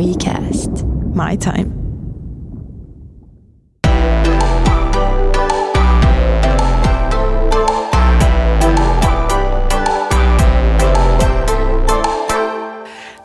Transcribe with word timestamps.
WeCast. 0.00 0.70
My 1.14 1.36
time. 1.36 1.70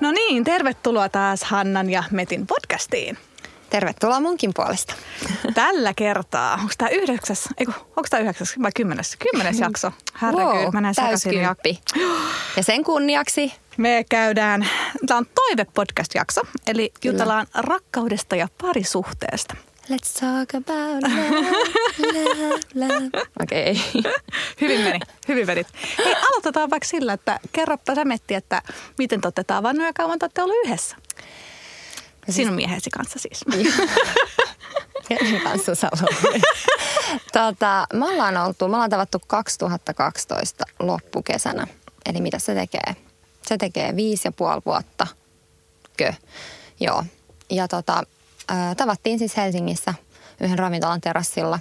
No 0.02 0.12
niin, 0.12 0.44
tervetuloa 0.44 1.10
taas 1.10 1.44
Hannan 1.44 1.90
ja 1.90 2.04
Metin 2.12 2.48
podcastiin. 2.48 3.18
Tervetuloa 3.70 4.20
munkin 4.20 4.52
puolesta. 4.56 4.94
Tällä 5.54 5.94
kertaa, 5.94 6.54
onko 6.54 6.74
tämä 6.78 6.90
yhdeksäs, 6.90 7.50
eiku, 7.58 7.72
onko 7.72 8.08
tämä 8.10 8.22
yhdeksäs 8.22 8.56
vai 8.62 8.72
kymmenes? 8.76 9.16
Kymmenes 9.32 9.60
jakso. 9.60 9.92
Herregud, 10.22 10.64
wow, 10.64 10.74
mä 10.74 10.88
ja 10.88 10.94
täyskymppi. 10.94 11.80
Ja 12.58 12.64
sen 12.64 12.84
kunniaksi 12.84 13.54
Me 13.78 14.06
käydään, 14.10 14.70
tämä 15.08 15.18
on 15.18 15.26
toive-podcast-jakso, 15.36 16.42
eli 16.68 16.92
Kyllä. 17.02 17.14
jutellaan 17.14 17.48
rakkaudesta 17.54 18.36
ja 18.36 18.48
parisuhteesta. 18.62 19.56
Let's 19.90 20.20
talk 20.20 20.56
about 20.56 21.04
love, 21.04 21.52
love, 22.14 22.60
love. 22.76 23.10
Okei. 23.44 23.82
Okay. 23.96 24.14
Hyvin 24.62 24.82
meni, 24.82 25.00
hyvin 25.28 25.48
vedit. 25.48 25.68
Hei, 25.98 26.16
aloitetaan 26.16 26.70
vaikka 26.70 26.88
sillä, 26.88 27.14
että 27.14 27.40
kerropa 27.52 27.96
sä 27.96 28.06
Metti, 28.06 28.34
että 28.34 28.62
miten 28.98 29.22
te 29.22 29.28
olette 29.28 29.44
tavannut 29.44 29.86
ja 29.86 29.94
kauan 29.94 30.20
te 30.20 30.26
olette 30.26 30.44
ollut 30.44 30.56
yhdessä? 30.66 30.96
Sinun 32.30 32.56
miehesi 32.56 32.90
kanssa 32.90 33.20
siis. 33.20 33.46
Kenen 35.08 35.42
kanssa 35.42 35.76
sä 35.76 35.90
tota, 37.34 37.88
me 37.94 38.06
ollaan 38.06 38.38
oltu, 38.38 38.68
me 38.68 38.76
ollaan 38.76 38.90
tavattu 38.90 39.22
2012 39.28 40.66
loppukesänä. 40.80 41.68
Eli 42.06 42.22
mitä 42.22 42.40
se 42.40 42.56
tekee? 42.56 43.05
Se 43.48 43.58
tekee 43.58 43.96
viisi 43.96 44.28
ja 44.28 44.32
puoli 44.32 44.62
vuotta. 44.66 45.08
Kö? 45.98 46.14
Joo. 46.80 47.04
Ja 47.50 47.68
tota, 47.68 48.04
tavattiin 48.78 49.20
siis 49.20 49.38
Helsingissä 49.38 49.94
yhden 50.42 50.60
ravintolan 50.60 51.02
terassilla. 51.02 51.60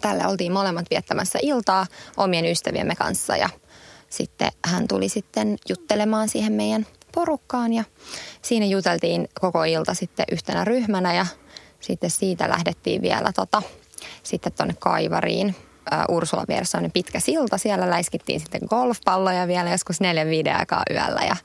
Tällä 0.00 0.28
oltiin 0.28 0.52
molemmat 0.52 0.86
viettämässä 0.90 1.38
iltaa 1.42 1.86
omien 2.16 2.46
ystäviemme 2.46 2.94
kanssa 2.94 3.36
ja 3.36 3.48
sitten 4.10 4.52
hän 4.64 4.88
tuli 4.88 5.08
sitten 5.08 5.56
juttelemaan 5.68 6.28
siihen 6.28 6.52
meidän 6.52 6.86
porukkaan 7.12 7.72
ja 7.72 7.84
siinä 8.42 8.66
juteltiin 8.66 9.28
koko 9.40 9.64
ilta 9.64 9.94
sitten 9.94 10.26
yhtenä 10.32 10.64
ryhmänä 10.64 11.14
ja 11.14 11.26
sitten 11.80 12.10
siitä 12.10 12.48
lähdettiin 12.48 13.02
vielä 13.02 13.32
tota, 13.32 13.62
sitten 14.22 14.52
tuonne 14.52 14.74
Kaivariin. 14.78 15.56
Uh, 16.08 16.16
Ursula 16.16 16.44
vieressä 16.48 16.78
on 16.78 16.90
pitkä 16.92 17.20
silta. 17.20 17.58
Siellä 17.58 17.90
läiskittiin 17.90 18.40
sitten 18.40 18.60
golfpalloja 18.68 19.46
vielä 19.46 19.70
joskus 19.70 20.00
neljän 20.00 20.28
viiden 20.28 20.56
aikaa 20.56 20.82
yöllä 20.90 21.20
ja 21.28 21.36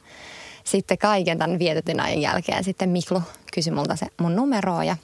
sitten 0.63 0.97
kaiken 0.97 1.37
tämän 1.37 1.59
vietetyn 1.59 1.99
ajan 1.99 2.21
jälkeen 2.21 2.63
sitten 2.63 2.89
Miklu 2.89 3.21
kysyi 3.53 3.73
multa 3.73 3.95
se 3.95 4.05
mun 4.21 4.35
numeroa 4.35 4.83
ja 4.83 4.95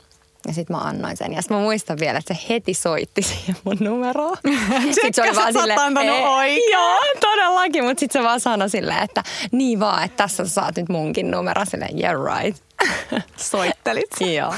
ja 0.48 0.54
sitten 0.54 0.76
mä 0.76 0.82
annoin 0.82 1.18
sen. 1.18 1.34
Ja 1.34 1.42
sitten 1.42 1.58
mä 1.58 1.64
muistan 1.64 1.98
vielä, 2.00 2.20
että 2.20 2.34
se 2.34 2.40
heti 2.50 2.74
soitti 2.74 3.22
siihen 3.30 3.56
mun 3.64 3.78
numeroon. 3.80 4.38
Sitten 4.94 5.14
se 5.14 5.22
oli 5.22 5.36
vaan 5.36 5.54
silleen, 5.54 5.98
"Ei, 6.44 6.72
Joo, 6.72 7.00
todellakin. 7.22 7.84
Mutta 7.86 8.00
sitten 8.00 8.22
se 8.22 8.28
vaan 8.28 8.40
sanoi 8.40 8.70
silleen, 8.70 9.04
että 9.04 9.24
niin 9.52 9.80
vaan, 9.80 10.04
että 10.04 10.18
tässä 10.18 10.46
sä 10.46 10.54
saat 10.54 10.76
nyt 10.78 10.90
munkin 10.90 11.32
numero. 11.32 11.66
Silleen, 11.66 12.00
yeah 12.00 12.16
right. 12.36 12.62
Soittelit. 13.38 14.10
Joo. 14.36 14.54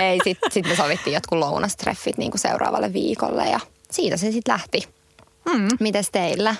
Ei, 0.00 0.18
sitten 0.24 0.52
sit 0.52 0.66
me 0.66 0.76
sovittiin 0.76 1.14
jotkut 1.14 1.38
lounastreffit 1.38 2.18
niin 2.18 2.30
kuin 2.30 2.40
seuraavalle 2.40 2.92
viikolle 2.92 3.44
ja 3.48 3.60
siitä 3.92 4.16
se 4.16 4.32
sitten 4.32 4.52
lähti. 4.52 4.88
Mm. 5.52 5.68
Mites 5.80 6.10
teillä? 6.10 6.54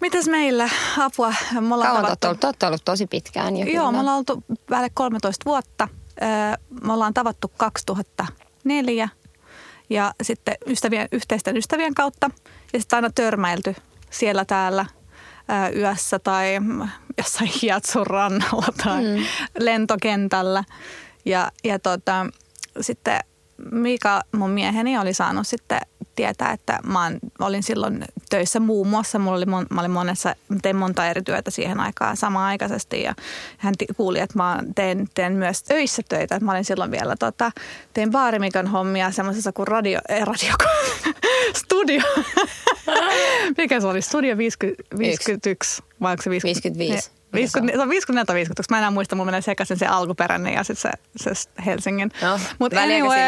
Mitäs 0.00 0.28
meillä? 0.28 0.68
Apua. 0.98 1.34
Me 1.60 1.74
ollaan 1.74 1.90
Kauan 1.90 2.04
tavattu- 2.04 2.40
te 2.40 2.46
olette 2.46 2.66
ollut 2.66 2.84
tosi 2.84 3.06
pitkään 3.06 3.56
jo. 3.56 3.66
Joo, 3.66 3.66
kyllä. 3.66 3.92
me 3.92 4.00
ollaan 4.00 4.18
oltu 4.18 4.44
päälle 4.68 4.90
13 4.94 5.44
vuotta. 5.44 5.88
Me 6.82 6.92
ollaan 6.92 7.14
tavattu 7.14 7.52
2004 7.56 9.08
ja 9.90 10.14
sitten 10.22 10.54
ystävien, 10.66 11.08
yhteisten 11.12 11.56
ystävien 11.56 11.94
kautta. 11.94 12.30
Ja 12.72 12.80
sitten 12.80 12.96
aina 12.96 13.10
törmäilty 13.14 13.76
siellä 14.10 14.44
täällä 14.44 14.86
yössä 15.76 16.18
tai 16.18 16.58
jossain 17.18 17.50
Hiatsun 17.62 18.06
rannalla 18.06 18.68
tai 18.84 19.02
mm. 19.02 19.24
lentokentällä. 19.58 20.64
Ja, 21.24 21.52
ja 21.64 21.78
tota, 21.78 22.26
sitten 22.80 23.20
Mika, 23.70 24.22
mun 24.32 24.50
mieheni, 24.50 24.98
oli 24.98 25.14
saanut 25.14 25.46
sitten 25.46 25.80
tietää, 26.16 26.52
että 26.52 26.78
mä 26.84 27.12
olin 27.40 27.62
silloin 27.62 28.04
töissä 28.30 28.60
muun 28.60 28.86
muassa. 28.86 29.18
Mulla 29.18 29.36
oli, 29.36 29.44
mon- 29.44 29.66
mä 29.70 29.80
olin 29.80 29.90
monessa, 29.90 30.34
mä 30.48 30.56
tein 30.62 30.76
monta 30.76 31.06
eri 31.06 31.22
työtä 31.22 31.50
siihen 31.50 31.80
aikaan 31.80 32.16
samaaikaisesti 32.16 33.02
ja 33.02 33.14
hän 33.58 33.74
kuuli, 33.96 34.20
että 34.20 34.38
mä 34.38 34.58
teen, 34.74 35.08
teen 35.14 35.32
myös 35.32 35.64
öissä 35.70 36.02
töitä. 36.08 36.34
Että 36.34 36.44
mä 36.44 36.52
olin 36.52 36.64
silloin 36.64 36.90
vielä, 36.90 37.16
tota, 37.18 37.50
tein 37.94 38.10
baarimikon 38.10 38.66
hommia 38.66 39.10
semmoisessa 39.10 39.52
kuin 39.52 39.68
radio, 39.68 40.00
ei 40.08 40.24
radio, 40.24 40.54
studio. 41.64 42.02
Mikä 43.58 43.80
se 43.80 43.86
oli? 43.86 44.02
Studio 44.02 44.36
50, 44.38 44.82
51 44.98 45.82
vai 46.00 46.10
onko 46.12 46.22
se 46.22 46.30
50? 46.30 46.78
55. 46.78 47.10
Ne- 47.10 47.23
50, 47.34 47.76
se 47.76 47.82
on 47.82 47.88
54 47.88 48.24
tai 48.24 48.34
50, 48.34 48.74
mä 48.74 48.78
enää 48.78 48.90
muista, 48.90 49.16
mulla 49.16 49.26
menee 49.26 49.40
sekaisin 49.40 49.78
se 49.78 49.86
alkuperäinen 49.86 50.52
ja 50.54 50.64
sitten 50.64 50.92
se, 51.16 51.34
se 51.34 51.50
Helsingin. 51.66 52.10
No, 52.22 52.40
Mutta 52.58 52.80
anyway, 52.82 53.18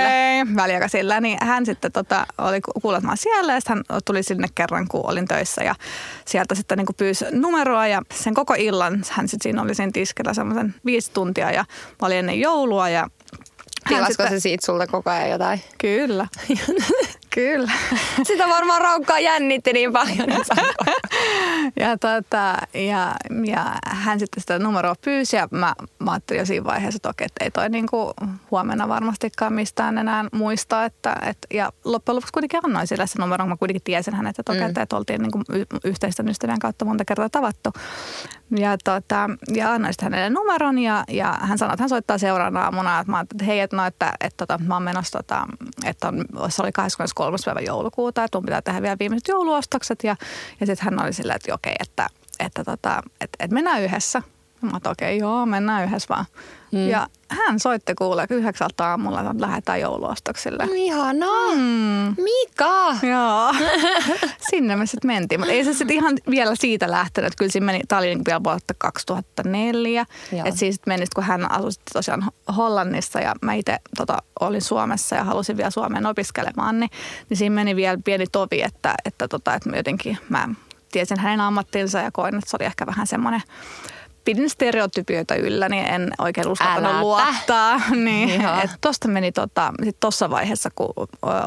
väliaikaisilla, 0.56 1.20
niin 1.20 1.38
hän 1.42 1.66
sitten 1.66 1.92
tota, 1.92 2.26
oli 2.38 2.60
ku- 2.60 2.80
kuullut, 2.80 2.98
että 2.98 3.06
mä 3.06 3.10
oon 3.10 3.16
siellä 3.16 3.52
ja 3.54 3.60
hän 3.68 3.84
tuli 4.04 4.22
sinne 4.22 4.48
kerran, 4.54 4.88
kun 4.88 5.10
olin 5.10 5.28
töissä 5.28 5.64
ja 5.64 5.74
sieltä 6.24 6.54
sitten 6.54 6.78
niin 6.78 6.86
pyysi 6.96 7.24
numeroa 7.32 7.86
ja 7.86 8.02
sen 8.14 8.34
koko 8.34 8.54
illan 8.58 9.02
hän 9.10 9.28
sitten 9.28 9.42
siinä 9.42 9.62
oli 9.62 9.74
siinä 9.74 9.92
tiskellä 9.92 10.34
semmoisen 10.34 10.74
viisi 10.84 11.10
tuntia 11.12 11.50
ja 11.50 11.64
mä 12.02 12.06
olin 12.06 12.16
ennen 12.18 12.40
joulua 12.40 12.88
ja 12.88 13.06
Tilasko 13.88 14.08
sitten- 14.08 14.28
se 14.30 14.40
siitä 14.40 14.66
sulta 14.66 14.86
koko 14.86 15.10
ajan 15.10 15.30
jotain? 15.30 15.60
Kyllä, 15.78 16.26
kyllä. 17.36 17.72
Sitä 18.28 18.48
varmaan 18.48 18.80
raukkaa 18.80 19.18
jännitti 19.18 19.72
niin 19.72 19.92
paljon. 19.92 20.30
että 20.30 20.54
Ja, 21.80 21.98
tota, 21.98 22.56
ja, 22.74 23.14
ja 23.44 23.64
hän 23.86 24.18
sitten 24.18 24.40
sitä 24.40 24.58
numeroa 24.58 24.94
pyysi 25.04 25.36
ja 25.36 25.48
mä, 25.50 25.74
mä 25.98 26.10
ajattelin 26.10 26.38
jo 26.38 26.46
siinä 26.46 26.64
vaiheessa, 26.64 26.96
että 26.96 27.08
okei, 27.08 27.24
että 27.24 27.44
ei 27.44 27.50
toi 27.50 27.68
niinku 27.68 28.14
huomenna 28.50 28.88
varmastikaan 28.88 29.52
mistään 29.52 29.98
enää 29.98 30.24
muista. 30.32 30.84
Että, 30.84 31.16
et, 31.22 31.38
ja 31.54 31.72
loppujen 31.84 32.16
lopuksi 32.16 32.32
kuitenkin 32.32 32.60
annoin 32.64 32.86
sille 32.86 33.06
se 33.06 33.18
numero, 33.18 33.44
kun 33.44 33.48
mä 33.48 33.56
kuitenkin 33.56 33.82
tiesin 33.82 34.14
hänet, 34.14 34.38
että 34.38 34.52
okei, 34.52 34.62
Mm. 34.62 34.68
että, 34.68 34.82
että 34.82 34.96
oltiin 34.96 35.22
niinku 35.22 35.42
yhteisten 35.84 36.28
ystävien 36.28 36.58
kautta 36.58 36.84
monta 36.84 37.04
kertaa 37.04 37.28
tavattu. 37.28 37.72
Ja, 38.58 38.76
tota, 38.84 39.30
ja 39.54 39.72
annoin 39.72 39.92
sitten 39.92 40.12
hänelle 40.12 40.30
numeron 40.30 40.78
ja, 40.78 41.04
ja 41.08 41.38
hän 41.40 41.58
sanoi, 41.58 41.74
että 41.74 41.82
hän 41.82 41.88
soittaa 41.88 42.18
seuraavana 42.18 42.64
aamuna. 42.64 43.00
Että 43.00 43.10
mä 43.10 43.16
ajattelin, 43.16 43.40
että 43.40 43.46
hei, 43.46 43.60
että, 43.60 43.76
no, 43.76 43.86
että, 43.86 44.12
että, 44.20 44.44
että 44.44 44.58
mä 44.66 44.74
oon 44.74 44.82
menossa, 44.82 45.18
tota, 45.18 45.46
että 45.84 46.08
on, 46.08 46.24
se 46.48 46.62
oli 46.62 46.72
23. 46.72 47.25
päivä 47.44 47.60
joulukuuta, 47.60 48.24
että 48.24 48.38
mun 48.38 48.44
pitää 48.44 48.62
tehdä 48.62 48.82
vielä 48.82 48.96
viimeiset 48.98 49.28
jouluostokset. 49.28 50.04
Ja, 50.04 50.16
ja 50.60 50.66
sitten 50.66 50.84
hän 50.84 51.04
oli 51.04 51.12
silleen, 51.12 51.36
että 51.36 51.54
okei, 51.54 51.74
että, 51.80 52.06
että, 52.40 52.64
tota, 52.64 53.02
että, 53.20 53.36
että 53.44 53.54
mennään 53.54 53.82
yhdessä. 53.82 54.22
Mä 54.60 54.70
okei, 54.90 55.18
joo, 55.18 55.46
mennään 55.46 55.84
yhdessä 55.84 56.06
vaan. 56.08 56.26
Mm. 56.76 56.88
Ja 56.88 57.06
hän 57.28 57.60
soitti 57.60 57.94
kuule 57.94 58.26
yhdeksältä 58.30 58.86
aamulla, 58.86 59.20
että 59.20 59.40
lähdetään 59.40 59.80
jouluostoksille. 59.80 60.66
No 60.66 60.72
Ihanaa. 60.74 61.50
Mm. 61.50 62.14
Mika! 62.22 62.96
Joo, 63.02 63.54
sinne 64.50 64.76
me 64.76 64.86
sitten 64.86 65.08
mentiin. 65.08 65.40
Mutta 65.40 65.52
ei 65.52 65.64
se 65.64 65.72
sitten 65.72 65.96
ihan 65.96 66.14
vielä 66.30 66.54
siitä 66.54 66.90
lähtenyt. 66.90 67.36
Kyllä 67.36 67.52
siinä 67.52 67.66
meni, 67.66 67.80
tämä 67.88 67.98
oli 67.98 68.06
niinku 68.06 68.24
vielä 68.26 68.44
vuotta 68.44 68.74
2004. 68.78 70.06
Joo. 70.32 70.46
Että 70.46 70.58
siis 70.58 70.80
meni, 70.86 71.04
kun 71.14 71.24
hän 71.24 71.50
asui 71.50 71.70
tosiaan 71.92 72.24
Hollannissa 72.56 73.20
ja 73.20 73.34
mä 73.42 73.54
itse 73.54 73.76
tota, 73.96 74.18
olin 74.40 74.62
Suomessa 74.62 75.16
ja 75.16 75.24
halusin 75.24 75.56
vielä 75.56 75.70
Suomeen 75.70 76.06
opiskelemaan, 76.06 76.80
niin, 76.80 76.90
niin 77.28 77.36
siinä 77.36 77.54
meni 77.54 77.76
vielä 77.76 77.98
pieni 78.04 78.26
tovi, 78.32 78.62
että, 78.62 78.94
että, 79.04 79.28
tota, 79.28 79.54
että 79.54 79.70
mä 79.70 79.76
jotenkin 79.76 80.18
mä 80.28 80.48
tiesin 80.92 81.20
hänen 81.20 81.40
ammattinsa 81.40 81.98
ja 81.98 82.10
koin, 82.12 82.34
että 82.34 82.50
se 82.50 82.56
oli 82.60 82.66
ehkä 82.66 82.86
vähän 82.86 83.06
semmoinen 83.06 83.42
pidin 84.26 84.50
stereotypioita 84.50 85.34
yllä, 85.34 85.68
niin 85.68 85.86
en 85.86 86.12
oikein 86.18 86.48
uskaltanut 86.48 87.00
luottaa. 87.00 87.80
niin, 88.04 88.40
et 88.64 88.70
tosta 88.80 89.08
meni 89.08 89.32
tota, 89.32 89.72
sit 89.84 89.96
tossa 90.00 90.30
vaiheessa, 90.30 90.70
kun 90.74 90.92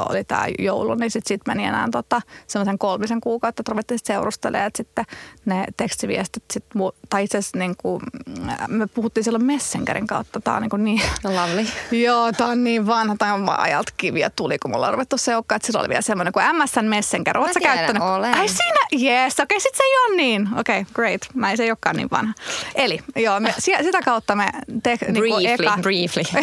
oli 0.10 0.24
tämä 0.24 0.46
joulu, 0.60 0.96
niin 0.96 1.12
sit, 1.12 1.28
sit 1.28 1.42
meni 1.48 1.66
enää 1.66 1.88
tota, 1.92 2.22
semmoisen 2.48 2.80
kolmisen 2.80 3.22
kuukautta, 3.22 3.62
että 3.62 3.72
ruvettiin 3.72 4.00
sit 4.00 4.06
seurustelemaan, 4.06 4.68
että 4.68 4.78
sitten 4.78 5.06
ne 5.46 5.66
tekstiviestit, 5.78 6.44
sit, 6.54 6.66
mu- 6.78 6.99
tai 7.10 7.24
itse 7.24 7.38
asiassa 7.38 7.58
niin 7.58 7.76
kuin, 7.78 8.02
me 8.68 8.88
puhuttiin 8.88 9.24
silloin 9.24 9.46
Messengerin 9.46 10.08
kautta, 10.08 10.42
tämä 10.42 10.56
on 10.56 10.62
niin, 10.62 10.70
kuin 10.70 10.84
niin 10.84 11.02
No 11.24 11.36
lovely. 11.36 11.68
Joo, 12.06 12.32
tämä 12.32 12.50
on 12.50 12.64
niin 12.64 12.88
vanha, 12.88 13.16
tai 13.20 13.32
on 13.32 13.46
vaan 13.46 13.60
ajalta 13.60 13.94
kiviä 13.98 14.30
tuli, 14.30 14.58
kun 14.60 14.72
mulla 14.72 14.88
on 14.88 14.94
ruvettu 14.94 15.18
seukkaa, 15.18 15.56
että 15.56 15.66
sillä 15.66 15.80
oli 15.80 15.90
vielä 15.90 16.02
semmoinen 16.02 16.34
kuin 16.34 16.46
MSN 16.56 16.86
Messenger. 16.86 17.38
Oletko 17.38 17.60
tiedän, 17.60 17.78
käyttänyt? 17.78 18.04
olen. 18.04 18.38
Ai 18.38 18.48
siinä, 18.48 18.80
yes, 18.94 19.34
okei, 19.34 19.44
okay, 19.44 19.60
sit 19.60 19.76
se 19.76 19.84
ei 19.84 19.98
ole 19.98 20.16
niin. 20.16 20.50
Okei, 20.58 20.82
okay, 20.82 20.94
great. 20.94 21.22
Mä 21.34 21.52
ei 21.52 21.58
se 21.58 21.64
ei 21.64 21.72
olekaan 21.72 21.96
niin 21.96 22.10
vanha. 22.12 22.34
Eli 22.76 23.00
joo, 23.16 23.40
me, 23.40 23.54
si- 23.60 23.84
sitä 23.84 24.02
kautta 24.02 24.36
me 24.36 24.50
te, 24.84 24.98
niinku 25.02 25.36
Briefly, 25.36 25.66
eka, 25.66 25.78
briefly. 25.82 26.24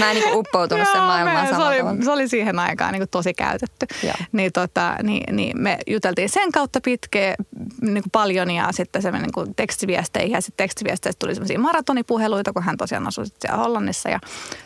Mä 0.00 0.10
en 0.10 0.16
niinku 0.16 0.38
uppoutunut 0.38 0.88
sen 0.92 1.02
maailmaan 1.02 1.36
me, 1.36 1.46
se, 1.46 1.50
samalla 1.50 1.76
tavalla. 1.76 1.90
oli, 1.90 2.04
se 2.04 2.10
oli 2.10 2.28
siihen 2.28 2.58
aikaan 2.58 2.92
niin 2.92 3.08
tosi 3.10 3.34
käytetty. 3.34 3.86
Joo. 4.02 4.14
Niin, 4.32 4.52
tota, 4.52 4.94
niin, 5.02 5.36
niin 5.36 5.62
me 5.62 5.78
juteltiin 5.86 6.28
sen 6.28 6.52
kautta 6.52 6.80
pitkään 6.80 7.34
niin 7.80 8.04
paljon 8.12 8.50
ja 8.50 8.68
sitten 8.70 9.02
se 9.02 9.10
niin 9.10 9.47
tekstiviesteihin 9.56 10.32
ja 10.32 10.40
sitten 10.40 10.64
tekstiviesteistä 10.64 11.18
tuli 11.18 11.34
semmoisia 11.34 11.58
maratonipuheluita, 11.58 12.52
kun 12.52 12.62
hän 12.62 12.76
tosiaan 12.76 13.06
asui 13.06 13.26
sit 13.26 13.36
siellä 13.40 13.58
Hollannissa 13.58 14.08
ja 14.08 14.20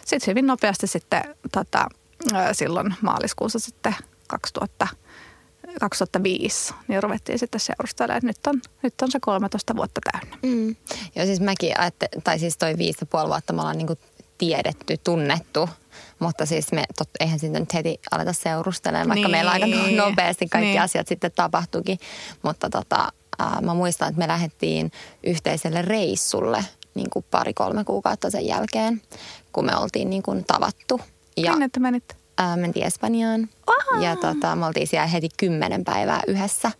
sitten 0.04 0.30
hyvin 0.30 0.46
nopeasti 0.46 0.86
sitten 0.86 1.22
tota, 1.52 1.86
silloin 2.52 2.94
maaliskuussa 3.02 3.58
sitten 3.58 3.96
2000 4.28 4.86
2005, 5.80 6.74
niin 6.88 7.02
ruvettiin 7.02 7.38
sitten 7.38 7.60
seurustelemaan, 7.60 8.16
että 8.16 8.26
nyt 8.26 8.46
on, 8.46 8.72
nyt 8.82 8.94
on 9.02 9.10
se 9.10 9.18
13 9.20 9.76
vuotta 9.76 10.00
täynnä. 10.12 10.38
Mm. 10.42 10.76
Joo, 11.16 11.26
siis 11.26 11.40
mäkin 11.40 11.80
ajattelin, 11.80 12.22
tai 12.22 12.38
siis 12.38 12.58
toi 12.58 12.78
viisi 12.78 12.98
ja 13.00 13.06
puoli 13.06 13.28
vuotta 13.28 13.52
me 13.52 13.60
ollaan 13.60 13.78
niin 13.78 13.98
tiedetty, 14.38 14.96
tunnettu, 15.04 15.68
mutta 16.18 16.46
siis 16.46 16.72
me, 16.72 16.84
tot, 16.98 17.08
eihän 17.20 17.38
siitä 17.38 17.60
nyt 17.60 17.74
heti 17.74 18.00
aleta 18.10 18.32
seurustelemaan, 18.32 19.08
vaikka 19.08 19.28
niin. 19.28 19.30
meillä 19.30 19.50
aika 19.50 19.66
no- 19.66 20.06
nopeasti 20.06 20.48
kaikki 20.48 20.68
niin. 20.68 20.80
asiat 20.80 21.08
sitten 21.08 21.32
tapahtuikin. 21.34 21.98
Mutta 22.42 22.70
tota, 22.70 23.12
äh, 23.40 23.62
mä 23.62 23.74
muistan, 23.74 24.08
että 24.08 24.18
me 24.18 24.28
lähdettiin 24.28 24.92
yhteiselle 25.24 25.82
reissulle 25.82 26.64
niin 26.94 27.10
kuin 27.10 27.24
pari-kolme 27.30 27.84
kuukautta 27.84 28.30
sen 28.30 28.46
jälkeen, 28.46 29.02
kun 29.52 29.64
me 29.64 29.76
oltiin 29.76 30.10
niin 30.10 30.22
kuin 30.22 30.44
tavattu. 30.44 31.00
Ja, 31.36 31.50
Minne 31.50 31.68
te 31.68 31.80
menitte? 31.80 32.14
Äh, 32.40 32.56
mentiin 32.56 32.86
Espanjaan 32.86 33.48
Aha. 33.66 34.02
ja 34.02 34.16
tota, 34.16 34.56
me 34.56 34.66
oltiin 34.66 34.86
siellä 34.86 35.06
heti 35.06 35.28
kymmenen 35.36 35.84
päivää 35.84 36.20
yhdessä. 36.26 36.70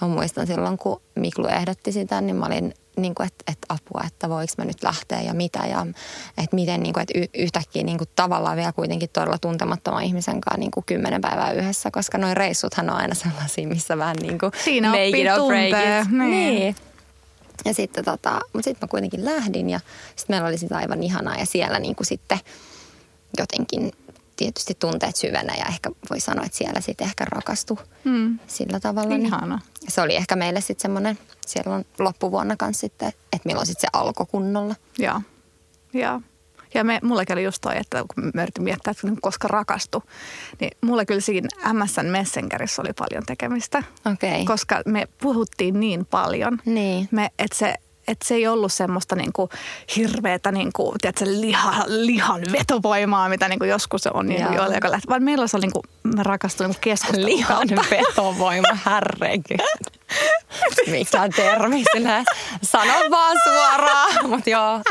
Mä 0.00 0.08
muistan 0.08 0.46
silloin, 0.46 0.78
kun 0.78 1.00
Miklu 1.14 1.46
ehdotti 1.46 1.92
sitä, 1.92 2.20
niin 2.20 2.36
mä 2.36 2.46
olin 2.46 2.74
niin 3.02 3.14
kuin, 3.14 3.26
että, 3.26 3.44
että 3.52 3.66
apua, 3.68 4.02
että 4.06 4.28
voiko 4.28 4.52
mä 4.58 4.64
nyt 4.64 4.82
lähteä 4.82 5.20
ja 5.20 5.34
mitä. 5.34 5.58
Ja 5.58 5.86
että 6.38 6.56
miten 6.56 6.82
niin 6.82 6.92
kuin, 6.92 7.02
että 7.02 7.38
yhtäkkiä 7.38 7.82
niin 7.82 7.98
kuin, 7.98 8.08
tavallaan 8.16 8.56
vielä 8.56 8.72
kuitenkin 8.72 9.08
todella 9.12 9.38
tuntemattoman 9.38 10.02
ihmisen 10.02 10.40
kanssa 10.40 10.60
niin 10.60 10.70
kuin 10.70 10.84
kymmenen 10.84 11.20
päivää 11.20 11.52
yhdessä, 11.52 11.90
koska 11.90 12.18
noin 12.18 12.36
reissuthan 12.36 12.90
on 12.90 12.96
aina 12.96 13.14
sellaisia, 13.14 13.68
missä 13.68 13.98
vähän 13.98 14.16
niin 14.16 14.38
kuin 14.38 14.52
Siinä 14.64 14.88
make 14.88 15.08
it 15.08 15.26
or 15.38 15.46
break 15.46 15.68
it. 15.68 16.10
Niin. 16.10 16.30
niin. 16.30 16.76
Ja 17.64 17.74
sitten 17.74 18.04
tota, 18.04 18.40
mutta 18.52 18.64
sitten 18.64 18.86
mä 18.86 18.90
kuitenkin 18.90 19.24
lähdin 19.24 19.70
ja 19.70 19.80
sitten 20.16 20.34
meillä 20.34 20.48
oli 20.48 20.58
sitä 20.58 20.76
aivan 20.76 21.02
ihanaa 21.02 21.36
ja 21.36 21.46
siellä 21.46 21.78
niin 21.78 21.96
kuin 21.96 22.06
sitten 22.06 22.38
jotenkin 23.38 23.92
tietysti 24.38 24.74
tunteet 24.74 25.16
syvennä 25.16 25.54
ja 25.58 25.64
ehkä 25.64 25.90
voi 26.10 26.20
sanoa, 26.20 26.44
että 26.44 26.58
siellä 26.58 26.80
sitten 26.80 27.06
ehkä 27.06 27.24
rakastui 27.24 27.76
mm. 28.04 28.38
sillä 28.46 28.80
tavalla. 28.80 29.08
Niin 29.08 29.26
Ihana. 29.26 29.60
Niin 29.80 29.92
se 29.92 30.00
oli 30.00 30.16
ehkä 30.16 30.36
meille 30.36 30.60
sitten 30.60 30.82
semmoinen, 30.82 31.18
siellä 31.46 31.74
on 31.74 31.84
loppuvuonna 31.98 32.56
kanssa 32.56 32.80
sitten, 32.80 33.08
että 33.08 33.40
milloin 33.44 33.66
sitten 33.66 33.80
se 33.80 33.88
alkoi 33.92 34.26
kunnolla. 34.26 34.74
Joo, 34.98 35.20
joo. 35.92 36.20
Ja 36.74 36.84
me, 36.84 37.00
mulle 37.02 37.24
oli 37.32 37.44
just 37.44 37.60
toi, 37.60 37.76
että 37.76 38.04
kun 38.14 38.30
me 38.34 38.42
yritin 38.42 38.64
miettiä, 38.64 38.90
että 38.90 39.06
koska 39.20 39.48
rakastu, 39.48 40.02
niin 40.60 40.70
mulle 40.80 41.06
kyllä 41.06 41.20
siinä 41.20 41.48
MSN 41.72 42.06
Messengerissä 42.06 42.82
oli 42.82 42.92
paljon 42.92 43.22
tekemistä. 43.26 43.82
Okay. 44.12 44.44
Koska 44.44 44.82
me 44.86 45.08
puhuttiin 45.20 45.80
niin 45.80 46.06
paljon. 46.06 46.58
Niin. 46.64 47.08
Me, 47.10 47.30
että 47.38 47.58
se, 47.58 47.74
että 48.08 48.26
se 48.28 48.34
ei 48.34 48.46
ollut 48.46 48.72
semmoista 48.72 49.16
niinku 49.16 49.48
hirveätä 49.96 50.52
niinku, 50.52 50.94
tiedätkö, 51.00 51.24
liha, 51.28 51.84
lihan 51.86 52.42
vetovoimaa, 52.52 53.28
mitä 53.28 53.48
niinku 53.48 53.64
joskus 53.64 54.06
on 54.06 54.26
niinku 54.26 54.54
joilla, 54.54 54.74
joka 54.74 54.90
lähti. 54.90 55.08
Vaan 55.08 55.22
meillä 55.22 55.46
se 55.46 55.56
oli, 55.56 55.66
niinku, 55.66 55.82
mä 56.02 56.22
rakastuin 56.22 56.68
niinku 56.68 56.80
keskustelun 56.80 57.26
Lihan 57.26 57.68
vetovoima, 57.90 58.68
härrekin. 58.84 59.58
Mikä 60.86 61.28
termi 61.36 61.84
sinä? 61.92 62.24
Sano 62.62 62.92
vaan 63.10 63.36
suoraan, 63.44 64.28
mutta 64.28 64.50
joo. 64.50 64.82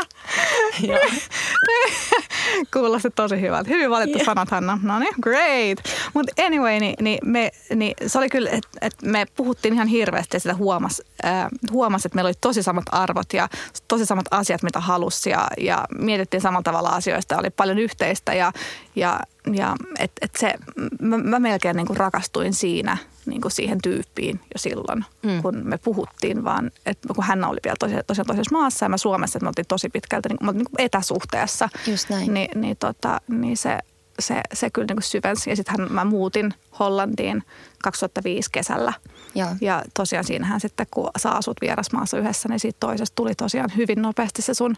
Kuulosti 2.72 3.10
tosi 3.10 3.40
hyvältä. 3.40 3.70
Hyvin 3.70 3.90
valittu 3.90 4.18
yeah. 4.18 4.26
sanat, 4.26 4.50
Hanna. 4.50 4.78
No 4.82 4.98
niin, 4.98 5.14
great. 5.22 5.78
Mutta 6.14 6.42
anyway, 6.46 6.80
niin, 6.80 6.94
niin, 7.00 7.18
me, 7.24 7.50
niin 7.74 7.94
se 8.06 8.18
oli 8.18 8.28
kyllä, 8.28 8.50
että 8.50 8.68
et 8.80 8.94
me 9.02 9.26
puhuttiin 9.36 9.74
ihan 9.74 9.88
hirveästi 9.88 10.36
ja 10.36 10.40
sitä 10.40 10.54
huomasi, 10.54 11.02
äh, 11.24 11.46
huomas, 11.72 12.06
että 12.06 12.16
meillä 12.16 12.28
oli 12.28 12.34
tosi 12.40 12.62
samat 12.62 12.84
arvot 12.92 13.32
ja 13.32 13.48
tosi 13.88 14.06
samat 14.06 14.26
asiat, 14.30 14.62
mitä 14.62 14.80
halusi 14.80 15.30
ja, 15.30 15.48
ja 15.58 15.84
mietittiin 15.98 16.40
samalla 16.40 16.62
tavalla 16.62 16.88
asioista. 16.88 17.38
Oli 17.38 17.50
paljon 17.50 17.78
yhteistä 17.78 18.34
ja, 18.34 18.52
ja, 18.96 19.20
ja 19.54 19.76
et, 19.98 20.12
et 20.20 20.30
se, 20.38 20.54
mä, 21.00 21.18
mä 21.18 21.38
melkein 21.38 21.76
niin 21.76 21.86
kuin 21.86 21.96
rakastuin 21.96 22.54
siinä 22.54 22.96
niin 23.26 23.40
kuin 23.40 23.52
siihen 23.52 23.78
tyyppiin 23.82 24.36
jo 24.36 24.58
silloin, 24.58 25.04
mm. 25.22 25.42
kun 25.42 25.60
me 25.64 25.78
puhuttiin, 25.78 26.44
vaan 26.44 26.70
että 26.86 27.14
kun 27.14 27.24
hän 27.24 27.44
oli 27.44 27.58
vielä 27.64 27.76
tosiaan, 27.78 28.04
tosiaan 28.06 28.26
toisessa 28.26 28.56
maassa 28.56 28.84
ja 28.84 28.88
mä 28.88 28.96
Suomessa, 28.96 29.38
että 29.38 29.44
me 29.44 29.48
oltiin 29.48 29.66
tosi 29.66 29.88
pitkälti 29.88 30.28
niin, 30.28 30.38
niin 30.40 30.52
kuin 30.52 30.86
etäsuhteessa. 30.86 31.68
Just 31.86 32.10
näin. 32.10 32.34
Niin, 32.34 32.60
niin, 32.60 32.76
tota, 32.76 33.20
niin 33.28 33.56
se, 33.56 33.78
se, 34.18 34.40
se 34.54 34.70
kyllä 34.70 34.86
niin 34.86 34.96
kuin 34.96 35.02
syvensi. 35.02 35.50
Ja 35.50 35.56
sitten 35.56 35.92
mä 35.92 36.04
muutin 36.04 36.54
Hollantiin 36.78 37.42
2005 37.82 38.50
kesällä. 38.52 38.92
Ja, 39.34 39.46
ja 39.60 39.82
tosiaan 39.94 40.24
siinähän 40.24 40.60
sitten, 40.60 40.86
kun 40.90 41.10
sä 41.18 41.30
asut 41.30 41.56
vierasmaassa 41.60 42.18
yhdessä, 42.18 42.48
niin 42.48 42.60
siitä 42.60 42.76
toisesta 42.80 43.14
tuli 43.14 43.34
tosiaan 43.34 43.70
hyvin 43.76 44.02
nopeasti 44.02 44.42
se 44.42 44.54
sun 44.54 44.76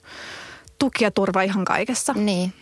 tuki 0.80 1.04
ja 1.04 1.10
turva 1.10 1.42
ihan 1.42 1.64
kaikessa. 1.64 2.12
Niin, 2.12 2.52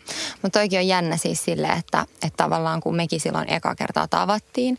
mutta 0.43 0.59
toikin 0.59 0.79
on 0.79 0.87
jännä 0.87 1.17
siis 1.17 1.45
silleen, 1.45 1.79
että, 1.79 2.01
että 2.01 2.37
tavallaan 2.37 2.81
kun 2.81 2.97
mekin 2.97 3.21
silloin 3.21 3.53
eka 3.53 3.75
kertaa 3.75 4.09
tavattiin, 4.09 4.79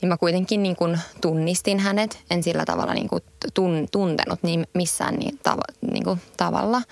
niin 0.00 0.08
mä 0.08 0.16
kuitenkin 0.16 0.62
niin 0.62 0.76
kuin 0.76 0.98
tunnistin 1.20 1.78
hänet. 1.78 2.18
En 2.30 2.42
sillä 2.42 2.64
tavalla 2.64 2.94
niin 2.94 3.08
kuin 3.08 3.22
tun, 3.54 3.88
tuntenut 3.92 4.42
niin 4.42 4.66
missään 4.74 5.14
niin 5.14 5.38
tav- 5.48 5.90
niin 5.92 6.04
kuin 6.04 6.20
tavalla. 6.36 6.82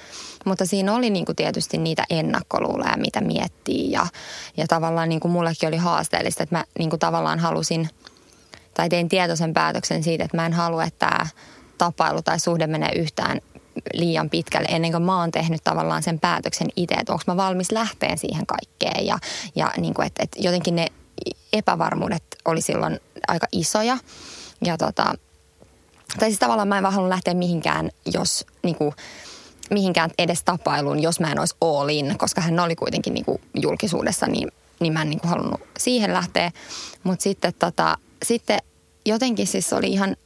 Mutta 0.44 0.66
siinä 0.66 0.94
oli 0.94 1.10
niin 1.10 1.24
kuin 1.24 1.36
tietysti 1.36 1.78
niitä 1.78 2.04
ennakkoluuloja, 2.10 2.96
mitä 2.96 3.20
miettii. 3.20 3.90
Ja, 3.90 4.06
ja 4.56 4.66
tavallaan 4.66 5.08
niin 5.08 5.20
kuin 5.20 5.32
mullekin 5.32 5.68
oli 5.68 5.76
haasteellista, 5.76 6.42
että 6.42 6.56
mä 6.56 6.64
niin 6.78 6.90
kuin 6.90 7.00
tavallaan 7.00 7.38
halusin, 7.38 7.88
tai 8.74 8.88
tein 8.88 9.08
tietoisen 9.08 9.54
päätöksen 9.54 10.02
siitä, 10.02 10.24
että 10.24 10.36
mä 10.36 10.46
en 10.46 10.52
halua, 10.52 10.84
että 10.84 11.06
tämä 11.06 11.26
tapailu 11.78 12.22
tai 12.22 12.40
suhde 12.40 12.66
menee 12.66 12.92
yhtään 12.92 13.40
liian 13.94 14.30
pitkälle 14.30 14.68
ennen 14.70 14.92
kuin 14.92 15.02
mä 15.02 15.20
oon 15.20 15.30
tehnyt 15.30 15.64
tavallaan 15.64 16.02
sen 16.02 16.20
päätöksen 16.20 16.68
itse, 16.76 16.94
että 16.94 17.12
onko 17.12 17.24
mä 17.26 17.36
valmis 17.36 17.72
lähteen 17.72 18.18
siihen 18.18 18.46
kaikkeen. 18.46 19.06
Ja, 19.06 19.18
ja 19.56 19.72
niin 19.76 19.94
kuin, 19.94 20.06
että, 20.06 20.22
että 20.22 20.38
jotenkin 20.40 20.76
ne 20.76 20.86
epävarmuudet 21.52 22.22
oli 22.44 22.60
silloin 22.60 23.00
aika 23.28 23.46
isoja. 23.52 23.98
Ja 24.64 24.78
tota, 24.78 25.14
tai 26.18 26.28
siis 26.28 26.38
tavallaan 26.38 26.68
mä 26.68 26.76
en 26.76 26.82
vaan 26.82 26.94
halunnut 26.94 27.14
lähteä 27.14 27.34
mihinkään, 27.34 27.90
jos 28.12 28.46
niin 28.62 28.76
kuin, 28.76 28.94
mihinkään 29.70 30.10
edes 30.18 30.42
tapailuun, 30.44 31.02
jos 31.02 31.20
mä 31.20 31.32
en 31.32 31.38
olisi 31.38 31.56
all 31.60 31.88
in, 31.88 32.14
koska 32.18 32.40
hän 32.40 32.60
oli 32.60 32.76
kuitenkin 32.76 33.14
niin 33.14 33.24
kuin 33.24 33.40
julkisuudessa, 33.54 34.26
niin, 34.26 34.48
niin 34.80 34.92
mä 34.92 35.02
en 35.02 35.10
niin 35.10 35.20
kuin 35.20 35.30
halunnut 35.30 35.60
siihen 35.78 36.12
lähteä. 36.12 36.50
Mutta 37.02 37.22
sitten, 37.22 37.54
tota, 37.58 37.98
sitten 38.24 38.58
jotenkin 39.06 39.46
siis 39.46 39.72
oli 39.72 39.86
ihan 39.86 40.16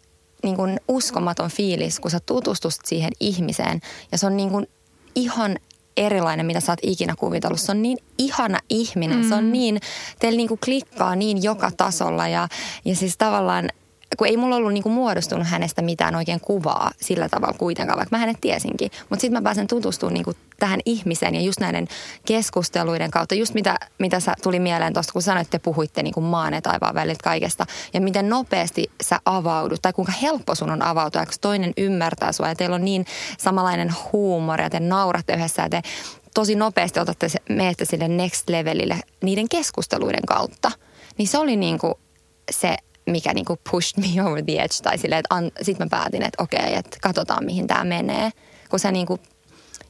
niin 0.45 0.57
kuin 0.57 0.81
uskomaton 0.89 1.51
fiilis, 1.51 2.01
kun 2.01 2.11
sä 2.11 2.21
tutustut 2.21 2.75
siihen 2.85 3.13
ihmiseen 3.21 3.81
ja 4.13 4.19
se 4.19 4.27
on 4.27 4.37
niin 4.37 4.51
kuin 4.51 4.67
ihan 5.15 5.57
erilainen, 5.97 6.47
mitä 6.47 6.61
sä 6.61 6.73
oot 6.73 6.79
ikinä 6.83 7.15
kuvitellut. 7.19 7.61
Se 7.61 7.73
on 7.73 7.83
niin 7.83 7.99
ihana 8.19 8.59
ihminen. 8.71 9.19
Mm. 9.19 9.29
Se 9.29 9.35
on 9.35 9.45
mm. 9.45 9.53
niin, 9.53 9.81
teillä 10.19 10.37
niinku 10.37 10.59
klikkaa 10.65 11.17
niin 11.17 11.43
joka 11.43 11.71
tasolla 11.77 12.29
ja, 12.29 12.49
ja 12.85 12.97
siis 12.97 13.17
tavallaan 13.17 13.69
kun 14.17 14.27
ei 14.27 14.37
mulla 14.37 14.57
ollut 14.57 14.73
niinku 14.73 14.89
muodostunut 14.89 15.47
hänestä 15.47 15.83
mitään 15.83 16.15
oikein 16.15 16.41
kuvaa 16.41 16.91
sillä 17.01 17.29
tavalla 17.29 17.59
kuitenkaan, 17.59 17.99
vaikka 17.99 18.17
mä 18.17 18.21
hänet 18.21 18.41
tiesinkin. 18.41 18.91
Mutta 19.11 19.21
sitten 19.21 19.33
mä 19.33 19.45
pääsen 19.45 19.67
tutustumaan 19.67 20.15
niinku 20.15 20.33
tähän 20.59 20.81
ihmiseen 20.85 21.35
ja 21.35 21.41
just 21.41 21.61
näiden 21.61 21.89
keskusteluiden 22.27 23.11
kautta, 23.11 23.35
just 23.35 23.55
mitä, 23.55 23.77
mitä 23.99 24.21
sä 24.21 24.35
tuli 24.43 24.61
mieleen 24.61 24.93
tuosta, 24.93 25.13
kun 25.13 25.23
sanoit, 25.23 25.47
että 25.47 25.59
te 25.59 25.63
puhuitte 25.63 26.03
niinku 26.03 26.21
maan 26.21 26.55
ja 26.55 26.63
taivaan 26.63 26.95
väliltä 26.95 27.25
kaikesta. 27.25 27.67
Ja 27.95 28.01
miten 28.01 28.29
nopeasti 28.29 28.91
sä 29.03 29.21
avaudut, 29.25 29.83
tai 29.83 29.93
kuinka 29.93 30.13
helppo 30.13 30.55
sun 30.55 30.71
on 30.71 30.83
avautua, 30.83 31.25
kun 31.25 31.35
toinen 31.41 31.73
ymmärtää 31.77 32.33
sua 32.33 32.49
ja 32.49 32.55
teillä 32.55 32.77
on 32.77 32.85
niin 32.85 33.07
samanlainen 33.39 33.95
huumori 34.13 34.63
ja 34.63 34.71
te 34.71 34.81
nauratte 34.81 35.35
yhdessä 35.35 35.63
ja 35.63 35.69
te 35.69 35.83
tosi 36.35 36.55
nopeasti 36.55 37.01
otatte 37.01 37.29
se, 37.29 37.39
menette 37.49 37.85
sille 37.85 38.09
next 38.09 38.49
levelille 38.49 39.01
niiden 39.23 39.49
keskusteluiden 39.49 40.27
kautta. 40.27 40.71
Niin 41.19 41.29
se 41.29 41.39
oli 41.39 41.57
niinku 41.57 41.99
se 42.51 42.77
mikä 43.07 43.35
niinku 43.35 43.59
pushed 43.71 44.05
me 44.05 44.23
over 44.23 44.45
the 44.45 44.53
edge. 44.53 44.75
Tai 44.83 44.99
silleen, 44.99 45.23
että 45.31 45.65
sitten 45.65 45.87
mä 45.87 45.89
päätin, 45.91 46.23
että 46.23 46.43
okei, 46.43 46.75
että 46.75 46.99
katsotaan 47.03 47.45
mihin 47.45 47.67
tämä 47.67 47.85
menee. 47.85 48.31
Kun 48.69 48.79
sä 48.79 48.93
niinku 48.93 49.19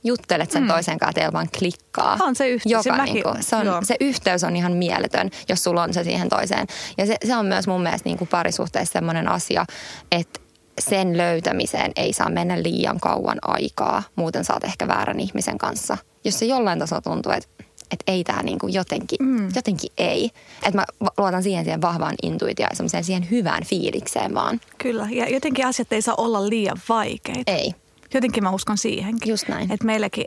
juttelet 0.05 0.51
sen 0.51 0.63
mm. 0.63 0.69
toisen 0.69 0.99
kanssa, 0.99 1.13
teillä 1.13 1.33
vaan 1.33 1.49
klikkaa. 1.59 2.19
On 2.21 2.35
se 2.35 2.49
yhteys. 2.49 2.73
Joka, 2.73 2.83
se, 2.83 2.93
mäkin, 2.93 3.15
niinku, 3.15 3.31
se, 3.41 3.57
on, 3.57 3.87
se 3.87 3.97
yhteys 4.01 4.45
on 4.45 4.57
ihan 4.57 4.73
mieletön, 4.73 5.31
jos 5.49 5.65
sulla 5.65 5.83
on 5.83 5.95
se 5.95 6.05
siihen 6.05 6.29
toiseen. 6.29 6.67
Ja 6.99 7.07
se, 7.07 7.17
se 7.27 7.37
on 7.37 7.47
myös 7.47 7.67
mun 7.67 7.83
mielestä 7.83 8.09
niinku 8.09 8.27
parisuhteessa 8.27 8.93
sellainen 8.93 9.29
asia, 9.29 9.65
että 10.13 10.41
sen 10.79 11.17
löytämiseen 11.17 11.93
ei 11.97 12.13
saa 12.13 12.31
mennä 12.31 12.63
liian 12.63 13.01
kauan 13.01 13.39
aikaa. 13.43 14.03
Muuten 14.17 14.45
saat 14.45 14.65
ehkä 14.65 14.89
väärän 14.89 15.21
ihmisen 15.21 15.59
kanssa. 15.59 15.97
Jos 16.25 16.39
se 16.39 16.47
jollain 16.47 16.79
tasolla 16.79 17.03
tuntuu, 17.03 17.33
että 17.33 17.49
että 17.95 18.13
ei 18.13 18.25
tämä 18.25 18.43
niinku 18.43 18.69
jotenkin, 18.69 19.19
mm. 19.21 19.49
jotenkin 19.55 19.91
ei. 19.99 20.31
Että 20.63 20.79
mä 20.79 20.85
luotan 21.19 21.43
siihen, 21.43 21.65
siihen 21.65 21.83
vahvaan 21.83 22.15
intuitioon 22.23 22.71
ja 22.93 23.03
siihen 23.03 23.31
hyvään 23.31 23.65
fiilikseen 23.65 24.35
vaan. 24.35 24.61
Kyllä, 24.79 25.09
ja 25.11 25.29
jotenkin 25.29 25.67
asiat 25.67 25.93
ei 25.93 26.03
saa 26.03 26.15
olla 26.19 26.49
liian 26.49 26.79
vaikeita. 26.89 27.53
Ei. 27.53 27.75
Jotenkin 28.15 28.43
mä 28.43 28.51
uskon 28.51 28.79
siihenkin. 28.79 29.31
Just 29.31 29.49
näin. 29.49 29.73
Että 29.73 29.87
meilläkin, 29.87 30.25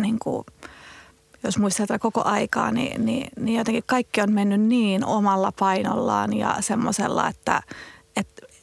niin 0.00 0.18
kuin, 0.18 0.46
jos 1.44 1.58
muistetaan 1.58 2.00
koko 2.00 2.22
aikaa, 2.24 2.70
niin, 2.70 3.06
niin, 3.06 3.28
niin 3.40 3.58
jotenkin 3.58 3.82
kaikki 3.86 4.20
on 4.20 4.32
mennyt 4.32 4.60
niin 4.60 5.04
omalla 5.04 5.52
painollaan 5.58 6.32
ja 6.36 6.56
semmoisella, 6.60 7.28
että, 7.28 7.62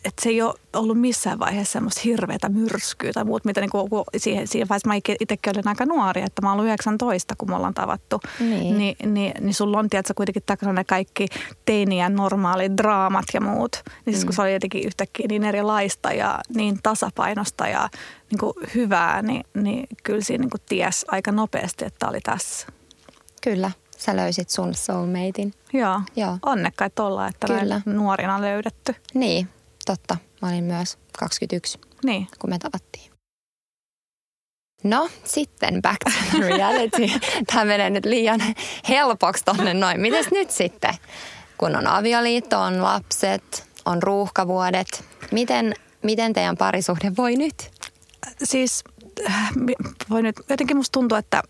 että 0.05 0.10
et 0.10 0.24
se 0.24 0.29
ei 0.29 0.41
ole 0.41 0.53
ollut 0.74 1.00
missään 1.00 1.39
vaiheessa 1.39 1.72
semmoista 1.72 2.01
hirveätä 2.03 2.50
myrskyä 2.50 3.13
tai 3.13 3.24
muut, 3.24 3.46
mitä 3.46 3.62
niinku, 3.62 4.05
siihen, 4.17 4.48
siihen 4.48 4.70
vaiheessa 4.70 4.88
mä 4.88 4.96
itsekin 4.96 5.53
olin 5.55 5.67
aika 5.67 5.86
nuori, 5.86 6.22
että 6.22 6.41
mä 6.41 6.53
olen 6.53 6.65
19, 6.65 7.36
kun 7.38 7.50
me 7.50 7.55
ollaan 7.55 7.74
tavattu. 7.74 8.20
Niin. 8.39 8.77
Ni, 8.77 8.96
niin, 9.05 9.34
niin 9.39 9.53
sulla 9.53 9.79
on, 9.79 9.89
tiedätkö, 9.89 10.13
kuitenkin 10.15 10.43
takana 10.46 10.74
ne 10.74 10.84
kaikki 10.84 11.27
teinien 11.65 12.15
normaalit 12.15 12.77
draamat 12.77 13.25
ja 13.34 13.41
muut. 13.41 13.72
Niin 14.05 14.13
siis 14.13 14.25
kun 14.25 14.34
se 14.34 14.41
oli 14.41 14.53
jotenkin 14.53 14.86
yhtäkkiä 14.86 15.25
niin 15.29 15.43
erilaista 15.43 16.13
ja 16.13 16.39
niin 16.55 16.79
tasapainosta 16.84 17.67
ja 17.67 17.89
niin 18.31 18.39
kuin 18.39 18.53
hyvää, 18.75 19.22
niin, 19.22 19.43
niin 19.53 19.88
kyllä 20.03 20.22
siinä 20.22 20.41
niin 20.41 20.50
kuin 20.50 20.62
ties 20.70 21.05
aika 21.08 21.31
nopeasti, 21.31 21.86
että 21.86 22.08
oli 22.08 22.20
tässä. 22.22 22.67
Kyllä, 23.41 23.72
sä 23.98 24.15
löysit 24.15 24.50
sun 24.50 24.74
soulmatein. 24.74 25.53
Joo, 25.74 26.01
Joo. 26.15 26.38
onnekkaita 26.46 27.03
olla, 27.03 27.27
että 27.27 27.48
Kyllä. 27.48 27.81
nuorina 27.86 28.41
löydetty. 28.41 28.96
Niin, 29.13 29.50
totta. 29.85 30.17
Mä 30.41 30.50
olin 30.50 30.63
myös 30.63 30.97
21, 31.19 31.79
Niin. 32.03 32.27
kun 32.39 32.50
me 32.50 32.59
tavattiin. 32.59 33.11
No, 34.83 35.09
sitten 35.23 35.81
back 35.81 35.97
to 36.03 36.11
the 36.31 36.39
reality. 36.47 37.19
Tämä 37.47 37.65
menee 37.65 37.89
nyt 37.89 38.05
liian 38.05 38.41
helpoksi 38.89 39.45
tonne 39.45 39.73
noin. 39.73 40.01
Mites 40.01 40.31
nyt 40.31 40.51
sitten? 40.51 40.93
Kun 41.57 41.75
on 41.75 41.88
avioliitto, 41.88 42.59
on 42.59 42.83
lapset, 42.83 43.65
on 43.85 44.03
ruuhkavuodet. 44.03 45.03
Miten, 45.31 45.73
miten 46.03 46.33
teidän 46.33 46.57
parisuhde 46.57 47.11
voi 47.17 47.35
nyt? 47.35 47.71
siis 48.43 48.83
äh, 49.29 49.51
voi 50.09 50.21
nyt, 50.21 50.35
jotenkin 50.50 50.77
musta 50.77 51.00
tuntuu, 51.00 51.17
että 51.17 51.43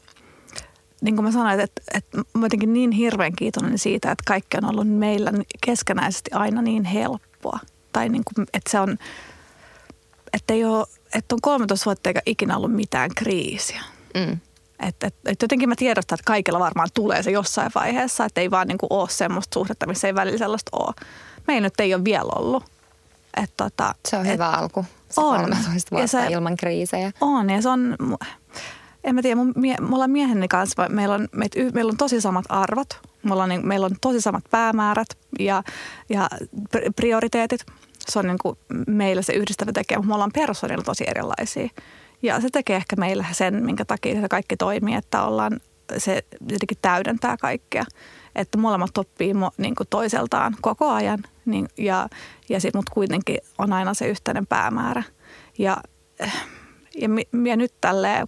niin 1.01 1.15
kuin 1.15 1.25
mä 1.25 1.31
sanoin, 1.31 1.59
että, 1.59 1.81
että 1.93 2.17
mä 2.17 2.45
jotenkin 2.45 2.73
niin 2.73 2.91
hirveän 2.91 3.35
kiitollinen 3.35 3.79
siitä, 3.79 4.11
että 4.11 4.23
kaikki 4.27 4.57
on 4.57 4.69
ollut 4.69 4.87
meillä 4.87 5.31
keskenäisesti 5.65 6.31
aina 6.33 6.61
niin 6.61 6.83
helppoa. 6.83 7.59
Tai 7.93 8.09
niin 8.09 8.23
kuin, 8.35 8.47
että 8.53 8.71
se 8.71 8.79
on, 8.79 8.97
että 10.33 10.53
ei 10.53 10.65
ole, 10.65 10.85
että 11.15 11.35
on 11.35 11.41
13 11.41 11.85
vuotta 11.85 12.09
eikä 12.09 12.21
ikinä 12.25 12.57
ollut 12.57 12.73
mitään 12.73 13.09
kriisiä. 13.15 13.81
Mm. 14.15 14.39
Että 14.87 15.07
et, 15.07 15.15
et 15.25 15.41
jotenkin 15.41 15.69
mä 15.69 15.75
tiedostan, 15.75 16.15
että 16.15 16.27
kaikilla 16.27 16.59
varmaan 16.59 16.89
tulee 16.93 17.23
se 17.23 17.31
jossain 17.31 17.71
vaiheessa, 17.75 18.25
että 18.25 18.41
ei 18.41 18.51
vaan 18.51 18.67
niin 18.67 18.77
kuin 18.77 18.87
ole 18.93 19.09
semmoista 19.09 19.53
suhdetta, 19.53 19.87
missä 19.87 20.07
ei 20.07 20.15
välillä 20.15 20.37
sellaista 20.37 20.77
ole. 20.77 20.93
Meillä 21.47 21.65
nyt 21.65 21.79
ei 21.79 21.93
ole 21.95 22.03
vielä 22.03 22.31
ollut. 22.35 22.63
Et 23.43 23.51
tota, 23.57 23.95
Se 24.09 24.17
on 24.17 24.25
et- 24.25 24.33
hyvä 24.33 24.49
alku. 24.49 24.85
Se 25.09 25.21
On. 25.21 25.35
13 25.35 25.69
Ja 25.77 25.81
vuotta 25.91 26.07
se- 26.07 26.27
ilman 26.27 26.57
kriisejä. 26.57 27.11
On 27.21 27.49
ja 27.49 27.61
se 27.61 27.69
on, 27.69 27.97
en 29.03 29.15
mä 29.15 29.21
tiedä, 29.21 29.35
mun, 29.35 29.53
mie, 29.55 29.75
me 29.81 29.93
ollaan 29.95 30.11
mieheni 30.11 30.47
kanssa, 30.47 30.89
meillä 30.89 31.15
on, 31.15 31.27
meit, 31.31 31.51
meillä 31.73 31.89
on 31.89 31.97
tosi 31.97 32.21
samat 32.21 32.45
arvot, 32.49 32.99
me 33.23 33.33
ollaan, 33.33 33.49
niin, 33.49 33.67
meillä 33.67 33.85
on 33.85 33.95
tosi 34.01 34.21
samat 34.21 34.43
päämäärät 34.51 35.07
ja, 35.39 35.63
ja 36.09 36.29
pri- 36.75 36.91
prioriteetit. 36.95 37.65
Se 38.09 38.19
on 38.19 38.27
niin 38.27 38.37
kuin 38.41 38.57
meillä 38.87 39.21
se 39.21 39.33
yhdistävä 39.33 39.71
tekijä, 39.71 39.97
mutta 39.97 40.07
me 40.07 40.13
ollaan 40.13 40.31
persoonilla 40.33 40.83
tosi 40.83 41.03
erilaisia. 41.07 41.69
Ja 42.21 42.41
se 42.41 42.47
tekee 42.51 42.75
ehkä 42.75 42.95
meillä 42.95 43.25
sen, 43.31 43.65
minkä 43.65 43.85
takia 43.85 44.21
se 44.21 44.29
kaikki 44.29 44.57
toimii, 44.57 44.95
että 44.95 45.23
ollaan, 45.23 45.59
se 45.97 46.23
jotenkin 46.51 46.77
täydentää 46.81 47.37
kaikkea. 47.37 47.83
Että 48.35 48.57
molemmat 48.57 48.97
oppii 48.97 49.33
mo, 49.33 49.51
niin 49.57 49.75
kuin 49.75 49.87
toiseltaan 49.89 50.55
koko 50.61 50.89
ajan, 50.89 51.19
niin, 51.45 51.67
ja, 51.77 52.07
ja 52.49 52.59
sit, 52.59 52.73
mutta 52.73 52.93
kuitenkin 52.93 53.37
on 53.57 53.73
aina 53.73 53.93
se 53.93 54.07
yhteinen 54.07 54.47
päämäärä. 54.47 55.03
Ja, 55.57 55.77
ja, 56.95 57.09
ja 57.45 57.55
nyt 57.55 57.73
tälleen, 57.81 58.27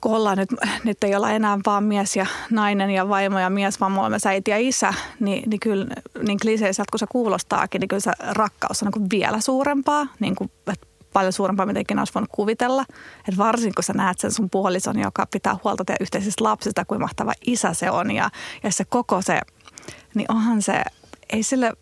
kun 0.00 0.16
ollaan 0.16 0.38
nyt, 0.38 0.50
nyt 0.84 1.04
ei 1.04 1.14
olla 1.14 1.30
enää 1.30 1.58
vaan 1.66 1.84
mies 1.84 2.16
ja 2.16 2.26
nainen 2.50 2.90
ja 2.90 3.08
vaimo 3.08 3.38
ja 3.38 3.50
mies, 3.50 3.80
vaan 3.80 3.92
molemmat 3.92 4.26
äiti 4.26 4.50
ja 4.50 4.58
isä, 4.58 4.94
niin, 5.20 5.50
niin 5.50 5.60
kyllä 5.60 5.86
niin 6.22 6.38
kliseiseltä 6.38 6.90
kuin 6.90 6.98
se 6.98 7.06
kuulostaakin, 7.08 7.80
niin 7.80 7.88
kyllä 7.88 8.00
se 8.00 8.12
rakkaus 8.30 8.82
on 8.82 8.86
niin 8.86 8.92
kuin 8.92 9.10
vielä 9.10 9.40
suurempaa, 9.40 10.06
niin 10.20 10.34
kuin, 10.34 10.50
että 10.72 10.86
paljon 11.12 11.32
suurempaa, 11.32 11.66
mitä 11.66 11.80
ikinä 11.80 12.00
olisi 12.00 12.14
voinut 12.14 12.30
kuvitella. 12.32 12.84
Et 13.28 13.38
varsinkin 13.38 13.74
kun 13.74 13.84
sä 13.84 13.92
näet 13.92 14.18
sen 14.18 14.32
sun 14.32 14.50
puolison, 14.50 14.98
joka 14.98 15.26
pitää 15.30 15.56
huolta 15.64 15.84
teidän 15.84 16.02
yhteisistä 16.02 16.44
lapsista, 16.44 16.84
kuin 16.84 17.00
mahtava 17.00 17.32
isä 17.46 17.74
se 17.74 17.90
on 17.90 18.10
ja, 18.10 18.30
ja 18.62 18.72
se 18.72 18.84
koko 18.84 19.22
se, 19.22 19.40
niin 20.14 20.26
onhan 20.32 20.62
se, 20.62 20.82
ei 21.32 21.42
sille, 21.42 21.72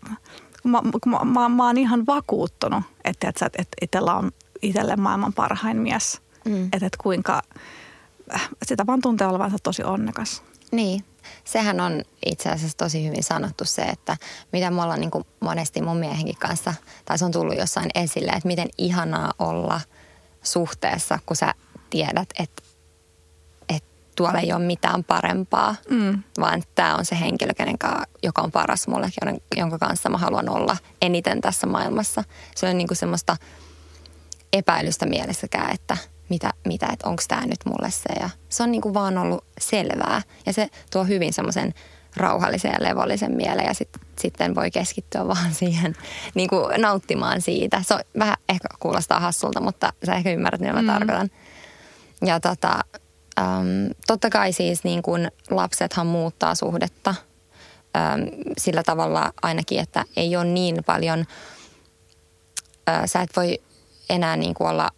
kun 0.62 0.70
mä, 0.70 0.82
kun 0.82 1.12
mä, 1.12 1.24
mä, 1.24 1.48
mä 1.48 1.66
oon 1.66 1.78
ihan 1.78 2.06
vakuuttunut, 2.06 2.82
että, 3.04 3.28
että, 3.28 3.46
että 3.46 3.76
itsellä 3.82 4.14
on 4.14 4.30
itselle 4.62 4.96
maailman 4.96 5.32
parhain 5.32 5.76
mies. 5.76 6.20
Mm. 6.44 6.64
Että, 6.64 6.86
että 6.86 6.98
kuinka, 7.02 7.42
sitä 8.62 8.86
vaan 8.86 9.00
tuntee 9.02 9.26
olevansa 9.26 9.56
tosi 9.62 9.82
onnekas. 9.82 10.42
Niin, 10.72 11.04
sehän 11.44 11.80
on 11.80 12.02
itse 12.26 12.48
asiassa 12.50 12.76
tosi 12.76 13.06
hyvin 13.06 13.22
sanottu 13.22 13.64
se, 13.64 13.82
että 13.82 14.16
mitä 14.52 14.70
me 14.70 14.82
ollaan 14.82 15.00
niin 15.00 15.10
kuin 15.10 15.24
monesti 15.40 15.82
mun 15.82 15.96
miehenkin 15.96 16.36
kanssa, 16.38 16.74
tai 17.04 17.18
se 17.18 17.24
on 17.24 17.32
tullut 17.32 17.58
jossain 17.58 17.90
esille, 17.94 18.30
että 18.30 18.46
miten 18.48 18.68
ihanaa 18.78 19.32
olla 19.38 19.80
suhteessa, 20.42 21.18
kun 21.26 21.36
sä 21.36 21.54
tiedät, 21.90 22.28
että, 22.38 22.62
että 23.68 23.88
tuolla 24.16 24.38
ei 24.38 24.52
ole 24.52 24.64
mitään 24.64 25.04
parempaa, 25.04 25.74
Mm. 25.90 26.22
vaan 26.40 26.62
tämä 26.74 26.96
on 26.96 27.04
se 27.04 27.20
henkilö, 27.20 27.54
kenen 27.54 27.78
ka, 27.78 28.02
joka 28.22 28.42
on 28.42 28.52
paras 28.52 28.88
mulle, 28.88 29.08
jonka 29.56 29.78
kanssa 29.78 30.08
mä 30.10 30.18
haluan 30.18 30.48
olla 30.48 30.76
eniten 31.02 31.40
tässä 31.40 31.66
maailmassa. 31.66 32.24
Se 32.56 32.68
on 32.68 32.78
niin 32.78 32.88
kuin 32.88 32.98
semmoista 32.98 33.36
epäilystä 34.52 35.06
mielessäkään, 35.06 35.74
että 35.74 35.96
mitä, 36.28 36.50
mitä 36.66 36.86
että 36.92 37.08
onko 37.08 37.22
tämä 37.28 37.46
nyt 37.46 37.60
mulle 37.64 37.90
se. 37.90 38.20
Ja 38.20 38.30
se 38.48 38.62
on 38.62 38.70
niin 38.70 38.80
kuin 38.80 38.94
vaan 38.94 39.18
ollut 39.18 39.44
selvää 39.60 40.22
ja 40.46 40.52
se 40.52 40.68
tuo 40.92 41.04
hyvin 41.04 41.32
semmoisen 41.32 41.74
rauhallisen 42.16 42.72
ja 42.72 42.88
levollisen 42.88 43.36
mielen 43.36 43.64
ja 43.64 43.74
sit, 43.74 43.88
sitten 44.18 44.54
voi 44.54 44.70
keskittyä 44.70 45.28
vaan 45.28 45.54
siihen 45.60 45.96
niin 46.34 46.48
kuin 46.48 46.80
nauttimaan 46.80 47.42
siitä. 47.42 47.82
Se 47.86 47.94
on, 47.94 48.00
vähän 48.18 48.36
ehkä 48.48 48.68
kuulostaa 48.80 49.20
hassulta, 49.20 49.60
mutta 49.60 49.92
sä 50.06 50.14
ehkä 50.14 50.30
ymmärrät, 50.32 50.60
mitä 50.60 50.72
mä 50.72 50.82
Mm. 50.82 50.86
tarkoitan. 50.86 51.30
Ja 52.24 52.40
tota, 52.40 52.80
äm, 53.38 53.90
totta 54.06 54.30
kai 54.30 54.52
siis 54.52 54.84
niin 54.84 55.02
kuin 55.02 55.30
lapsethan 55.50 56.06
muuttaa 56.06 56.54
suhdetta 56.54 57.14
äm, 57.96 58.20
sillä 58.58 58.82
tavalla 58.82 59.32
ainakin, 59.42 59.80
että 59.80 60.04
ei 60.16 60.36
ole 60.36 60.44
niin 60.44 60.76
paljon, 60.86 61.24
ää, 62.86 63.06
sä 63.06 63.20
et 63.22 63.30
voi 63.36 63.58
enää 64.10 64.36
niin 64.36 64.54
kuin 64.54 64.68
olla 64.70 64.90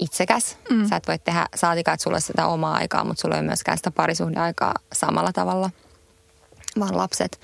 itsekäs. 0.00 0.58
Mm. 0.70 0.88
Sä 0.88 0.96
et 0.96 1.08
voi 1.08 1.18
tehdä, 1.18 1.46
saatikaan, 1.54 1.94
että 1.94 2.04
sulla 2.04 2.20
sitä 2.20 2.46
omaa 2.46 2.74
aikaa, 2.74 3.04
mutta 3.04 3.20
sulla 3.20 3.36
ei 3.36 3.42
myöskään 3.42 3.78
sitä 3.78 3.90
parisuhdeaikaa 3.90 4.74
samalla 4.92 5.32
tavalla, 5.32 5.70
vaan 6.80 6.96
lapset, 6.96 7.40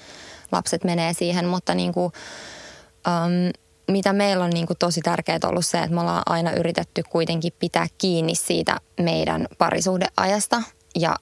lapset 0.52 0.84
menee 0.84 1.12
siihen. 1.12 1.46
Mutta 1.46 1.74
niin 1.74 1.92
kuin, 1.92 2.12
äm, 3.06 3.52
mitä 3.90 4.12
meillä 4.12 4.44
on 4.44 4.50
niin 4.50 4.66
kuin 4.66 4.76
tosi 4.78 5.00
tärkeää 5.00 5.38
ollut 5.46 5.66
se, 5.66 5.78
että 5.78 5.94
me 5.94 6.00
ollaan 6.00 6.22
aina 6.26 6.52
yritetty 6.52 7.02
kuitenkin 7.02 7.52
pitää 7.58 7.86
kiinni 7.98 8.34
siitä 8.34 8.80
meidän 9.00 9.46
parisuhdeajasta 9.58 10.62
ja 10.98 11.16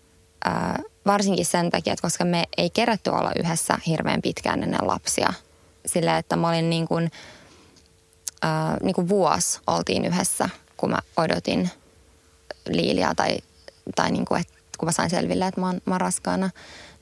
ää, 0.45 0.79
varsinkin 1.07 1.47
sen 1.47 1.71
takia, 1.71 1.93
että 1.93 2.03
koska 2.03 2.25
me 2.25 2.45
ei 2.57 2.71
kerätty 2.71 3.11
olla 3.11 3.33
yhdessä 3.39 3.79
hirveän 3.87 4.23
pitkään 4.23 4.63
ennen 4.63 4.87
lapsia. 4.87 5.33
Sillä, 5.87 6.19
että 6.19 6.37
mä 6.37 6.49
olin 6.49 6.71
niin 6.71 6.89
kuin, 6.89 7.11
ää, 8.43 8.77
niin 8.83 8.95
kuin 8.95 9.09
vuosi 9.09 9.61
oltiin 9.67 10.05
yhdessä, 10.05 10.49
kun 10.79 10.91
mä 10.91 10.99
odotin 11.17 11.71
Liiliaa 12.69 13.15
tai, 13.15 13.39
tai 13.97 14.11
niin 14.11 14.25
kuin, 14.25 14.41
että 14.41 14.53
kun 14.79 14.87
mä 14.87 14.93
sain 14.93 15.11
selville, 15.11 15.47
että 15.47 15.61
mä 15.61 15.67
oon, 15.67 15.81
mä 15.85 15.95
oon 15.95 16.01
raskaana, 16.01 16.51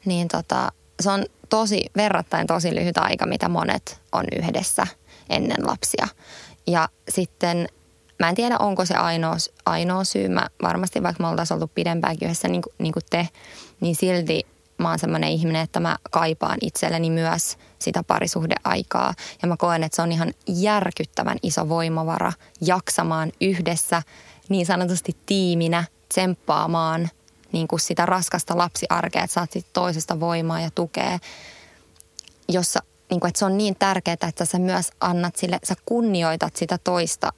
niin 0.04 0.28
tota, 0.28 0.72
se 1.00 1.10
on 1.10 1.24
tosi, 1.48 1.84
verrattain 1.96 2.46
tosi 2.46 2.74
lyhyt 2.74 2.98
aika, 2.98 3.26
mitä 3.26 3.48
monet 3.48 4.00
on 4.12 4.24
yhdessä 4.38 4.86
ennen 5.28 5.66
lapsia. 5.66 6.08
Ja 6.66 6.88
sitten 7.08 7.68
mä 8.18 8.28
en 8.28 8.34
tiedä, 8.34 8.58
onko 8.58 8.84
se 8.84 8.94
ainoa, 8.94 9.36
ainoa 9.66 10.04
syy. 10.04 10.28
Mä 10.28 10.46
varmasti, 10.62 11.02
vaikka 11.02 11.22
me 11.22 11.28
oltaisiin 11.28 11.54
oltu 11.54 11.70
pidempäänkin 11.74 12.26
yhdessä 12.26 12.48
niin 12.48 12.62
kuin, 12.62 12.74
niin 12.78 12.92
kuin 12.92 13.02
te, 13.10 13.28
niin 13.80 13.96
silti 13.96 14.46
mä 14.78 14.88
oon 14.88 14.98
semmoinen 14.98 15.30
ihminen, 15.30 15.62
että 15.62 15.80
mä 15.80 15.96
kaipaan 16.10 16.58
itselleni 16.62 17.10
myös 17.10 17.58
sitä 17.78 18.02
parisuhdeaikaa. 18.02 19.14
Ja 19.42 19.48
mä 19.48 19.56
koen, 19.56 19.82
että 19.82 19.96
se 19.96 20.02
on 20.02 20.12
ihan 20.12 20.34
järkyttävän 20.46 21.38
iso 21.42 21.68
voimavara 21.68 22.32
jaksamaan 22.60 23.32
yhdessä 23.40 24.02
niin 24.48 24.66
sanotusti 24.66 25.16
tiiminä, 25.26 25.84
tsemppaamaan 26.08 27.08
niin 27.52 27.68
kuin 27.68 27.80
sitä 27.80 28.06
raskasta 28.06 28.58
lapsiarkea, 28.58 29.24
että 29.24 29.34
saat 29.34 29.52
sit 29.52 29.66
toisesta 29.72 30.20
voimaa 30.20 30.60
ja 30.60 30.70
tukea, 30.70 31.18
jossa 32.48 32.80
niin 33.10 33.20
kuin, 33.20 33.28
että 33.28 33.38
se 33.38 33.44
on 33.44 33.58
niin 33.58 33.76
tärkeää, 33.78 34.16
että 34.28 34.44
sä 34.44 34.58
myös 34.58 34.90
annat 35.00 35.36
sille, 35.36 35.58
sä 35.64 35.74
kunnioitat 35.86 36.56
sitä 36.56 36.78
toista 36.78 37.32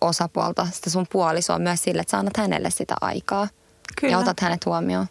osapuolta, 0.00 0.66
sitä 0.72 0.90
sun 0.90 1.06
puolisoa 1.12 1.58
myös 1.58 1.82
sille, 1.82 2.00
että 2.00 2.10
sä 2.10 2.18
annat 2.18 2.36
hänelle 2.36 2.70
sitä 2.70 2.94
aikaa 3.00 3.48
Kyllä. 4.00 4.12
ja 4.12 4.18
otat 4.18 4.40
hänet 4.40 4.66
huomioon. 4.66 5.06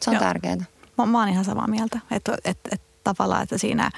Se 0.00 0.10
on 0.10 0.14
Joo. 0.14 0.22
tärkeää. 0.22 0.75
Mä, 0.98 1.06
mä 1.06 1.18
oon 1.18 1.28
ihan 1.28 1.44
samaa 1.44 1.68
mieltä, 1.68 2.00
että 2.10 2.38
et, 2.44 2.58
et, 2.72 2.82
tavalla, 3.14 3.42
että 3.42 3.58
siinä, 3.58 3.90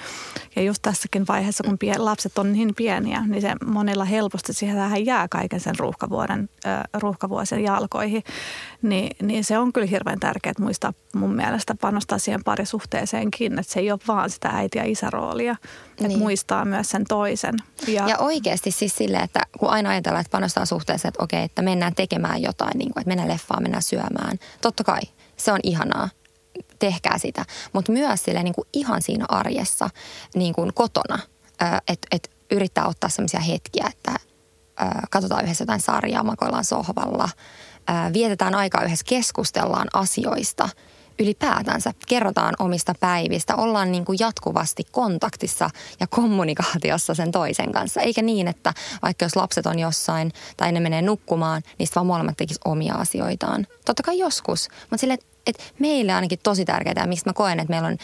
ja 0.57 0.63
just 0.63 0.83
tässäkin 0.83 1.25
vaiheessa, 1.29 1.65
kun 1.65 1.79
pien, 1.79 2.05
lapset 2.05 2.39
on 2.39 2.53
niin 2.53 2.75
pieniä, 2.75 3.25
niin 3.27 3.43
se 3.43 3.55
monilla 3.65 4.05
helposti 4.05 4.53
siihen 4.53 5.07
jää 5.07 5.29
kaiken 5.29 5.61
sen 5.61 5.79
ruuhkavuoden, 5.79 6.49
ruuhkavuosien 6.95 7.63
jalkoihin, 7.63 8.23
niin, 8.83 9.17
niin 9.23 9.45
se 9.45 9.59
on 9.59 9.73
kyllä 9.73 9.87
hirveän 9.87 10.21
tärkeää 10.21 10.55
muistaa 10.61 10.93
mun 11.15 11.35
mielestä 11.35 11.75
panostaa 11.81 12.19
siihen 12.19 12.45
parisuhteeseenkin, 12.45 13.59
että 13.59 13.73
se 13.73 13.81
ei 13.81 13.91
ole 13.91 14.01
vaan 14.09 14.31
sitä 14.31 14.49
äiti- 14.49 14.79
ja 14.79 14.85
isäroolia, 14.85 15.57
että 15.91 16.09
niin. 16.09 16.19
muistaa 16.19 16.65
myös 16.65 16.91
sen 16.91 17.05
toisen. 17.09 17.55
Ja, 17.87 18.09
ja 18.09 18.19
oikeasti 18.19 18.71
siis 18.71 18.97
silleen, 18.97 19.25
että 19.25 19.41
kun 19.59 19.71
aina 19.71 19.91
ajatellaan, 19.91 20.21
että 20.21 20.31
panostaa 20.31 20.67
suhteeseen, 20.67 21.09
että 21.09 21.25
okei, 21.25 21.45
että 21.45 21.63
mennään 21.63 21.95
tekemään 21.95 22.43
jotain, 22.43 22.79
niin 22.79 22.93
kuin, 22.93 23.01
että 23.01 23.09
mennään 23.09 23.29
leffaan, 23.29 23.63
mennään 23.63 23.83
syömään. 23.83 24.39
Totta 24.61 24.85
kai, 24.85 25.01
se 25.37 25.53
on 25.53 25.61
ihanaa 25.63 26.09
tehkää 26.79 27.19
sitä. 27.19 27.45
Mutta 27.73 27.93
myös 27.93 28.25
sille 28.25 28.43
niin 28.43 28.55
kuin 28.55 28.69
ihan 28.73 29.03
siinä 29.03 29.25
arjessa 29.29 29.91
niin 30.35 30.55
kuin 30.55 30.75
kotona, 30.75 31.19
että 31.89 32.09
et 32.11 32.31
yrittää 32.51 32.87
ottaa 32.87 33.11
sellaisia 33.11 33.41
hetkiä, 33.41 33.87
että 33.91 34.15
katsotaan 35.11 35.45
yhdessä 35.45 35.63
jotain 35.63 35.81
sarjaa, 35.81 36.23
makoillaan 36.23 36.65
sohvalla, 36.65 37.29
vietetään 38.13 38.55
aikaa 38.55 38.85
yhdessä, 38.85 39.05
keskustellaan 39.09 39.89
asioista– 39.93 40.69
ylipäätänsä 41.19 41.93
kerrotaan 42.09 42.55
omista 42.59 42.95
päivistä, 43.01 43.57
ollaan 43.57 43.93
niin 43.93 44.05
kuin 44.05 44.19
jatkuvasti 44.21 44.85
kontaktissa 44.93 45.71
ja 46.01 46.07
kommunikaatiossa 46.07 47.15
sen 47.15 47.33
toisen 47.33 47.73
kanssa. 47.73 48.01
Eikä 48.01 48.23
niin, 48.23 48.49
että 48.49 48.75
vaikka 49.03 49.25
jos 49.25 49.37
lapset 49.37 49.67
on 49.67 49.79
jossain 49.79 50.33
tai 50.57 50.73
ne 50.73 50.81
menee 50.81 51.03
nukkumaan, 51.03 51.63
niin 51.79 51.89
vaan 51.95 52.07
molemmat 52.07 52.37
tekis 52.37 52.61
omia 52.65 52.95
asioitaan. 52.95 53.67
Totta 53.85 54.03
kai 54.03 54.19
joskus, 54.19 54.69
mutta 54.81 54.97
sille, 54.97 55.15
että 55.15 55.27
meille 55.79 56.13
ainakin 56.13 56.39
tosi 56.43 56.65
tärkeää 56.65 56.95
ja 56.97 57.07
mistä 57.07 57.31
mä 57.31 57.35
koen, 57.35 57.61
että 57.61 57.71
meillä 57.71 57.89
on, 57.89 57.97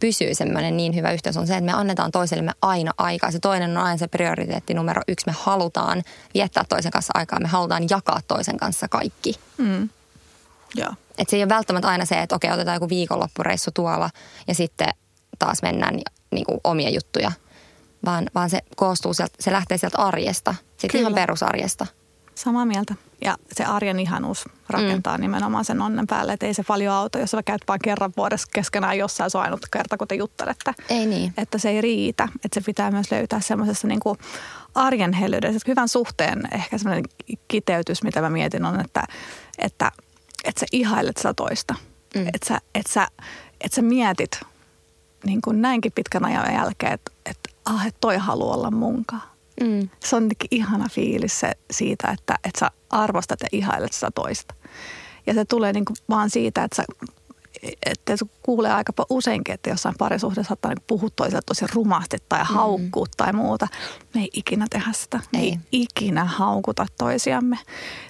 pysyy 0.00 0.34
semmoinen 0.34 0.76
niin 0.76 0.94
hyvä 0.94 1.12
yhteys 1.12 1.36
on 1.36 1.46
se, 1.46 1.52
että 1.52 1.64
me 1.64 1.72
annetaan 1.72 2.12
toisellemme 2.12 2.52
aina 2.62 2.92
aikaa. 2.98 3.30
Se 3.30 3.38
toinen 3.38 3.70
on 3.70 3.84
aina 3.84 3.96
se 3.96 4.08
prioriteetti 4.08 4.74
numero 4.74 5.02
yksi. 5.08 5.26
Me 5.26 5.34
halutaan 5.38 6.02
viettää 6.34 6.64
toisen 6.68 6.92
kanssa 6.92 7.12
aikaa, 7.14 7.40
me 7.40 7.48
halutaan 7.48 7.82
jakaa 7.90 8.20
toisen 8.28 8.56
kanssa 8.56 8.88
kaikki. 8.88 9.34
Mm. 9.58 9.88
Joo. 10.74 10.92
Et 11.18 11.28
se 11.28 11.36
ei 11.36 11.42
ole 11.42 11.48
välttämättä 11.48 11.88
aina 11.88 12.04
se, 12.04 12.22
että 12.22 12.36
okei, 12.36 12.52
otetaan 12.52 12.76
joku 12.76 12.88
viikonloppureissu 12.88 13.70
tuolla 13.74 14.10
ja 14.48 14.54
sitten 14.54 14.88
taas 15.38 15.62
mennään 15.62 16.00
niin 16.30 16.46
kuin 16.46 16.60
omia 16.64 16.90
juttuja. 16.90 17.32
Vaan, 18.04 18.30
vaan 18.34 18.50
se 18.50 18.60
koostuu 18.76 19.14
sieltä, 19.14 19.34
se 19.40 19.52
lähtee 19.52 19.78
sieltä 19.78 19.98
arjesta, 19.98 20.54
sitten 20.76 21.00
ihan 21.00 21.14
perusarjesta. 21.14 21.86
Samaa 22.34 22.64
mieltä. 22.64 22.94
Ja 23.24 23.36
se 23.52 23.64
arjen 23.64 24.00
ihanuus 24.00 24.48
rakentaa 24.68 25.16
mm. 25.16 25.20
nimenomaan 25.20 25.64
sen 25.64 25.82
onnen 25.82 26.06
päälle. 26.06 26.32
Että 26.32 26.46
ei 26.46 26.54
se 26.54 26.62
paljon 26.62 26.94
auto, 26.94 27.18
jos 27.18 27.30
sä 27.30 27.42
käyt 27.42 27.62
vain 27.68 27.80
kerran 27.84 28.12
vuodessa 28.16 28.48
keskenään 28.52 28.98
jossain, 28.98 29.30
se 29.30 29.38
on 29.38 29.44
ainut 29.44 29.66
kerta, 29.72 29.96
kun 29.96 30.08
te 30.08 30.14
juttelette. 30.14 30.74
Ei 30.88 31.06
niin. 31.06 31.34
Että 31.36 31.58
se 31.58 31.70
ei 31.70 31.80
riitä. 31.80 32.28
Että 32.44 32.60
se 32.60 32.66
pitää 32.66 32.90
myös 32.90 33.10
löytää 33.10 33.40
semmoisessa 33.40 33.88
niin 33.88 34.00
kuin 34.00 34.18
arjen 34.74 35.12
hellyydessä. 35.12 35.60
Hyvän 35.68 35.88
suhteen 35.88 36.48
ehkä 36.52 36.78
semmoinen 36.78 37.04
kiteytys, 37.48 38.02
mitä 38.02 38.20
mä 38.20 38.30
mietin 38.30 38.64
on, 38.64 38.80
että, 38.80 39.04
että– 39.58 39.92
että 40.44 40.60
sä 40.60 40.66
ihailet 40.72 41.16
sitä 41.16 41.34
toista. 41.34 41.74
Mm. 42.14 42.26
Että 42.34 42.48
sä, 42.48 42.60
et 42.74 42.86
sä, 42.86 43.08
et 43.60 43.72
sä 43.72 43.82
mietit 43.82 44.40
niin 45.26 45.42
kuin 45.42 45.62
näinkin 45.62 45.92
pitkän 45.92 46.24
ajan 46.24 46.54
jälkeen, 46.54 46.92
että 46.92 47.12
et, 47.26 47.38
ah, 47.64 47.86
toi 48.00 48.16
haluaa 48.16 48.56
olla 48.56 48.70
munkaan. 48.70 49.22
Mm. 49.60 49.88
Se 50.04 50.16
on 50.16 50.28
ihana 50.50 50.88
fiilis 50.88 51.40
se 51.40 51.52
siitä, 51.70 52.08
että, 52.08 52.34
että 52.44 52.58
sä 52.60 52.70
arvostat 52.90 53.40
ja 53.40 53.48
ihailet 53.52 53.92
sitä 53.92 54.10
toista. 54.14 54.54
Ja 55.26 55.34
se 55.34 55.44
tulee 55.44 55.72
niin 55.72 55.84
kuin 55.84 55.96
vaan 56.08 56.30
siitä, 56.30 56.64
että 56.64 56.76
sä 56.76 56.84
että 57.86 58.16
se 58.16 58.26
kuulee 58.42 58.72
aika 58.72 58.92
useinkin, 59.10 59.54
että 59.54 59.70
jossain 59.70 59.94
parisuhteessa 59.98 60.48
saattaa 60.48 60.70
niin 60.70 60.84
puhua 60.86 61.08
toiselle 61.16 61.42
tosi 61.46 61.64
rumasti 61.74 62.16
tai 62.28 62.38
mm. 62.38 62.46
haukkuu 62.46 63.04
mm. 63.04 63.10
tai 63.16 63.32
muuta. 63.32 63.68
Me 64.14 64.20
ei 64.20 64.30
ikinä 64.32 64.66
tehdä 64.70 64.92
sitä. 64.92 65.20
Me 65.32 65.38
ei, 65.38 65.48
ei 65.48 65.58
ikinä 65.72 66.24
haukuta 66.24 66.86
toisiamme. 66.98 67.58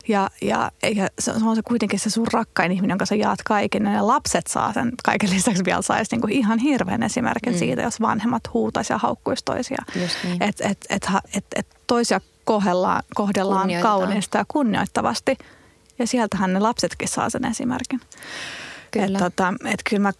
Ja, 0.08 0.30
ja, 0.42 0.72
ja 0.94 1.08
se 1.18 1.32
on 1.42 1.56
se 1.56 1.62
kuitenkin 1.62 1.98
se 1.98 2.10
sun 2.10 2.26
rakkain 2.32 2.72
ihminen, 2.72 2.92
jonka 2.94 3.06
sä 3.06 3.14
jaat 3.14 3.42
kaiken. 3.42 3.84
Ja 3.84 4.06
lapset 4.06 4.46
saa 4.46 4.72
sen 4.72 4.92
kaiken 5.04 5.30
lisäksi 5.30 5.64
vielä 5.64 5.82
saisi 5.82 6.16
niin 6.16 6.30
ihan 6.30 6.58
hirveän 6.58 7.02
esimerkin 7.02 7.52
mm. 7.52 7.58
siitä, 7.58 7.82
jos 7.82 8.00
vanhemmat 8.00 8.42
huutaisi 8.54 8.92
ja 8.92 8.98
haukkuisi 8.98 9.44
toisiaan. 9.44 9.86
Niin. 10.24 10.42
Että 10.42 10.68
et, 10.68 10.86
et, 10.90 11.06
et, 11.36 11.44
et 11.56 11.66
toisia 11.86 12.20
kohdellaan, 12.44 13.02
kohdellaan 13.14 13.70
kauniista 13.82 14.38
ja 14.38 14.44
kunnioittavasti. 14.48 15.38
Ja 15.98 16.06
sieltähän 16.06 16.52
ne 16.52 16.60
lapsetkin 16.60 17.08
saa 17.08 17.30
sen 17.30 17.44
esimerkin. 17.44 18.00
Kyllä. 18.90 19.06
Että 19.06 19.18
tota, 19.18 19.54
et 19.64 19.80
kyllä 19.90 20.02
mä 20.02 20.12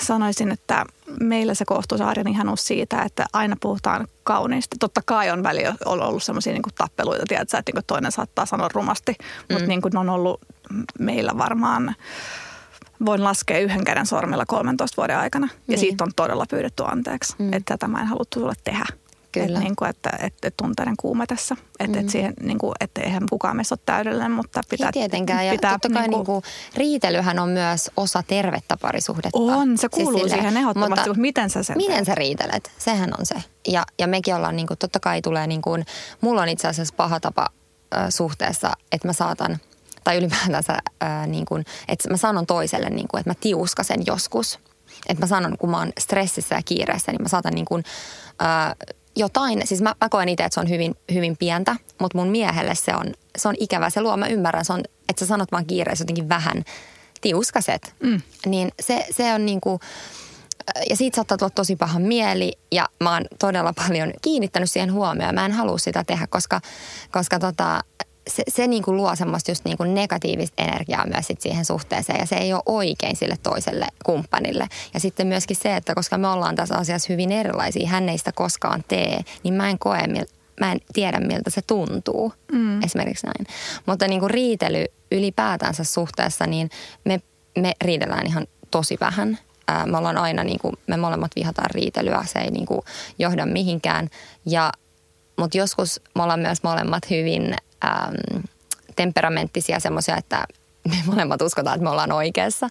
sanoisin, 0.00 0.50
että 0.50 0.84
meillä 1.20 1.54
se 1.54 1.64
arjen 2.04 2.28
ihanuus 2.28 2.66
siitä, 2.66 3.02
että 3.02 3.26
aina 3.32 3.56
puhutaan 3.60 4.08
kauniisti. 4.24 4.76
Totta 4.80 5.00
kai 5.06 5.30
on 5.30 5.42
väliä 5.42 5.74
ollut 5.84 6.22
semmoisia 6.22 6.52
niin 6.52 6.62
tappeluita, 6.78 7.24
tiedätkö, 7.28 7.58
että 7.58 7.72
niin 7.74 7.84
toinen 7.86 8.12
saattaa 8.12 8.46
sanoa 8.46 8.68
rumasti, 8.74 9.12
mm. 9.18 9.54
mutta 9.54 9.66
niin 9.66 9.80
ne 9.92 9.98
on 9.98 10.08
ollut 10.08 10.40
meillä 10.98 11.38
varmaan 11.38 11.94
voin 13.04 13.24
laskea 13.24 13.58
yhden 13.58 13.84
käden 13.84 14.06
sormilla 14.06 14.46
13 14.46 14.96
vuoden 14.96 15.18
aikana. 15.18 15.48
Ja 15.52 15.58
niin. 15.66 15.78
siitä 15.78 16.04
on 16.04 16.10
todella 16.16 16.46
pyydetty 16.50 16.84
anteeksi, 16.86 17.34
mm. 17.38 17.52
että 17.52 17.74
tätä 17.74 17.88
mä 17.88 18.00
en 18.00 18.06
haluttu 18.06 18.40
sulle 18.40 18.54
tehdä. 18.64 18.84
Kyllä. 19.32 19.58
Et 19.58 19.64
niin 19.64 19.76
kuin, 19.76 19.90
että, 19.90 20.10
että, 20.10 20.48
että 20.48 20.50
tunteiden 20.56 20.94
kuumetessa. 21.00 21.56
Että, 21.80 21.96
mm. 21.96 22.00
että, 22.00 22.12
siihen, 22.12 22.34
niin 22.42 22.58
kuin, 22.58 22.72
että 22.80 23.00
eihän 23.00 23.22
kukaan 23.30 23.56
meistä 23.56 23.72
ole 23.72 23.80
täydellinen, 23.86 24.30
mutta 24.30 24.60
pitää... 24.70 24.86
Ei 24.88 24.92
tietenkään. 24.92 25.46
Ja 25.46 25.52
pitää, 25.52 25.72
totta 25.72 25.88
kai 25.88 26.02
niin 26.02 26.10
kuin, 26.10 26.18
niin 26.18 26.26
kuin, 26.26 26.42
riitelyhän 26.74 27.38
on 27.38 27.48
myös 27.48 27.90
osa 27.96 28.22
tervettä 28.26 28.76
parisuhdetta. 28.76 29.38
On, 29.38 29.78
se 29.78 29.88
kuuluu 29.88 30.20
siis 30.20 30.32
siihen 30.32 30.56
ehdottomasti, 30.56 30.90
mutta, 30.90 31.06
mutta 31.06 31.20
miten 31.20 31.50
sä 31.50 31.62
sen 31.62 31.76
Miten 31.76 31.94
teet? 31.94 32.06
sä 32.06 32.14
riitelet? 32.14 32.70
Sehän 32.78 33.10
on 33.18 33.26
se. 33.26 33.34
Ja, 33.68 33.84
ja 33.98 34.06
mekin 34.06 34.34
ollaan, 34.34 34.56
niin 34.56 34.66
kuin, 34.66 34.78
totta 34.78 35.00
kai 35.00 35.22
tulee 35.22 35.46
niin 35.46 35.62
kuin, 35.62 35.86
mulla 36.20 36.42
on 36.42 36.48
itse 36.48 36.68
asiassa 36.68 36.94
paha 36.96 37.20
tapa 37.20 37.46
äh, 37.96 38.06
suhteessa, 38.08 38.72
että 38.92 39.08
mä 39.08 39.12
saatan, 39.12 39.58
tai 40.04 40.16
ylipäätänsä 40.16 40.78
äh, 41.02 41.26
niin 41.26 41.44
kuin, 41.44 41.64
että 41.88 42.10
mä 42.10 42.16
sanon 42.16 42.46
toiselle, 42.46 42.90
niin 42.90 43.08
kuin, 43.08 43.18
että 43.20 43.30
mä 43.30 43.34
tiuskasen 43.40 44.06
joskus. 44.06 44.58
Että 45.08 45.22
mä 45.22 45.26
sanon, 45.26 45.58
kun 45.58 45.70
mä 45.70 45.78
oon 45.78 45.92
stressissä 45.98 46.54
ja 46.54 46.62
kiireessä, 46.64 47.12
niin 47.12 47.22
mä 47.22 47.28
saatan 47.28 47.54
niin 47.54 47.64
kuin, 47.64 47.84
äh, 48.42 48.96
jotain, 49.18 49.62
siis 49.64 49.82
mä, 49.82 49.94
mä 50.00 50.08
koen 50.08 50.28
itse, 50.28 50.44
että 50.44 50.54
se 50.54 50.60
on 50.60 50.68
hyvin, 50.68 50.94
hyvin 51.14 51.36
pientä, 51.36 51.76
mutta 52.00 52.18
mun 52.18 52.28
miehelle 52.28 52.74
se 52.74 52.94
on, 52.94 53.14
se 53.38 53.48
on 53.48 53.54
ikävä. 53.60 53.90
Se 53.90 54.00
luo, 54.00 54.16
mä 54.16 54.26
ymmärrän, 54.26 54.64
se 54.64 54.72
on, 54.72 54.80
että 55.08 55.20
sä 55.20 55.26
sanot 55.26 55.52
vaan 55.52 55.66
kiireessä 55.66 56.02
jotenkin 56.02 56.28
vähän 56.28 56.64
tiuskaset. 57.20 57.94
Mm. 58.02 58.20
Niin 58.46 58.72
se, 58.80 59.06
se 59.10 59.34
on 59.34 59.46
niin 59.46 59.60
kuin, 59.60 59.80
ja 60.90 60.96
siitä 60.96 61.16
saattaa 61.16 61.38
tulla 61.38 61.50
tosi 61.50 61.76
paha 61.76 61.98
mieli 61.98 62.52
ja 62.72 62.88
mä 63.00 63.12
oon 63.12 63.24
todella 63.38 63.72
paljon 63.88 64.12
kiinnittänyt 64.22 64.70
siihen 64.70 64.92
huomioon. 64.92 65.34
Mä 65.34 65.46
en 65.46 65.52
halua 65.52 65.78
sitä 65.78 66.04
tehdä, 66.04 66.26
koska, 66.26 66.60
koska 67.12 67.38
tota, 67.38 67.80
se, 68.28 68.42
se 68.48 68.66
niin 68.66 68.82
kuin 68.82 68.96
luo 68.96 69.16
semmoista 69.16 69.50
just 69.50 69.64
niin 69.64 69.76
kuin 69.76 69.94
negatiivista 69.94 70.62
energiaa 70.62 71.06
myös 71.06 71.26
sit 71.26 71.40
siihen 71.40 71.64
suhteeseen 71.64 72.20
ja 72.20 72.26
se 72.26 72.36
ei 72.36 72.52
ole 72.52 72.62
oikein 72.66 73.16
sille 73.16 73.36
toiselle 73.42 73.86
kumppanille. 74.04 74.68
Ja 74.94 75.00
sitten 75.00 75.26
myöskin 75.26 75.56
se, 75.56 75.76
että 75.76 75.94
koska 75.94 76.18
me 76.18 76.28
ollaan 76.28 76.56
tässä 76.56 76.74
asiassa 76.74 77.12
hyvin 77.12 77.32
erilaisia, 77.32 77.88
hän 77.88 78.08
ei 78.08 78.18
sitä 78.18 78.32
koskaan 78.32 78.84
tee, 78.88 79.20
niin 79.42 79.54
mä 79.54 79.70
en 79.70 79.78
koe, 79.78 79.98
mä 80.60 80.72
en 80.72 80.80
tiedä 80.92 81.20
miltä 81.20 81.50
se 81.50 81.62
tuntuu. 81.62 82.32
Mm. 82.52 82.82
Esimerkiksi 82.82 83.26
näin. 83.26 83.46
Mutta 83.86 84.08
niin 84.08 84.20
kuin 84.20 84.30
riitely 84.30 84.84
ylipäätänsä 85.12 85.84
suhteessa, 85.84 86.46
niin 86.46 86.70
me, 87.04 87.20
me 87.58 87.72
riidellään 87.84 88.26
ihan 88.26 88.46
tosi 88.70 88.96
vähän. 89.00 89.38
Ää, 89.68 89.86
me 89.86 89.98
ollaan 89.98 90.18
aina, 90.18 90.44
niin 90.44 90.58
kuin, 90.58 90.74
me 90.86 90.96
molemmat 90.96 91.30
vihataan 91.36 91.70
riitelyä, 91.70 92.24
se 92.26 92.38
ei 92.38 92.50
niin 92.50 92.66
kuin 92.66 92.80
johda 93.18 93.46
mihinkään. 93.46 94.08
Ja, 94.46 94.72
mutta 95.38 95.58
joskus 95.58 96.00
me 96.14 96.22
ollaan 96.22 96.40
myös 96.40 96.62
molemmat 96.62 97.10
hyvin 97.10 97.54
äm, 97.84 98.42
temperamenttisia 98.96 99.80
semmoisia, 99.80 100.16
että 100.16 100.44
me 100.90 100.96
molemmat 101.06 101.42
uskotaan, 101.42 101.74
että 101.74 101.84
me 101.84 101.90
ollaan 101.90 102.12
oikeassa. 102.12 102.68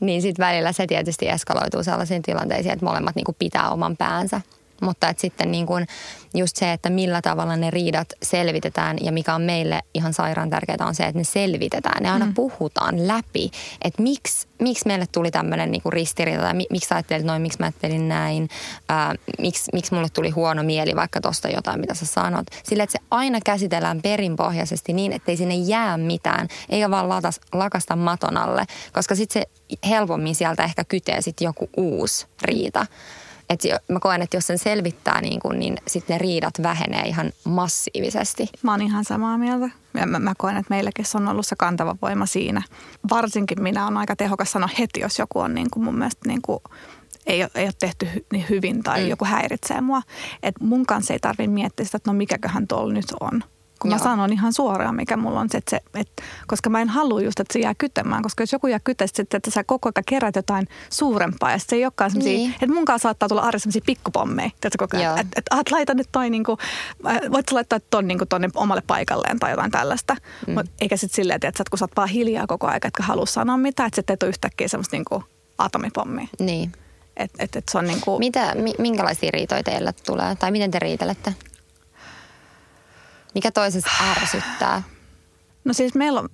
Niin 0.00 0.22
sitten 0.22 0.46
välillä 0.46 0.72
se 0.72 0.86
tietysti 0.86 1.28
eskaloituu 1.28 1.82
sellaisiin 1.82 2.22
tilanteisiin, 2.22 2.72
että 2.72 2.84
molemmat 2.84 3.16
niinku 3.16 3.36
pitää 3.38 3.70
oman 3.70 3.96
päänsä. 3.96 4.40
Mutta 4.80 5.08
et 5.08 5.18
sitten 5.18 5.52
niin 5.52 5.66
kuin 5.66 5.86
just 6.34 6.56
se, 6.56 6.72
että 6.72 6.90
millä 6.90 7.22
tavalla 7.22 7.56
ne 7.56 7.70
riidat 7.70 8.08
selvitetään 8.22 8.96
ja 9.00 9.12
mikä 9.12 9.34
on 9.34 9.42
meille 9.42 9.82
ihan 9.94 10.14
sairaan 10.14 10.50
tärkeää 10.50 10.86
on 10.86 10.94
se, 10.94 11.04
että 11.04 11.18
ne 11.18 11.24
selvitetään. 11.24 12.02
Ne 12.02 12.10
aina 12.10 12.26
mm. 12.26 12.34
puhutaan 12.34 13.08
läpi, 13.08 13.50
että 13.82 14.02
miksi, 14.02 14.48
miksi 14.62 14.86
meille 14.86 15.06
tuli 15.12 15.30
tämmöinen 15.30 15.70
niin 15.70 15.82
ristiriita 15.88 16.42
tai 16.42 16.54
miksi 16.70 16.94
ajattelit 16.94 17.26
noin, 17.26 17.42
miksi 17.42 17.58
mä 17.58 17.66
ajattelin 17.66 18.08
näin, 18.08 18.48
ää, 18.88 19.14
miksi, 19.38 19.70
miksi 19.72 19.94
mulle 19.94 20.08
tuli 20.08 20.30
huono 20.30 20.62
mieli 20.62 20.96
vaikka 20.96 21.20
tosta 21.20 21.48
jotain, 21.48 21.80
mitä 21.80 21.94
sä 21.94 22.06
sanot. 22.06 22.46
Sillä, 22.64 22.84
että 22.84 22.92
se 22.98 23.04
aina 23.10 23.38
käsitellään 23.44 24.02
perinpohjaisesti 24.02 24.92
niin, 24.92 25.12
ettei 25.12 25.36
sinne 25.36 25.54
jää 25.54 25.96
mitään, 25.96 26.48
eikä 26.68 26.90
vaan 26.90 27.08
latas, 27.08 27.40
lakasta 27.52 27.96
maton 27.96 28.36
alle, 28.36 28.64
koska 28.92 29.14
sitten 29.14 29.42
se 29.42 29.60
helpommin 29.88 30.34
sieltä 30.34 30.64
ehkä 30.64 30.84
kytee 30.84 31.22
sitten 31.22 31.44
joku 31.44 31.70
uusi 31.76 32.26
riita. 32.42 32.86
Et 33.50 33.60
mä 33.88 34.00
koen, 34.00 34.22
että 34.22 34.36
jos 34.36 34.46
sen 34.46 34.58
selvittää, 34.58 35.20
niin, 35.20 35.40
kun, 35.40 35.58
niin 35.58 35.76
sitten 35.88 36.14
ne 36.14 36.18
riidat 36.18 36.54
vähenee 36.62 37.02
ihan 37.02 37.32
massiivisesti. 37.44 38.48
Mä 38.62 38.70
oon 38.70 38.82
ihan 38.82 39.04
samaa 39.04 39.38
mieltä. 39.38 39.70
Ja 39.94 40.06
mä, 40.06 40.18
mä 40.18 40.34
koen, 40.38 40.56
että 40.56 40.74
meilläkin 40.74 41.04
on 41.14 41.28
ollut 41.28 41.46
se 41.46 41.56
kantava 41.56 41.96
voima 42.02 42.26
siinä. 42.26 42.62
Varsinkin 43.10 43.62
minä 43.62 43.86
on 43.86 43.96
aika 43.96 44.16
tehokas 44.16 44.52
sanoa 44.52 44.68
heti, 44.78 45.00
jos 45.00 45.18
joku 45.18 45.38
on 45.38 45.54
niin 45.54 45.70
kuin 45.70 45.84
mun 45.84 45.98
mielestä 45.98 46.28
niin 46.28 46.42
kuin 46.42 46.60
ei 47.26 47.42
ole, 47.42 47.50
ei 47.54 47.64
ole 47.64 47.72
tehty 47.78 48.08
niin 48.32 48.46
hyvin 48.50 48.82
tai 48.82 49.02
mm. 49.02 49.08
joku 49.08 49.24
häiritsee 49.24 49.80
mua. 49.80 50.02
Et 50.42 50.54
mun 50.60 50.86
kanssa 50.86 51.12
ei 51.12 51.18
tarvitse 51.18 51.50
miettiä 51.50 51.86
sitä, 51.86 51.96
että 51.96 52.10
no 52.10 52.16
mikäköhän 52.16 52.68
tuolla 52.68 52.92
nyt 52.92 53.12
on. 53.20 53.44
Kun 53.80 53.90
Joo. 53.90 53.98
mä 53.98 54.04
sanon 54.04 54.32
ihan 54.32 54.52
suoraan, 54.52 54.94
mikä 54.94 55.16
mulla 55.16 55.40
on 55.40 55.48
se, 55.50 55.58
että 55.58 55.70
se 55.70 55.80
että, 55.94 56.22
koska 56.46 56.70
mä 56.70 56.80
en 56.80 56.88
halua 56.88 57.20
just, 57.20 57.40
että 57.40 57.52
se 57.52 57.58
jää 57.58 57.74
kytemään, 57.78 58.22
koska 58.22 58.42
jos 58.42 58.52
joku 58.52 58.66
jää 58.66 58.80
kytestä, 58.84 59.16
sitten, 59.16 59.38
että 59.38 59.50
sä 59.50 59.64
koko 59.64 59.88
ajan 59.94 60.04
kerät 60.06 60.36
jotain 60.36 60.68
suurempaa 60.90 61.50
ja 61.50 61.58
se 61.58 61.76
ei 61.76 61.84
olekaan 61.84 62.10
sellaisia, 62.10 62.36
Niin. 62.36 62.50
että 62.50 62.74
mun 62.74 62.84
kanssa 62.84 63.06
saattaa 63.08 63.28
tulla 63.28 63.42
arjessa 63.42 63.64
sellaisia 63.64 63.86
pikkupommeja, 63.86 64.50
tiedätkö, 64.60 64.78
koko 64.78 64.96
ajan, 64.96 65.18
että 65.18 65.32
et, 65.36 65.60
et, 65.60 65.70
laita 65.70 65.94
nyt 65.94 66.08
toi 66.12 66.30
niinku, 66.30 66.58
äh, 67.06 67.18
voit 67.32 67.48
sä 67.48 67.54
laittaa 67.54 67.78
ton 67.90 68.08
niinku 68.08 68.26
tonne 68.26 68.48
omalle 68.54 68.82
paikalleen 68.86 69.38
tai 69.38 69.50
jotain 69.50 69.70
tällaista, 69.70 70.16
mm. 70.46 70.54
Mut, 70.54 70.66
eikä 70.80 70.96
sitten 70.96 71.16
silleen, 71.16 71.40
että 71.42 71.64
kun 71.70 71.78
sä 71.78 71.84
oot 71.84 71.96
vaan 71.96 72.08
hiljaa 72.08 72.46
koko 72.46 72.66
ajan, 72.66 72.80
etkä 72.84 73.02
halua 73.02 73.26
sanoa 73.26 73.56
mitään, 73.56 73.86
että 73.86 73.96
sitten 73.96 74.14
et 74.14 74.22
ole 74.22 74.28
yhtäkkiä 74.28 74.68
semmoista 74.68 74.96
niinku 74.96 75.24
atomipommia. 75.58 76.26
Niin. 76.38 76.72
Että 77.16 77.44
et, 77.44 77.56
et 77.56 77.64
se 77.70 77.78
on 77.78 77.84
niinku, 77.84 78.18
Mitä, 78.18 78.54
mi, 78.54 78.74
minkälaisia 78.78 79.30
riitoja 79.32 79.62
teille 79.62 79.92
tulee? 80.06 80.34
Tai 80.36 80.50
miten 80.50 80.70
te 80.70 80.78
riitelette? 80.78 81.34
Mikä 83.34 83.50
toisessa 83.50 83.90
ärsyttää? 84.10 84.82
No 85.64 85.72
siis 85.72 85.94
meillä 85.94 86.20
on 86.20 86.28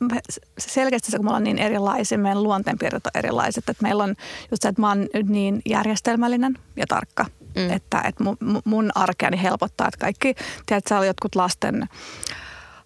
se 0.58 0.70
selkeästi 0.70 1.10
se, 1.10 1.16
kun 1.16 1.26
me 1.26 1.28
ollaan 1.28 1.44
niin 1.44 1.58
erilaisia, 1.58 2.18
meidän 2.18 2.42
luonteenpiirteet 2.42 3.06
on 3.06 3.10
erilaiset, 3.14 3.68
että 3.68 3.82
meillä 3.82 4.04
on 4.04 4.14
just 4.50 4.62
se, 4.62 4.68
että 4.68 4.80
mä 4.80 4.88
oon 4.88 5.06
nyt 5.14 5.28
niin 5.28 5.62
järjestelmällinen 5.68 6.58
ja 6.76 6.86
tarkka, 6.88 7.26
mm. 7.56 7.70
että, 7.70 8.00
että 8.04 8.24
mun, 8.24 8.36
mun 8.64 8.90
arkeani 8.94 9.42
helpottaa, 9.42 9.88
että 9.88 9.98
kaikki, 9.98 10.34
tiedät 10.66 10.84
sä, 10.88 11.04
jotkut 11.04 11.34
lasten 11.34 11.88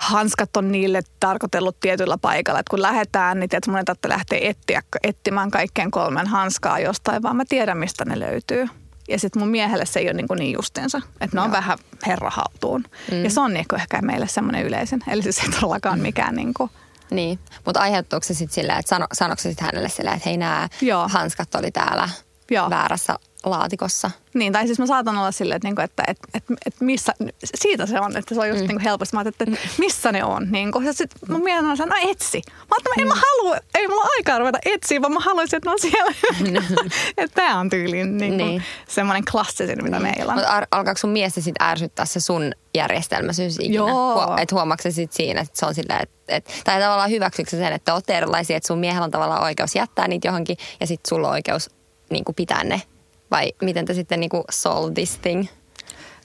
hanskat 0.00 0.56
on 0.56 0.72
niille 0.72 1.02
tarkoitellut 1.20 1.80
tietyllä 1.80 2.18
paikalla, 2.18 2.60
että 2.60 2.70
kun 2.70 2.82
lähdetään, 2.82 3.40
niin 3.40 3.50
tiedät, 3.50 3.66
mun 3.66 3.78
ei 3.78 3.84
tarvitse 3.84 4.08
lähteä 4.08 4.38
etsiä, 4.42 4.82
etsimään 5.02 5.50
kaikkien 5.50 5.90
kolmen 5.90 6.26
hanskaa 6.26 6.78
jostain, 6.78 7.22
vaan 7.22 7.36
mä 7.36 7.44
tiedän, 7.48 7.78
mistä 7.78 8.04
ne 8.04 8.20
löytyy. 8.20 8.68
Ja 9.10 9.18
sitten 9.18 9.42
mun 9.42 9.48
miehelle 9.48 9.86
se 9.86 10.00
ei 10.00 10.06
ole 10.06 10.12
niin, 10.12 10.26
niin 10.38 10.52
justiinsa, 10.52 11.00
että 11.20 11.36
ne 11.36 11.40
on 11.40 11.46
Joo. 11.46 11.52
vähän 11.52 11.78
herrahaltuun. 12.06 12.84
Mm. 13.10 13.16
Mm. 13.16 13.24
Ja 13.24 13.30
se 13.30 13.40
on 13.40 13.54
niin 13.54 13.64
ehkä 13.74 14.02
meille 14.02 14.28
semmoinen 14.28 14.66
yleisin. 14.66 15.00
Eli 15.08 15.22
siis 15.22 15.38
ei 15.38 15.48
todellakaan 15.50 16.00
mikään 16.00 16.34
niin 16.34 16.54
kuin, 16.54 16.70
Niin, 17.10 17.38
mutta 17.64 17.80
aiheuttuuko 17.80 18.24
se 18.24 18.34
sitten 18.34 18.54
silleen, 18.54 18.78
että 18.78 18.88
sano, 18.90 19.06
sanoiko 19.12 19.42
se 19.42 19.48
sitten 19.48 19.66
hänelle 19.66 19.88
silleen, 19.88 20.16
että 20.16 20.28
hei 20.28 20.36
nämä 20.36 20.68
hanskat 21.08 21.54
oli 21.54 21.70
täällä 21.70 22.08
Joo. 22.50 22.70
väärässä 22.70 23.16
laatikossa? 23.44 24.10
Niin, 24.34 24.52
tai 24.52 24.66
siis 24.66 24.78
mä 24.78 24.86
saatan 24.86 25.18
olla 25.18 25.32
silleen, 25.32 25.56
että, 25.56 25.68
niinku, 25.68 25.82
että, 25.82 26.02
että, 26.06 26.28
että, 26.34 26.54
että 26.66 26.84
missä, 26.84 27.14
siitä 27.54 27.86
se 27.86 28.00
on, 28.00 28.16
että 28.16 28.34
se 28.34 28.40
on 28.40 28.48
just 28.48 28.60
mm. 28.60 28.68
niinku 28.68 28.82
helposti. 28.84 29.16
Mä 29.16 29.20
ajattelin, 29.20 29.52
että, 29.52 29.66
että 29.66 29.80
missä 29.80 30.12
ne 30.12 30.24
on. 30.24 30.48
Niinku. 30.50 30.80
Ja 30.80 30.92
sitten 30.92 31.18
mun 31.28 31.44
mielestä 31.44 31.70
on 31.70 31.76
sanonut, 31.76 32.02
no 32.04 32.10
etsi. 32.10 32.42
Mä 32.46 32.52
ajattelin, 32.70 32.92
että 32.92 33.02
en 33.02 33.08
mä 33.08 33.14
halua, 33.14 33.56
ei 33.74 33.88
mulla 33.88 34.08
aikaa 34.18 34.38
ruveta 34.38 34.58
etsiä, 34.64 35.02
vaan 35.02 35.12
mä 35.12 35.20
haluaisin, 35.20 35.56
että 35.56 35.68
ne 35.68 35.72
on 35.72 35.78
siellä. 35.80 36.12
että 37.18 37.34
tää 37.34 37.58
on 37.58 37.70
tyyliin 37.70 38.18
niinku, 38.18 38.36
Niin. 38.36 38.48
niin. 38.48 38.62
semmoinen 38.88 39.24
klassisin, 39.32 39.84
mitä 39.84 40.00
meillä 40.00 40.32
on. 40.32 40.38
Mutta 40.38 40.66
alkaako 40.70 40.98
sun 40.98 41.10
miestä 41.10 41.40
sitten 41.40 41.66
ärsyttää 41.66 42.04
se 42.06 42.20
sun 42.20 42.52
järjestelmäisyys 42.74 43.56
ikinä? 43.60 43.74
Joo. 43.74 44.36
että 44.40 44.54
huomaatko 44.54 44.82
se 44.82 44.90
sitten 44.90 45.16
siinä, 45.16 45.40
että 45.40 45.58
se 45.58 45.66
on 45.66 45.74
silleen, 45.74 46.02
että, 46.02 46.16
että 46.28 46.52
tai 46.64 46.80
tavallaan 46.80 47.10
hyväksyykö 47.10 47.50
sä 47.50 47.56
sen, 47.56 47.72
että 47.72 47.84
te 47.84 47.92
olette 47.92 48.16
erilaisia, 48.16 48.56
että 48.56 48.66
sun 48.66 48.78
miehellä 48.78 49.04
on 49.04 49.10
tavallaan 49.10 49.42
oikeus 49.42 49.74
jättää 49.74 50.08
niitä 50.08 50.28
johonkin 50.28 50.56
ja 50.80 50.86
sitten 50.86 51.08
sulla 51.08 51.28
on 51.28 51.32
oikeus 51.32 51.70
niin 52.10 52.24
kuin 52.24 52.34
pitää 52.34 52.64
ne? 52.64 52.82
Vai 53.30 53.52
miten 53.62 53.84
te 53.84 53.94
sitten 53.94 54.20
niin 54.20 54.30
kuin 54.30 54.44
solve 54.50 54.94
this 54.94 55.18
thing? 55.18 55.46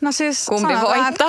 No 0.01 0.11
siis 0.11 0.45
Kumpi 0.49 0.73
voittaa? 0.73 1.07
että 1.07 1.25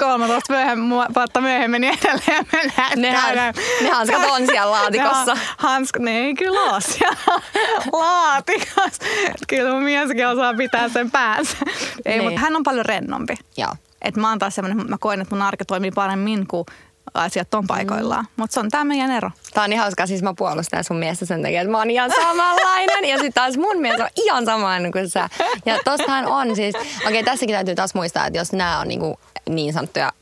13 0.00 0.52
myöhemmin, 0.52 0.90
vuotta 0.90 1.40
myöhemmin 1.40 1.80
niin 1.80 1.98
edelleen 2.04 2.46
mennään. 2.52 2.92
Nehän- 2.98 3.54
ne 3.82 3.90
hanskat 3.90 4.22
on 4.30 4.46
siellä 4.46 4.70
laatikossa. 4.70 5.34
Ne 5.34 5.40
Hanskat, 5.56 6.02
ne 6.02 6.18
ei 6.18 6.34
kyllä 6.34 6.60
ole 6.60 6.80
siellä 6.80 7.16
laatikossa. 7.92 9.04
Kyllä 9.48 9.72
mun 9.72 9.82
mieskin 9.82 10.26
osaa 10.26 10.54
pitää 10.54 10.88
sen 10.88 11.10
päänsä. 11.10 11.56
Ei, 12.04 12.18
Niin. 12.18 12.24
mutta 12.24 12.40
hän 12.40 12.56
on 12.56 12.62
paljon 12.62 12.86
rennompi. 12.86 13.34
Joo. 13.56 13.72
Et 14.02 14.16
mä 14.16 14.28
oon 14.28 14.38
taas 14.38 14.54
semmoinen, 14.54 14.90
mä 14.90 14.96
koen, 15.00 15.20
että 15.20 15.34
mun 15.34 15.42
arki 15.42 15.64
toimii 15.64 15.90
paremmin, 15.90 16.46
kun 16.46 16.64
asiat 17.14 17.54
on 17.54 17.66
paikoillaan. 17.66 18.24
Mm. 18.24 18.28
Mutta 18.36 18.54
se 18.54 18.60
on 18.60 18.70
tämä 18.70 18.84
meidän 18.84 19.10
ero. 19.10 19.30
Tää 19.54 19.64
on 19.64 19.70
niin 19.70 19.80
hauskaa, 19.80 20.06
siis 20.06 20.22
mä 20.22 20.34
puolustan 20.38 20.84
sun 20.84 20.96
miestä 20.96 21.26
sen 21.26 21.42
takia, 21.42 21.60
että 21.60 21.70
mä 21.70 21.78
oon 21.78 21.90
ihan 21.90 22.10
samanlainen. 22.20 23.04
ja 23.04 23.16
sitten 23.16 23.32
taas 23.32 23.56
mun 23.56 23.78
mies 23.80 24.00
on 24.00 24.08
ihan 24.16 24.44
samanlainen 24.44 24.92
kuin 24.92 25.08
sä. 25.10 25.28
Ja 25.66 25.78
tostahan 25.84 26.26
on 26.26 26.56
siis, 26.56 26.74
okei 26.74 26.90
okay, 27.08 27.22
tässäkin 27.22 27.54
täytyy 27.54 27.74
taas 27.74 27.94
muistaa, 27.94 28.26
että 28.26 28.38
jos 28.38 28.52
nämä 28.52 28.80
on 28.80 28.88
niinku 28.88 29.20
niin 29.48 29.72
sanottuja 29.72 30.12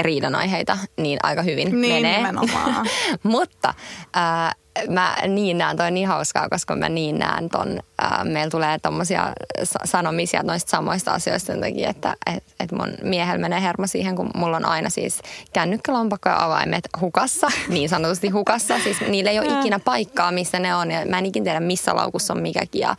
riidanaiheita, 0.00 0.78
niin 1.00 1.18
aika 1.22 1.42
hyvin 1.42 1.80
Niin, 1.80 2.02
menee. 2.02 2.16
nimenomaan. 2.16 2.86
Mutta 3.22 3.74
äh, 4.16 4.54
mä 4.88 5.16
niin 5.28 5.58
näen, 5.58 5.76
toi 5.76 5.86
on 5.86 5.94
niin 5.94 6.08
hauskaa, 6.08 6.48
koska 6.48 6.76
mä 6.76 6.88
niin 6.88 7.18
näen 7.18 7.48
ton, 7.48 7.80
äh, 8.02 8.24
meillä 8.24 8.50
tulee 8.50 8.78
tommosia 8.78 9.32
sa- 9.64 9.78
sanomisia 9.84 10.42
noista 10.42 10.70
samoista 10.70 11.12
asioista 11.12 11.46
sen 11.46 11.60
takia, 11.60 11.90
että 11.90 12.14
et, 12.36 12.44
et 12.60 12.72
mun 12.72 12.92
miehellä 13.02 13.40
menee 13.40 13.62
hermo 13.62 13.86
siihen, 13.86 14.16
kun 14.16 14.30
mulla 14.34 14.56
on 14.56 14.64
aina 14.64 14.90
siis 14.90 15.20
kännykkälompakko 15.52 16.28
ja 16.28 16.44
avaimet 16.44 16.88
hukassa, 17.00 17.46
niin 17.68 17.88
sanotusti 17.88 18.28
hukassa. 18.28 18.78
Siis 18.78 19.00
niillä 19.00 19.30
ei 19.30 19.38
ole 19.38 19.58
ikinä 19.60 19.78
paikkaa, 19.78 20.32
missä 20.32 20.58
ne 20.58 20.74
on 20.74 20.90
ja 20.90 21.06
mä 21.06 21.18
en 21.18 21.26
ikinä 21.26 21.44
tiedä, 21.44 21.60
missä 21.60 21.96
laukussa 21.96 22.34
on 22.34 22.42
mikäkin 22.42 22.80
ja, 22.80 22.96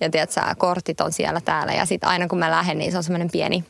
ja 0.00 0.10
tiedät 0.10 0.30
sä, 0.30 0.54
kortit 0.58 1.00
on 1.00 1.12
siellä 1.12 1.40
täällä 1.40 1.72
ja 1.72 1.86
sitten 1.86 2.08
aina 2.08 2.28
kun 2.28 2.38
mä 2.38 2.50
lähden, 2.50 2.78
niin 2.78 2.92
se 2.92 2.96
on 2.96 3.04
semmoinen 3.04 3.30
pieni 3.32 3.64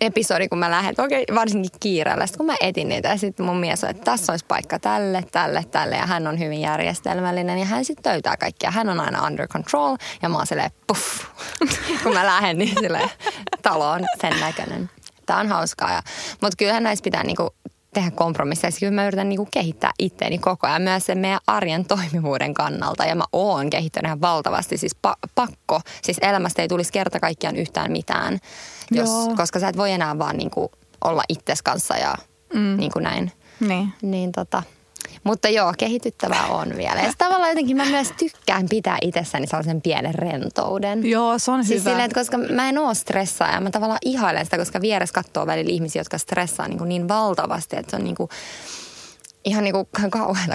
episodi, 0.00 0.48
kun 0.48 0.58
mä 0.58 0.70
lähden, 0.70 0.94
okei, 0.98 1.24
varsinkin 1.34 1.80
kiireellä. 1.80 2.26
Kun 2.36 2.46
mä 2.46 2.56
etin 2.60 2.88
niitä 2.88 3.08
ja 3.08 3.16
sitten 3.16 3.46
mun 3.46 3.56
mies 3.56 3.84
on, 3.84 3.90
että 3.90 4.04
tässä 4.04 4.32
olisi 4.32 4.44
paikka 4.48 4.78
tälle, 4.78 5.24
tälle, 5.32 5.64
tälle 5.70 5.96
ja 5.96 6.06
hän 6.06 6.26
on 6.26 6.38
hyvin 6.38 6.60
järjestelmällinen 6.60 7.58
ja 7.58 7.64
hän 7.64 7.84
sitten 7.84 8.12
löytää 8.12 8.36
kaikkia. 8.36 8.70
Hän 8.70 8.88
on 8.88 9.00
aina 9.00 9.26
under 9.26 9.48
control 9.48 9.96
ja 10.22 10.28
mä 10.28 10.36
oon 10.36 10.46
silleen 10.46 10.70
puff. 10.86 11.24
kun 12.02 12.14
mä 12.14 12.26
lähden, 12.26 12.58
niin 12.58 12.74
silleen 12.80 13.10
talo 13.62 13.90
on 13.90 14.00
sen 14.20 14.40
näköinen. 14.40 14.90
Tää 15.26 15.38
on 15.38 15.48
hauskaa. 15.48 16.02
Mutta 16.30 16.56
kyllähän 16.56 16.82
näissä 16.82 17.02
pitää 17.02 17.22
niinku 17.24 17.50
tehdä 17.96 18.10
kompromisseja. 18.10 18.70
Kyllä 18.80 18.92
mä 18.92 19.06
yritän 19.06 19.28
niinku 19.28 19.48
kehittää 19.50 19.92
itteeni 19.98 20.38
koko 20.38 20.66
ajan 20.66 20.82
myös 20.82 21.06
sen 21.06 21.18
meidän 21.18 21.40
arjen 21.46 21.84
toimivuuden 21.84 22.54
kannalta. 22.54 23.04
Ja 23.04 23.14
mä 23.14 23.24
oon 23.32 23.70
kehittänyt 23.70 24.08
ihan 24.08 24.20
valtavasti. 24.20 24.76
Siis 24.76 24.96
pa- 25.06 25.30
pakko. 25.34 25.80
Siis 26.02 26.18
elämästä 26.22 26.62
ei 26.62 26.68
tulisi 26.68 26.92
kerta 26.92 27.20
kaikkiaan 27.20 27.56
yhtään 27.56 27.92
mitään. 27.92 28.38
Jos, 28.90 29.08
Joo. 29.08 29.34
koska 29.36 29.58
sä 29.58 29.68
et 29.68 29.76
voi 29.76 29.92
enää 29.92 30.18
vaan 30.18 30.36
niinku 30.36 30.70
olla 31.04 31.22
itses 31.28 31.62
kanssa 31.62 31.96
ja 31.96 32.14
mm. 32.54 32.76
niinku 32.76 32.98
näin. 32.98 33.32
Niin. 33.60 33.92
Niin 34.02 34.32
tota, 34.32 34.62
mutta 35.24 35.48
joo, 35.48 35.74
kehityttävää 35.78 36.46
on 36.46 36.76
vielä. 36.76 37.00
Ja 37.00 37.12
tavallaan 37.18 37.50
jotenkin 37.50 37.76
mä 37.76 37.84
myös 37.84 38.12
tykkään 38.18 38.66
pitää 38.70 38.98
itsessäni 39.02 39.46
sellaisen 39.46 39.82
pienen 39.82 40.14
rentouden. 40.14 41.10
Joo, 41.10 41.38
se 41.38 41.50
on 41.50 41.64
Siis 41.64 41.80
hyvä. 41.80 41.90
silleen, 41.90 42.06
että 42.10 42.20
koska 42.20 42.38
mä 42.38 42.68
en 42.68 42.78
oo 42.78 42.94
stressaa 42.94 43.52
ja 43.52 43.60
mä 43.60 43.70
tavallaan 43.70 43.98
ihailen 44.04 44.44
sitä, 44.44 44.58
koska 44.58 44.80
vieressä 44.80 45.14
katsoo 45.14 45.46
välillä 45.46 45.70
ihmisiä, 45.70 46.00
jotka 46.00 46.18
stressaa 46.18 46.68
niin, 46.68 46.78
kuin 46.78 46.88
niin 46.88 47.08
valtavasti, 47.08 47.76
että 47.76 47.90
se 47.90 47.96
on 47.96 48.04
niin 48.04 48.16
kuin, 48.16 48.28
ihan 49.44 49.64
niin 49.64 49.74
kuin 49.74 49.88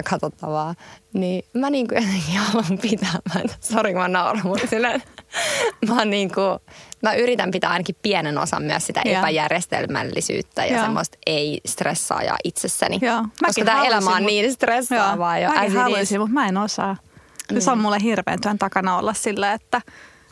katsottavaa. 0.10 0.76
Niin 1.14 1.46
mä 1.54 1.70
niin 1.70 1.88
kuin 1.88 1.96
jotenkin 2.04 2.38
haluan 2.38 2.78
pitää, 2.82 3.20
mä, 3.34 3.42
sori 3.60 3.94
kun 3.94 4.02
mä 4.02 4.08
nauran, 4.08 4.48
mutta 4.48 4.68
silleen, 4.68 5.04
mä, 5.88 5.98
oon 5.98 6.10
niin 6.10 6.34
kuin, 6.34 6.60
mä 7.02 7.14
yritän 7.14 7.52
pitää 7.52 7.70
ainakin 7.70 7.96
pienen 8.02 8.38
osan 8.38 8.64
myös 8.64 8.88
sitä 8.88 9.02
epäjärjestelmällisyyttä 9.06 10.66
ja 10.66 10.74
Joo. 10.74 10.84
semmoista 10.84 11.18
ei-stressaajaa 11.26 12.38
itsessäni. 12.44 13.00
Koska 13.00 13.30
mäkin 13.42 13.66
tämä 13.66 13.78
haluaisin, 13.78 14.08
elämä 14.08 14.16
on 14.16 14.26
niin 14.26 14.54
stressaavaa. 14.54 15.40
jo 15.40 15.50
as 15.50 15.56
mäkin 15.56 15.78
haluaisin, 15.78 16.20
mutta 16.20 16.34
mä 16.34 16.48
en 16.48 16.58
osaa. 16.58 16.98
Mm. 17.52 17.62
Se 17.62 17.72
on 17.72 17.78
mulle 17.78 17.98
hirveän 18.04 18.42
työn 18.42 18.58
takana 18.58 18.98
olla 18.98 19.14
sillä, 19.14 19.54
että, 19.54 19.82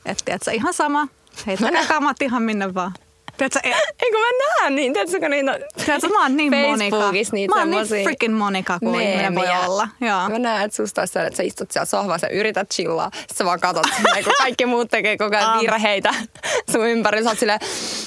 että 0.06 0.26
tiedätkö, 0.26 0.52
ihan 0.52 0.74
sama. 0.74 1.08
Heittäkää 1.48 1.86
kamat 1.94 2.22
ihan 2.22 2.44
minne 2.44 2.74
vaan. 2.74 2.92
Tiedätkö, 3.40 3.60
e- 3.64 3.70
Eikö 4.04 4.18
mä 4.18 4.26
näen 4.62 4.76
niin, 4.76 4.94
tiedätkö 4.94 5.20
kun 5.20 5.32
niitä 5.32 5.60
tiedätkö 5.86 6.10
mä 6.10 6.22
oon 6.22 6.38
niin 6.38 6.56
Monika. 6.56 6.98
Facebookissa 6.98 7.36
niitä 7.36 7.56
Mä 7.56 7.62
oon 7.62 7.72
niin 7.72 8.04
freaking 8.04 8.38
Monika 8.38 8.80
kuin 8.80 9.02
ihminen 9.02 9.36
voi 9.36 9.48
olla. 9.66 9.88
Joo. 10.02 10.30
Mä 10.30 10.40
näen, 10.40 10.66
että 10.66 10.76
susta 10.76 11.06
sellainen, 11.06 11.28
että 11.28 11.38
sä 11.38 11.44
istut 11.44 11.72
siellä 11.72 11.86
sohvassa 11.86 12.28
ja 12.28 12.34
yrität 12.34 12.70
chillaa. 12.74 13.12
Sitten 13.14 13.38
sä 13.38 13.46
vaan 13.46 13.60
silleen, 13.98 14.24
kun 14.26 14.34
kaikki 14.38 14.66
muut 14.66 14.90
tekee 14.92 15.18
koko 15.18 15.36
ajan 15.36 15.60
virheitä 15.60 16.14
sun 16.72 16.88
ympärillä. 16.88 17.24
Sä 17.24 17.30
oot 17.30 17.40
silleen, 17.40 17.60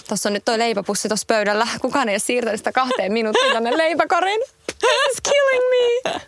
tossa 0.09 0.29
on 0.29 0.33
nyt 0.33 0.45
toi 0.45 0.59
leipäpussi 0.59 1.09
tossa 1.09 1.25
pöydällä. 1.29 1.67
Kukaan 1.81 2.09
ei 2.09 2.13
ole 2.13 2.19
siirtänyt 2.19 2.61
sitä 2.61 2.73
kahteen 2.73 3.13
minuuttiin 3.13 3.53
tänne 3.53 3.79
leipäkorin. 3.79 4.41
It's 4.85 5.21
killing 5.23 5.65
me. 5.71 6.21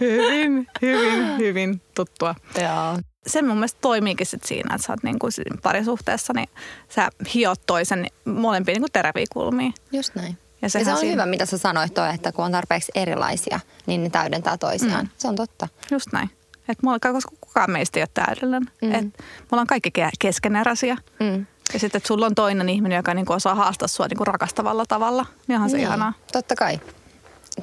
Hyvin, 0.00 0.66
hyvin, 0.82 1.38
hyvin 1.38 1.82
tuttua. 1.94 2.34
Joo. 2.62 3.09
Se 3.26 3.42
mun 3.42 3.56
mielestä 3.56 3.78
toimiikin 3.80 4.26
sit 4.26 4.44
siinä, 4.44 4.74
että 4.74 4.86
sä 4.86 4.92
oot 4.92 5.02
niinku 5.02 5.28
parisuhteessa, 5.62 6.32
niin 6.32 6.48
sä 6.88 7.10
hiot 7.34 7.60
toisen 7.66 8.06
molempia 8.24 8.74
niinku 8.74 8.88
teräviä 8.92 9.24
kulmia. 9.32 9.70
Just 9.92 10.14
näin. 10.14 10.38
Ja 10.62 10.66
Ja, 10.66 10.68
se 10.68 10.78
on 10.92 10.96
siinä- 10.98 11.12
hyvä, 11.12 11.26
mitä 11.26 11.46
sä 11.46 11.58
sanoit 11.58 11.94
toi, 11.94 12.14
että 12.14 12.32
kun 12.32 12.44
on 12.44 12.52
tarpeeksi 12.52 12.92
erilaisia, 12.94 13.60
niin 13.86 14.04
ne 14.04 14.10
täydentää 14.10 14.58
toisiaan. 14.58 15.04
Mm. 15.04 15.10
Se 15.18 15.28
on 15.28 15.36
totta. 15.36 15.68
Just 15.90 16.06
näin. 16.12 16.30
Et 16.68 16.82
mulla, 16.82 16.98
koska 17.00 17.32
kukaan 17.40 17.70
meistä 17.70 17.98
ei 17.98 18.02
ole 18.02 18.08
täydellinen. 18.14 18.62
Mm. 18.82 18.92
Et 18.94 19.04
me 19.04 19.48
ollaan 19.52 19.66
kaikki 19.66 19.90
ke- 19.98 20.10
keskeneräisiä. 20.18 20.96
Mm. 21.20 21.46
Ja 21.72 21.78
sitten, 21.80 21.98
että 21.98 22.06
sulla 22.08 22.26
on 22.26 22.34
toinen 22.34 22.68
ihminen, 22.68 22.96
joka 22.96 23.14
niinku 23.14 23.32
osaa 23.32 23.54
haastaa 23.54 23.88
sua 23.88 24.06
niinku 24.06 24.24
rakastavalla 24.24 24.84
tavalla. 24.86 25.26
Niin 25.46 25.54
onhan 25.56 25.70
se 25.70 25.76
Niin, 25.76 25.86
ihanaa. 25.86 26.12
Totta 26.32 26.54
kai. 26.56 26.80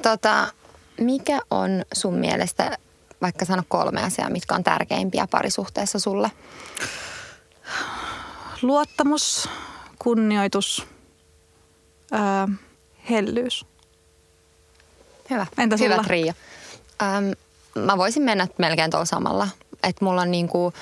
Tota, 0.02 0.52
mikä 1.00 1.40
on 1.50 1.70
sun 1.94 2.14
mielestä, 2.14 2.78
vaikka 3.22 3.44
sano 3.44 3.62
kolme 3.68 4.02
asiaa, 4.02 4.30
mitkä 4.30 4.54
on 4.54 4.64
tärkeimpiä 4.64 5.26
parisuhteessa 5.30 5.98
sulle? 5.98 6.30
luottamus, 8.62 9.48
kunnioitus, 9.98 10.86
öö, 12.12 12.56
hellyys. 13.10 13.66
Hyvä. 15.30 15.46
Entä 15.58 15.76
Hyvä 15.76 15.94
sulla? 15.94 16.04
trio. 16.06 16.32
Öm, 17.02 17.32
mä 17.84 17.98
voisin 17.98 18.22
mennä 18.22 18.48
melkein 18.58 18.90
tuolla 18.90 19.04
samalla. 19.04 19.48
Että 19.82 20.04
mulla 20.04 20.20
on 20.20 20.30
niinku, 20.30 20.72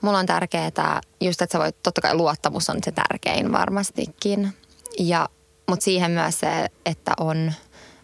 mulla 0.00 0.18
on 0.18 0.26
tärkeää, 0.26 1.00
just 1.20 1.42
että 1.42 1.52
sä 1.52 1.58
voit, 1.58 1.82
totta 1.82 2.00
kai 2.00 2.14
luottamus 2.14 2.70
on 2.70 2.78
se 2.84 2.92
tärkein 2.92 3.52
varmastikin. 3.52 4.54
Ja, 4.98 5.28
mutta 5.68 5.84
siihen 5.84 6.10
myös 6.10 6.40
se, 6.40 6.66
että 6.86 7.12
on, 7.20 7.52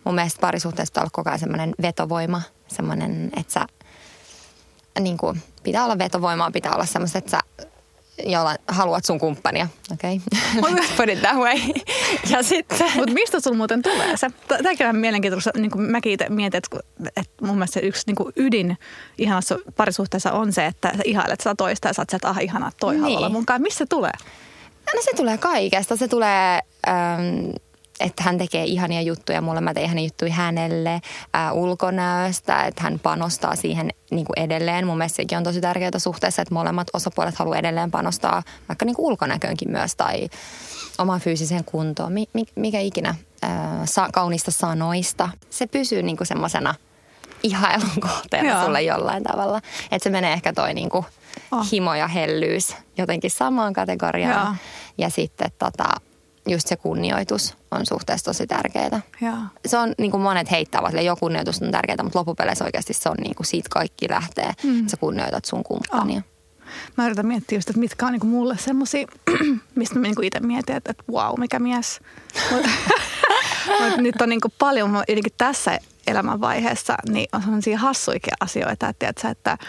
mun 0.05 0.15
mielestä 0.15 0.41
parisuhteessa 0.41 0.93
pitää 0.93 1.03
olla 1.03 1.11
koko 1.13 1.31
ajan 1.31 1.39
semmoinen 1.39 1.75
vetovoima, 1.83 2.43
semmoinen, 2.73 3.31
että 3.37 3.53
sä, 3.53 3.67
niin 5.01 5.17
kuin, 5.19 5.43
pitää 5.63 5.85
olla 5.85 5.99
vetovoimaa, 5.99 6.51
pitää 6.51 6.75
olla 6.75 6.87
semmoista, 6.87 7.19
että 7.19 7.31
sä 7.31 7.41
jolla 8.27 8.57
haluat 8.69 9.05
sun 9.05 9.19
kumppania, 9.19 9.69
okei? 9.93 10.21
Okay? 10.61 10.73
Let's 10.77 10.97
put 10.97 11.09
it 11.09 11.21
that 11.21 11.37
way. 11.37 11.59
ja 12.31 12.43
sitten... 12.43 12.91
Mutta 12.97 13.15
mistä 13.15 13.41
sulla 13.41 13.57
muuten 13.57 13.83
tulee 13.83 14.17
se? 14.17 14.31
Tämäkin 14.49 14.87
on 14.87 14.97
mielenkiintoista. 14.97 15.51
Niin 15.57 15.71
kuin 15.71 15.83
mäkin 15.83 16.13
itse 16.13 16.27
mietin, 16.29 16.59
että, 16.59 16.79
että 17.17 17.47
mun 17.47 17.55
mielestä 17.57 17.81
se 17.81 17.87
yksi 17.87 18.03
niin 18.07 18.17
kuin 18.17 18.33
ydin 18.37 18.79
ihanassa 19.19 19.59
parisuhteessa 19.77 20.33
on 20.33 20.53
se, 20.53 20.67
että 20.67 20.93
sä 20.97 21.03
ihailet 21.05 21.41
sitä 21.41 21.55
toista 21.55 21.89
ja 21.89 21.95
sä 21.95 22.03
oot 22.03 22.11
sieltä, 22.11 22.29
ah 22.29 22.39
ihanaa, 22.41 22.69
että 22.69 22.81
toi 22.81 22.93
niin. 22.93 23.03
haluaa 23.03 23.19
olla 23.19 23.29
munkaan. 23.29 23.63
Mistä 23.63 23.79
se 23.79 23.87
tulee? 23.87 24.13
No 24.95 25.03
se 25.03 25.11
tulee 25.17 25.39
kaikesta. 25.39 25.97
Se 25.97 26.09
tulee, 26.09 26.61
ähm, 26.89 27.51
että 28.03 28.23
hän 28.23 28.39
tekee 28.39 28.65
ihania 28.65 29.03
juttuja 29.03 29.41
mulle, 29.41 29.61
mä 29.61 29.75
teen 29.75 29.87
ihania 29.87 30.05
juttuja 30.05 30.33
hänelle, 30.33 31.01
äh, 31.37 31.55
ulkonäöstä, 31.55 32.65
että 32.65 32.83
hän 32.83 32.99
panostaa 32.99 33.57
siihen 33.57 33.91
niin 34.11 34.27
kuin 34.27 34.39
edelleen. 34.39 34.87
Mun 34.87 34.99
mielestä 34.99 35.17
sekin 35.17 35.39
on 35.39 35.45
tosi 35.45 35.61
tärkeää 35.61 35.99
suhteessa, 35.99 36.43
että 36.43 36.55
molemmat 36.55 36.89
osapuolet 36.93 37.35
haluaa 37.35 37.59
edelleen 37.59 37.91
panostaa 37.91 38.43
vaikka 38.69 38.85
niin 38.85 38.97
kuin 38.97 39.07
ulkonäköönkin 39.07 39.71
myös 39.71 39.97
tai 39.97 40.29
omaan 40.99 41.21
fyysiseen 41.21 41.65
kuntoon, 41.65 42.13
mi, 42.13 42.25
mi, 42.33 42.45
mikä 42.55 42.81
ikinä 42.81 43.15
äh, 43.45 43.51
sa, 43.85 44.09
kaunista 44.13 44.51
sanoista. 44.51 45.29
Se 45.51 45.67
pysyy 45.67 46.03
niin 46.03 46.17
kuin 46.17 46.27
semmoisena 46.27 46.75
ihailun 47.43 48.01
kohteena 48.01 48.49
Joo. 48.51 48.65
sulle 48.65 48.83
jollain 48.83 49.23
tavalla. 49.23 49.61
Että 49.91 50.05
se 50.05 50.11
menee 50.11 50.33
ehkä 50.33 50.53
toi 50.53 50.75
niin 50.75 50.89
kuin 50.89 51.05
Oh. 51.53 51.67
himo 51.73 51.95
ja 51.95 52.09
hellyys 52.09 52.77
jotenkin 52.99 53.31
samaan 53.31 53.73
kategoriaan. 53.73 54.47
Joo. 54.47 54.55
Ja 54.99 55.11
sitten 55.11 55.51
tota, 55.59 55.85
just 56.47 56.69
se 56.69 56.77
kunnioitus 56.77 57.57
on 57.71 57.87
suhteessa 57.87 58.25
tosi 58.25 58.47
tärkeää. 58.47 59.03
Joo. 59.21 59.35
Se 59.67 59.79
on 59.79 59.95
niin 59.99 60.11
kuin 60.11 60.21
monet 60.21 60.51
heittävät, 60.51 60.89
että 60.89 61.01
jo 61.01 61.17
kunnioitus 61.17 61.63
on 61.63 61.71
tärkeää, 61.71 62.03
mutta 62.03 62.19
loppupeleissä 62.19 62.65
oikeasti 62.65 62.93
se 62.95 63.09
on 63.09 63.17
niin 63.17 63.35
kuin 63.35 63.47
siitä 63.47 63.69
kaikki 63.71 64.07
lähtee, 64.11 64.53
mm. 64.63 64.79
että 64.79 64.91
sä 64.91 64.97
kunnioitat 64.97 65.45
sun 65.45 65.65
kumppania. 65.65 66.23
Mä 66.97 67.07
yritän 67.07 67.27
miettiä 67.27 67.57
just, 67.57 67.71
että 67.71 67.81
mitkä 67.81 68.07
on 68.07 68.13
niinku 68.13 68.27
mulle 68.27 68.59
semmosia, 68.59 69.07
mistä 69.75 69.95
mä 69.95 70.03
niinku 70.03 70.23
itse 70.23 70.41
mietin, 70.41 70.77
että, 70.77 70.91
että 70.91 71.05
wow, 71.13 71.41
mikä 71.41 71.59
mies. 71.59 72.01
Mut, 72.51 72.67
mut 73.81 73.97
nyt 73.97 74.21
on 74.21 74.29
niinku 74.29 74.49
paljon, 74.59 74.95
jotenkin 75.09 75.33
tässä 75.39 75.79
elämänvaiheessa, 76.07 76.95
niin 77.09 77.29
on 77.33 77.43
sellaisia 77.43 77.79
hassuikia 77.79 78.35
asioita, 78.41 78.89
että, 78.89 78.95
tiedätkö, 78.99 79.29
että, 79.29 79.53
että 79.53 79.67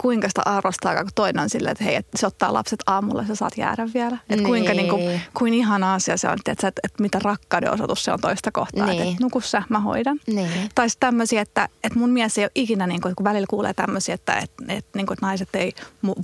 kuinka 0.00 0.28
sitä 0.28 0.42
arvostaa, 0.44 0.94
kun 0.94 1.10
toinen 1.14 1.42
on 1.42 1.50
silleen, 1.50 1.72
että 1.72 1.84
hei, 1.84 1.94
että 1.94 2.18
se 2.18 2.26
ottaa 2.26 2.52
lapset 2.52 2.82
aamulla 2.86 3.22
ja 3.22 3.28
sä 3.28 3.34
saat 3.34 3.58
jäädä 3.58 3.88
vielä. 3.94 4.18
Että 4.30 4.44
kuinka 4.44 4.72
Niin. 4.72 4.76
niinku, 4.76 5.20
kuin 5.34 5.54
ihana 5.54 5.94
asia 5.94 6.16
se 6.16 6.28
on, 6.28 6.38
tiedätkö, 6.44 6.66
että, 6.68 6.80
että 6.84 7.02
mitä 7.02 7.18
rakkauden 7.22 7.72
osoitus 7.72 8.04
se 8.04 8.12
on 8.12 8.20
toista 8.20 8.52
kohtaa. 8.52 8.86
Niin. 8.86 8.98
Että, 8.98 9.10
että 9.12 9.24
nuku 9.24 9.40
sä, 9.40 9.62
mä 9.68 9.80
hoidan. 9.80 10.20
Niin. 10.26 10.50
Tai 10.74 10.90
sitten 10.90 11.06
tämmöisiä, 11.08 11.40
että, 11.42 11.68
että 11.84 11.98
mun 11.98 12.10
mies 12.10 12.38
ei 12.38 12.44
ole 12.44 12.50
ikinä, 12.54 12.86
niin 12.86 13.00
kuin, 13.00 13.16
kun 13.16 13.24
välillä 13.24 13.46
kuulee 13.50 13.74
tämmöisiä, 13.74 14.14
että, 14.14 14.34
että, 14.34 14.64
että, 14.68 14.90
niin 14.98 15.06
kuin, 15.06 15.14
että 15.14 15.26
naiset 15.26 15.48
ei 15.54 15.72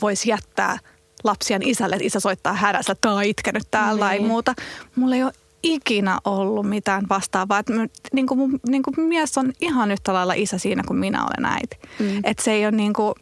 voisi 0.02 0.30
jättää 0.30 0.78
lapsiaan 1.24 1.62
isälle, 1.62 1.96
että 1.96 2.06
isä 2.06 2.20
soittaa 2.20 2.52
hädässä 2.54 2.96
tai 3.00 3.28
itkenyt 3.30 3.62
täällä 3.70 4.10
Niin. 4.10 4.20
tai 4.22 4.28
muuta. 4.28 4.54
Mulla 4.96 5.14
ei 5.16 5.22
ole 5.24 5.32
ikinä 5.62 6.18
ollut 6.24 6.68
mitään 6.68 7.02
vastaavaa. 7.08 7.58
Että 7.58 7.72
mä- 7.72 7.86
niin 8.12 8.26
kuin 8.26 8.38
mun 8.38 8.60
niin 8.68 8.82
kuin 8.82 9.00
mies 9.08 9.38
on 9.38 9.52
ihan 9.60 9.90
yhtä 9.90 10.12
lailla 10.14 10.32
isä 10.32 10.58
siinä 10.58 10.82
kuin 10.86 10.98
minä 10.98 11.22
olen 11.24 11.52
äiti. 11.52 11.78
Mm. 11.98 12.20
Että 12.24 12.42
se 12.44 12.52
ei 12.52 12.64
ole 12.66 12.70
niin 12.76 12.92
kuin, 12.92 13.14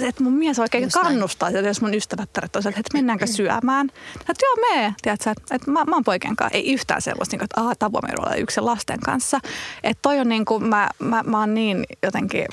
että 0.00 0.22
mun 0.22 0.32
mies 0.32 0.58
oikein 0.58 0.84
Just 0.84 0.94
kannustaa 0.94 1.48
sitä, 1.48 1.60
jos 1.60 1.80
mun 1.80 1.94
ystävättäret 1.94 2.56
on, 2.56 2.62
että 2.68 2.82
mennäänkö 2.92 3.26
syömään. 3.26 3.90
Että 4.20 4.46
joo, 4.46 4.56
mee, 4.70 4.94
tiedätkö, 5.02 5.30
että, 5.30 5.54
että 5.54 5.70
mä, 5.70 5.84
mä 5.84 5.96
oon 5.96 6.04
poikien 6.04 6.36
kanssa. 6.36 6.56
Ei 6.56 6.72
yhtään 6.72 7.02
sellaista, 7.02 7.32
niin 7.32 7.38
kuin, 7.38 7.44
että 7.44 7.60
aah, 7.60 7.76
tavoimme 7.78 8.14
olla 8.18 8.34
yksin 8.34 8.66
lasten 8.66 9.00
kanssa. 9.00 9.40
Että 9.82 10.02
toi 10.02 10.20
on 10.20 10.28
niin 10.28 10.44
kuin, 10.44 10.64
mä, 10.64 10.88
mä, 10.98 11.22
mä 11.26 11.40
oon 11.40 11.54
niin 11.54 11.84
jotenkin, 12.02 12.46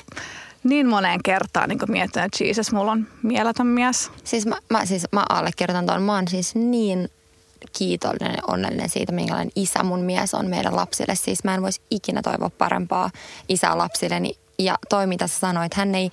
niin 0.64 0.88
moneen 0.88 1.22
kertaan 1.22 1.68
niin 1.68 1.78
miettinyt, 1.88 2.26
että 2.26 2.44
Jesus, 2.44 2.72
mulla 2.72 2.92
on 2.92 3.06
mieletön 3.22 3.66
mies. 3.66 4.10
Siis 4.24 4.46
mä, 4.46 4.56
mä, 4.70 4.86
siis 4.86 5.06
mä 5.12 5.24
allekirjoitan 5.28 5.86
tuon. 5.86 6.02
Mä 6.02 6.14
oon 6.14 6.28
siis 6.28 6.54
niin 6.54 7.08
kiitollinen 7.78 8.34
ja 8.36 8.42
onnellinen 8.46 8.88
siitä, 8.88 9.12
minkälainen 9.12 9.52
isä 9.56 9.82
mun 9.82 10.00
mies 10.00 10.34
on 10.34 10.46
meidän 10.46 10.76
lapsille. 10.76 11.14
Siis 11.14 11.44
mä 11.44 11.54
en 11.54 11.62
voisi 11.62 11.80
ikinä 11.90 12.22
toivoa 12.22 12.50
parempaa 12.50 13.10
isää 13.48 13.78
lapsilleni. 13.78 14.34
Ja 14.58 14.78
toi, 14.88 15.06
mitä 15.06 15.26
sä 15.26 15.38
sanoit, 15.38 15.74
hän 15.74 15.94
ei, 15.94 16.10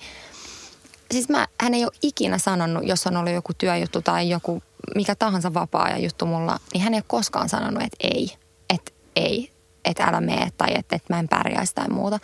siis 1.14 1.28
mä, 1.28 1.48
hän 1.60 1.74
ei 1.74 1.84
ole 1.84 1.92
ikinä 2.02 2.38
sanonut, 2.38 2.86
jos 2.86 3.06
on 3.06 3.16
ollut 3.16 3.32
joku 3.32 3.52
työjuttu 3.58 4.02
tai 4.02 4.28
joku 4.28 4.62
mikä 4.94 5.14
tahansa 5.14 5.54
vapaa 5.54 5.98
juttu 5.98 6.26
mulla, 6.26 6.58
niin 6.72 6.82
hän 6.82 6.94
ei 6.94 6.98
ole 6.98 7.04
koskaan 7.06 7.48
sanonut, 7.48 7.82
että 7.82 7.96
ei, 8.00 8.36
että 8.74 8.92
ei, 9.16 9.50
että 9.84 10.04
älä 10.04 10.20
mene 10.20 10.52
tai 10.58 10.68
että, 10.74 10.96
että 10.96 11.14
mä 11.14 11.18
en 11.18 11.28
pärjäisi 11.28 11.74
tai 11.74 11.88
muuta. 11.88 12.18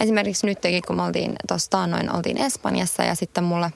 Esimerkiksi 0.00 0.46
nytkin, 0.46 0.82
kun 0.86 0.96
me 0.96 1.02
oltiin 1.02 1.32
tuossa 1.48 1.70
taannoin, 1.70 2.16
oltiin 2.16 2.38
Espanjassa 2.38 3.02
ja 3.02 3.14
sitten 3.14 3.44
mulle 3.44 3.72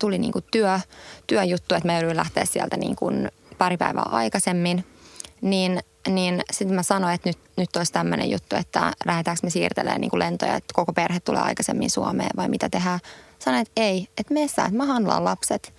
tuli 0.00 0.18
niin 0.18 0.32
kuin 0.32 0.44
työ, 0.50 0.80
työjuttu, 1.26 1.74
että 1.74 1.88
mä 1.88 1.94
jouduin 1.94 2.16
lähteä 2.16 2.44
sieltä 2.44 2.76
niin 2.76 2.96
kuin 2.96 3.28
pari 3.58 3.76
päivää 3.76 4.06
aikaisemmin. 4.10 4.84
Niin, 5.40 5.80
niin 6.08 6.42
sitten 6.52 6.74
mä 6.74 6.82
sanoin, 6.82 7.14
että 7.14 7.28
nyt, 7.28 7.38
nyt 7.56 7.76
olisi 7.76 7.92
tämmöinen 7.92 8.30
juttu, 8.30 8.56
että 8.56 8.92
lähdetäänkö 9.04 9.40
me 9.42 9.50
siirtelemään 9.50 10.00
niin 10.00 10.10
kuin 10.10 10.20
lentoja, 10.20 10.56
että 10.56 10.74
koko 10.74 10.92
perhe 10.92 11.20
tulee 11.20 11.42
aikaisemmin 11.42 11.90
Suomeen 11.90 12.30
vai 12.36 12.48
mitä 12.48 12.68
tehdään. 12.68 13.00
Sanoin, 13.38 13.62
että 13.62 13.72
ei, 13.82 14.08
että 14.18 14.34
mene 14.34 14.48
sä, 14.48 14.64
että 14.64 14.76
mä 14.76 14.84
handlaan 14.86 15.24
lapset. 15.24 15.74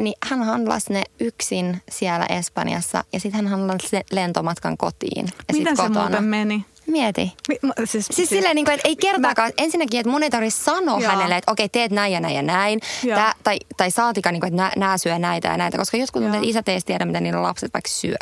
Niin 0.00 0.14
hän 0.30 0.42
handlasi 0.42 0.92
ne 0.92 1.02
yksin 1.20 1.82
siellä 1.90 2.26
Espanjassa 2.26 3.04
ja 3.12 3.20
sitten 3.20 3.40
hän 3.44 3.50
handlasi 3.50 3.88
se 3.88 4.02
lentomatkan 4.12 4.76
kotiin. 4.76 5.24
Ja 5.26 5.54
sit 5.54 5.58
Miten 5.58 5.76
se 5.76 5.82
kotona. 5.82 6.00
muuten 6.00 6.24
meni? 6.24 6.64
Mieti. 6.86 7.32
Mi- 7.48 7.58
mä- 7.62 7.72
Siis, 7.84 8.06
Siis 8.10 8.28
silleen, 8.28 8.54
niin 8.54 8.64
kuin, 8.64 8.74
että 8.74 8.88
ei 8.88 8.96
kertaakaan, 8.96 9.48
mä... 9.48 9.64
ensinnäkin, 9.64 10.00
että 10.00 10.10
mun 10.10 10.22
ei 10.22 10.30
tarvitse 10.30 10.64
sanoa 10.64 11.00
Joo. 11.00 11.10
hänelle, 11.10 11.36
että 11.36 11.52
okei, 11.52 11.68
teet 11.68 11.92
näin 11.92 12.12
ja 12.12 12.20
näin 12.20 12.36
ja 12.36 12.42
näin. 12.42 12.80
Tää, 13.14 13.34
tai, 13.44 13.58
tai 13.76 13.90
saatikaan, 13.90 14.32
niin 14.32 14.40
kuin, 14.40 14.54
että 14.60 14.72
nää, 14.80 14.98
syö 14.98 15.18
näitä 15.18 15.48
ja 15.48 15.56
näitä, 15.56 15.78
koska 15.78 15.96
jotkut 15.96 16.22
tuntuu, 16.22 16.38
että 16.38 16.50
isät 16.50 16.68
ei 16.68 16.80
tiedä, 16.80 17.04
mitä 17.04 17.20
niiden 17.20 17.42
lapset 17.42 17.74
vaikka 17.74 17.90
syö. 17.90 18.16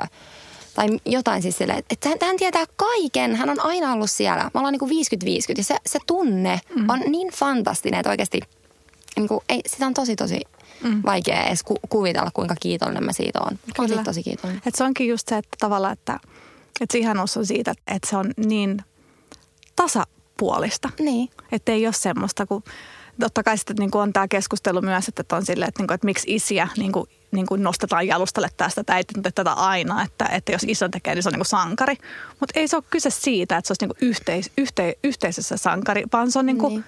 Tai 0.74 0.88
jotain 1.06 1.42
siis 1.42 1.58
silleen, 1.58 1.78
että 1.90 2.08
hän, 2.08 2.18
hän 2.22 2.36
tietää 2.36 2.64
kaiken, 2.76 3.36
hän 3.36 3.50
on 3.50 3.60
aina 3.60 3.92
ollut 3.92 4.10
siellä. 4.10 4.42
Me 4.54 4.60
ollaan 4.60 4.72
niin 4.72 4.78
kuin 4.80 4.90
50-50 4.90 4.94
ja 5.56 5.64
se, 5.64 5.76
se 5.86 5.98
tunne 6.06 6.60
mm. 6.76 6.88
on 6.88 7.00
niin 7.06 7.28
fantastinen, 7.32 8.00
että 8.00 8.10
oikeasti 8.10 8.40
niin 9.18 9.28
kuin, 9.28 9.40
ei, 9.48 9.60
sitä 9.66 9.86
on 9.86 9.94
tosi 9.94 10.16
tosi 10.16 10.40
mm. 10.82 11.02
vaikea 11.06 11.44
edes 11.44 11.62
ku, 11.62 11.76
kuvitella, 11.88 12.30
kuinka 12.34 12.54
kiitollinen 12.60 13.04
mä 13.04 13.12
siitä 13.12 13.38
on. 13.40 13.58
Tosi 13.76 13.88
Kyllä. 13.88 14.04
tosi 14.04 14.22
kiitollinen. 14.22 14.62
Et 14.66 14.74
se 14.74 14.84
onkin 14.84 15.08
just 15.08 15.28
se, 15.28 15.38
että 15.38 15.56
tavallaan, 15.58 15.92
että, 15.92 16.20
että 16.80 16.92
se 16.92 16.98
ihanuus 16.98 17.36
on 17.36 17.46
siitä, 17.46 17.74
että 17.86 18.10
se 18.10 18.16
on 18.16 18.30
niin 18.36 18.82
tasapuolista. 19.76 20.90
Niin. 21.00 21.30
Että 21.52 21.72
ei 21.72 21.86
ole 21.86 21.94
semmoista, 21.94 22.46
kun 22.46 22.62
totta 23.20 23.42
kai 23.42 23.58
sitten 23.58 23.76
niin 23.76 23.90
kuin 23.90 24.02
on 24.02 24.12
tämä 24.12 24.28
keskustelu 24.28 24.82
myös, 24.82 25.08
että 25.08 25.36
on 25.36 25.46
silleen, 25.46 25.68
että, 25.68 25.80
niin 25.80 25.86
kuin, 25.86 25.94
että 25.94 26.04
miksi 26.04 26.34
isiä 26.34 26.68
niin 26.76 26.92
kuin, 26.92 27.08
niin 27.30 27.46
kuin 27.46 27.62
nostetaan 27.62 28.06
jalustalle 28.06 28.48
tästä, 28.56 28.80
että 28.80 28.94
äiti 28.94 29.14
tätä 29.34 29.52
aina, 29.52 30.02
että, 30.02 30.24
että 30.24 30.52
jos 30.52 30.64
isä 30.68 30.88
tekee, 30.88 31.14
niin 31.14 31.22
se 31.22 31.28
on 31.28 31.32
niin 31.32 31.38
kuin 31.38 31.46
sankari. 31.46 31.96
Mutta 32.40 32.60
ei 32.60 32.68
se 32.68 32.76
ole 32.76 32.84
kyse 32.90 33.10
siitä, 33.10 33.56
että 33.56 33.66
se 33.66 33.72
olisi 33.72 33.86
niin 33.86 33.96
kuin 33.96 34.08
yhteis, 34.08 34.50
yhte, 34.58 34.94
yhteisössä 35.04 35.56
sankari, 35.56 36.04
vaan 36.12 36.30
se 36.30 36.38
on 36.38 36.46
niin 36.46 36.58
kuin 36.58 36.72
Niin. 36.72 36.84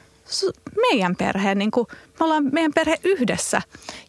Meidän 0.76 1.16
perheen, 1.16 1.58
niin 1.58 1.70
kuin, 1.70 1.86
me 1.90 2.24
ollaan 2.24 2.48
meidän 2.52 2.72
perhe 2.74 2.98
yhdessä. 3.04 3.62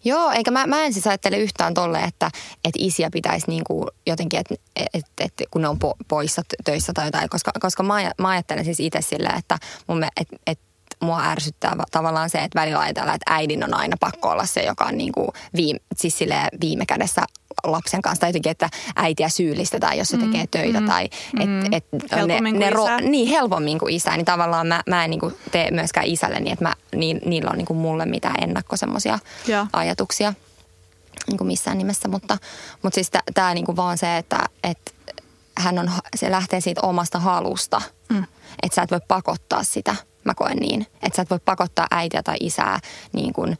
Joo, 0.03 0.31
eikä 0.31 0.51
mä, 0.51 0.67
mä 0.67 0.83
en 0.83 0.93
siis 0.93 1.07
ajattele 1.07 1.37
yhtään 1.37 1.73
tolle, 1.73 1.99
että, 1.99 2.31
että 2.65 2.79
isiä 2.79 3.09
pitäisi 3.11 3.47
niin 3.47 3.63
kuin 3.63 3.87
jotenkin, 4.07 4.39
että, 4.39 4.55
että, 4.93 5.23
että 5.23 5.43
kun 5.51 5.61
ne 5.61 5.67
on 5.67 5.79
po, 5.79 5.93
poissa 6.07 6.41
töissä 6.65 6.91
tai 6.95 7.07
jotain, 7.07 7.29
koska, 7.29 7.51
koska 7.59 7.83
mä, 7.83 8.11
mä 8.17 8.29
ajattelen 8.29 8.65
siis 8.65 8.79
itse 8.79 9.01
silleen, 9.01 9.37
että 9.37 9.57
mun 9.87 9.99
me, 9.99 10.07
että, 10.17 10.35
että 10.47 10.71
mua 11.01 11.23
ärsyttää 11.23 11.77
va- 11.77 11.85
tavallaan 11.91 12.29
se, 12.29 12.37
että 12.37 12.59
välillä 12.59 12.79
ajatellaan, 12.79 13.15
että 13.15 13.33
äidin 13.33 13.63
on 13.63 13.73
aina 13.73 13.97
pakko 13.99 14.29
olla 14.29 14.45
se, 14.45 14.61
joka 14.61 14.85
on 14.85 14.97
niin 14.97 15.11
kuin 15.11 15.27
viime, 15.55 15.79
siis 15.95 16.19
viime 16.61 16.85
kädessä 16.85 17.21
lapsen 17.63 18.01
kanssa. 18.01 18.21
Tai 18.21 18.29
jotenkin, 18.29 18.51
että 18.51 18.69
äitiä 18.95 19.29
syyllistetään, 19.29 19.97
jos 19.97 20.07
se 20.07 20.17
tekee 20.17 20.45
töitä. 20.51 20.81
Tai 20.81 21.09
mm. 21.39 21.65
et, 21.65 21.73
et 21.91 22.11
Helpommin 22.11 22.55
kuin 22.55 22.67
isä. 22.67 22.97
Niin, 22.97 23.27
helpommin 23.27 23.79
kuin 23.79 23.93
isä. 23.93 24.17
Niin 24.17 24.25
tavallaan 24.25 24.67
mä, 24.67 24.83
mä 24.89 25.03
en 25.03 25.09
niin 25.09 25.19
kuin 25.19 25.35
tee 25.51 25.71
myöskään 25.71 26.05
isälleni, 26.05 26.51
että 26.51 26.65
mä, 26.65 26.73
niin, 26.95 27.21
niillä 27.25 27.51
on 27.51 27.57
niin 27.57 27.65
kuin 27.65 27.77
mulle 27.77 28.05
mitään 28.05 28.43
ennakko 28.43 28.77
semmoisia 28.77 29.19
ajatuksia 29.73 30.33
niin 31.27 31.37
kuin 31.37 31.47
missään 31.47 31.77
nimessä, 31.77 32.07
mutta, 32.07 32.37
mutta 32.83 32.95
siis 32.95 33.11
tämä 33.33 33.53
niin 33.53 33.65
kuin 33.65 33.75
vaan 33.75 33.97
se, 33.97 34.17
että, 34.17 34.39
että 34.63 34.91
hän 35.57 35.79
on, 35.79 35.91
se 36.15 36.31
lähtee 36.31 36.61
siitä 36.61 36.81
omasta 36.83 37.19
halusta, 37.19 37.81
mm. 38.09 38.25
että 38.63 38.75
sä 38.75 38.81
et 38.81 38.91
voi 38.91 39.01
pakottaa 39.07 39.63
sitä, 39.63 39.95
mä 40.23 40.33
koen 40.33 40.57
niin, 40.57 40.81
että 40.81 41.15
sä 41.15 41.21
et 41.21 41.29
voi 41.29 41.39
pakottaa 41.45 41.87
äitiä 41.91 42.23
tai 42.23 42.35
isää 42.39 42.79
niin 43.13 43.33
kuin 43.33 43.57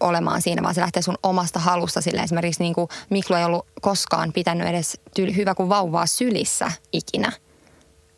olemaan 0.00 0.42
siinä, 0.42 0.62
vaan 0.62 0.74
se 0.74 0.80
lähtee 0.80 1.02
sun 1.02 1.18
omasta 1.22 1.58
halusta. 1.60 2.00
Sille 2.00 2.20
esimerkiksi 2.20 2.62
niin 2.62 2.74
kuin 2.74 2.88
Miklu 3.10 3.36
ei 3.36 3.44
ollut 3.44 3.66
koskaan 3.80 4.32
pitänyt 4.32 4.68
edes 4.68 5.00
tyyli, 5.16 5.36
hyvä 5.36 5.54
kuin 5.54 5.68
vauvaa 5.68 6.06
sylissä 6.06 6.72
ikinä. 6.92 7.32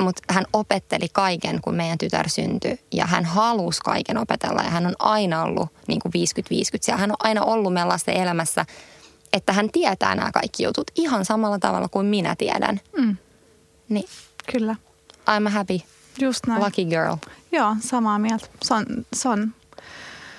Mutta 0.02 0.22
hän 0.30 0.44
opetteli 0.52 1.09
kaiken, 1.12 1.61
kun 1.62 1.74
meidän 1.74 1.98
tytär 1.98 2.28
syntyi. 2.28 2.80
Ja 2.92 3.06
hän 3.06 3.24
halusi 3.24 3.80
kaiken 3.85 4.18
opetella. 4.18 4.62
Ja 4.62 4.70
hän 4.70 4.87
on 4.87 4.94
aina 4.98 5.42
ollut 5.42 5.68
niin 5.88 6.00
kuin 6.00 6.12
50-50. 6.14 6.78
Ja 6.88 6.96
hän 6.96 7.11
on 7.11 7.16
aina 7.18 7.42
ollut 7.42 7.72
meidän 7.72 7.88
lasten 7.88 8.16
elämässä, 8.16 8.66
että 9.32 9.52
hän 9.52 9.70
tietää 9.72 10.14
nämä 10.14 10.32
kaikki 10.32 10.62
jutut 10.62 10.90
ihan 10.94 11.24
samalla 11.24 11.59
tavalla 11.59 11.88
kuin 11.88 12.06
minä 12.06 12.35
tiedän. 12.38 12.80
Mm, 12.98 13.16
Niin 13.88 14.09
kyllä, 14.52 14.76
I'm 15.30 15.48
happy, 15.50 15.78
just 16.20 16.46
näin. 16.46 16.64
lucky 16.64 16.85
girl. 16.85 17.16
Joo, 17.52 17.76
samaa 17.80 18.18
mieltä. 18.18 18.46
Se 18.64 18.74
on, 18.74 18.87
se 19.12 19.28
on 19.28 19.54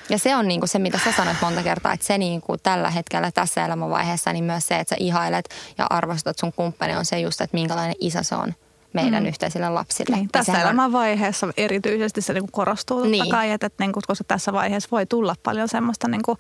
Ja 0.10 0.18
se 0.18 0.36
on 0.36 0.48
niinku 0.48 0.68
se, 0.68 0.80
mitä 0.80 1.00
sä 1.04 1.12
sanoit 1.12 1.38
monta 1.42 1.64
kertaa, 1.64 1.94
että 1.94 2.06
se 2.06 2.18
niinku 2.18 2.58
tällä 2.58 2.90
hetkellä 2.90 3.32
tässä 3.32 3.66
elämänvaiheessa, 3.66 4.34
niin 4.34 4.44
myös 4.44 4.68
se, 4.68 4.76
että 4.80 4.96
sä 4.96 4.96
ihailet 5.00 5.50
ja 5.78 5.88
arvostat 5.90 6.38
sun 6.38 6.54
kumppani 6.54 6.96
on 6.96 7.06
se 7.06 7.20
just, 7.20 7.42
että 7.42 7.58
minkälainen 7.58 7.96
isä 8.00 8.24
se 8.24 8.36
on 8.36 8.54
meidän 8.94 9.24
mm. 9.24 9.30
yhteisille 9.30 9.70
lapsille. 9.70 10.16
Niin, 10.16 10.30
tässä 10.32 10.52
on- 10.52 10.60
elämän 10.60 10.92
vaiheessa 10.92 11.48
erityisesti 11.58 12.22
se 12.22 12.34
niin 12.34 12.52
korostuu 12.52 12.98
totta 12.98 13.12
Niin. 13.12 13.30
kai, 13.30 13.52
että, 13.52 13.68
että 13.68 13.84
niin 13.84 13.94
kuin, 13.94 14.04
koska 14.08 14.24
tässä 14.24 14.54
vaiheessa 14.54 14.90
voi 14.92 15.06
tulla 15.06 15.36
paljon 15.44 15.68
semmoista 15.68 16.08
niin 16.08 16.22
kuin 16.24 16.38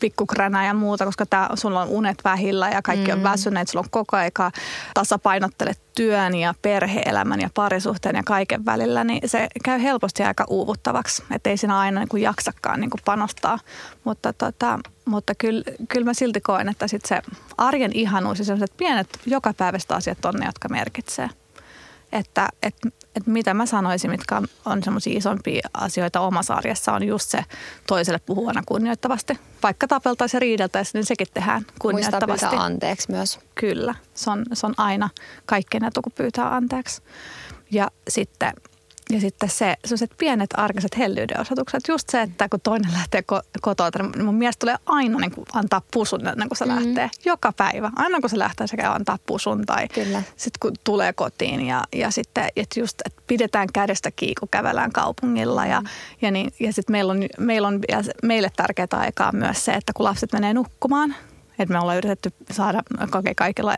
pikkukränää 0.00 0.66
ja 0.66 0.74
muuta, 0.74 1.04
koska 1.04 1.26
tää, 1.26 1.48
sulla 1.54 1.82
on 1.82 1.88
unet 1.88 2.18
vähillä 2.24 2.68
ja 2.70 2.82
kaikki 2.82 3.10
mm. 3.10 3.16
on 3.16 3.22
väsyneet, 3.22 3.68
sulla 3.68 3.84
on 3.84 3.90
koko 3.90 4.16
aika 4.16 4.50
tasapainottele 4.94 5.72
työn 5.94 6.34
ja 6.34 6.54
perheelämän 6.62 7.40
ja 7.40 7.50
parisuhteen 7.54 8.16
ja 8.16 8.22
kaiken 8.22 8.64
välillä, 8.64 9.04
niin 9.04 9.28
se 9.28 9.48
käy 9.64 9.82
helposti 9.82 10.22
aika 10.22 10.44
uuvuttavaksi, 10.48 11.22
että 11.34 11.50
ei 11.50 11.56
siinä 11.56 11.78
aina 11.78 12.00
niin 12.00 12.08
kuin 12.08 12.22
jaksakaan 12.22 12.80
niin 12.80 12.90
kuin 12.90 13.00
panostaa, 13.04 13.58
mutta, 14.04 14.32
tota, 14.32 14.78
mutta 15.04 15.34
kyllä, 15.34 15.62
kyllä 15.88 16.04
mä 16.04 16.14
silti 16.14 16.40
koen, 16.40 16.68
että 16.68 16.88
sit 16.88 17.04
se 17.04 17.22
arjen 17.58 17.92
ihanuus 17.94 18.38
ja 18.38 18.44
sellaiset 18.44 18.76
pienet 18.76 19.08
jokapäiväiset 19.26 19.92
asiat 19.92 20.24
on 20.24 20.34
ne, 20.34 20.46
jotka 20.46 20.68
merkitsee 20.68 21.28
että, 22.12 22.48
että, 22.62 22.88
että 23.16 23.30
mitä 23.30 23.54
mä 23.54 23.66
sanoisin, 23.66 24.10
mitkä 24.10 24.42
on, 24.64 24.82
semmoisia 24.82 25.18
isompia 25.18 25.68
asioita 25.74 26.20
omassa 26.20 26.54
arjessa, 26.54 26.92
on 26.92 27.02
just 27.02 27.30
se 27.30 27.44
toiselle 27.86 28.18
puhuvana 28.26 28.62
kunnioittavasti. 28.66 29.38
Vaikka 29.62 29.88
tapeltaisiin 29.88 30.38
ja 30.38 30.40
riideltäisiin, 30.40 30.98
niin 30.98 31.06
sekin 31.06 31.26
tehdään 31.34 31.60
Muistaa 31.60 31.76
kunnioittavasti. 31.78 32.46
pyytää 32.46 32.64
anteeksi 32.64 33.10
myös. 33.10 33.38
Kyllä, 33.54 33.94
se 34.14 34.30
on, 34.30 34.44
se 34.52 34.66
on 34.66 34.74
aina 34.76 35.08
kaikkein 35.46 35.84
etu, 35.84 36.02
kun 36.02 36.12
pyytää 36.12 36.54
anteeksi. 36.54 37.02
Ja 37.70 37.90
sitten, 38.08 38.52
ja 39.10 39.20
sitten 39.20 39.48
se, 39.48 39.76
sellaiset 39.84 40.10
pienet 40.18 40.50
arkiset 40.54 40.98
hellyyden 40.98 41.40
osoitukset. 41.40 41.88
Just 41.88 42.10
se, 42.10 42.22
että 42.22 42.48
kun 42.48 42.60
toinen 42.60 42.92
lähtee 42.92 43.22
ko- 43.32 43.48
kotoa, 43.60 43.90
niin 43.98 44.24
mun 44.24 44.34
mielestä 44.34 44.60
tulee 44.60 44.76
aina 44.86 45.18
niin 45.18 45.30
kuin 45.30 45.46
antaa 45.52 45.82
pusun 45.92 46.26
ennen 46.26 46.48
kuin 46.48 46.58
se 46.58 46.64
mm. 46.64 46.74
lähtee. 46.74 47.10
Joka 47.24 47.52
päivä. 47.52 47.90
Aina 47.96 48.20
kun 48.20 48.30
se 48.30 48.38
lähtee, 48.38 48.66
se 48.66 48.76
käy 48.76 48.94
antaa 48.94 49.18
pusun. 49.26 49.66
Tai 49.66 49.88
sitten 50.36 50.58
kun 50.60 50.72
tulee 50.84 51.12
kotiin 51.12 51.66
ja, 51.66 51.84
ja 51.94 52.10
sitten 52.10 52.48
että 52.56 52.80
just, 52.80 53.00
että 53.06 53.22
pidetään 53.26 53.68
kädestä 53.72 54.10
kiinni, 54.10 54.34
kun 54.34 54.48
kävellään 54.48 54.92
kaupungilla. 54.92 55.66
Ja, 55.66 55.82
ja, 56.22 56.30
niin, 56.30 56.52
ja 56.60 56.72
sitten 56.72 56.92
meillä 56.92 57.12
on, 57.12 57.26
meillä 57.38 57.68
on 57.68 57.80
ja 57.88 58.02
meille 58.22 58.50
tärkeää 58.56 58.88
aikaa 58.92 59.32
myös 59.32 59.64
se, 59.64 59.72
että 59.72 59.92
kun 59.92 60.04
lapset 60.04 60.32
menee 60.32 60.54
nukkumaan, 60.54 61.14
että 61.58 61.72
me 61.72 61.80
ollaan 61.80 61.98
yritetty 61.98 62.30
saada 62.50 62.82
kaikki 63.10 63.34
kaikilla, 63.34 63.74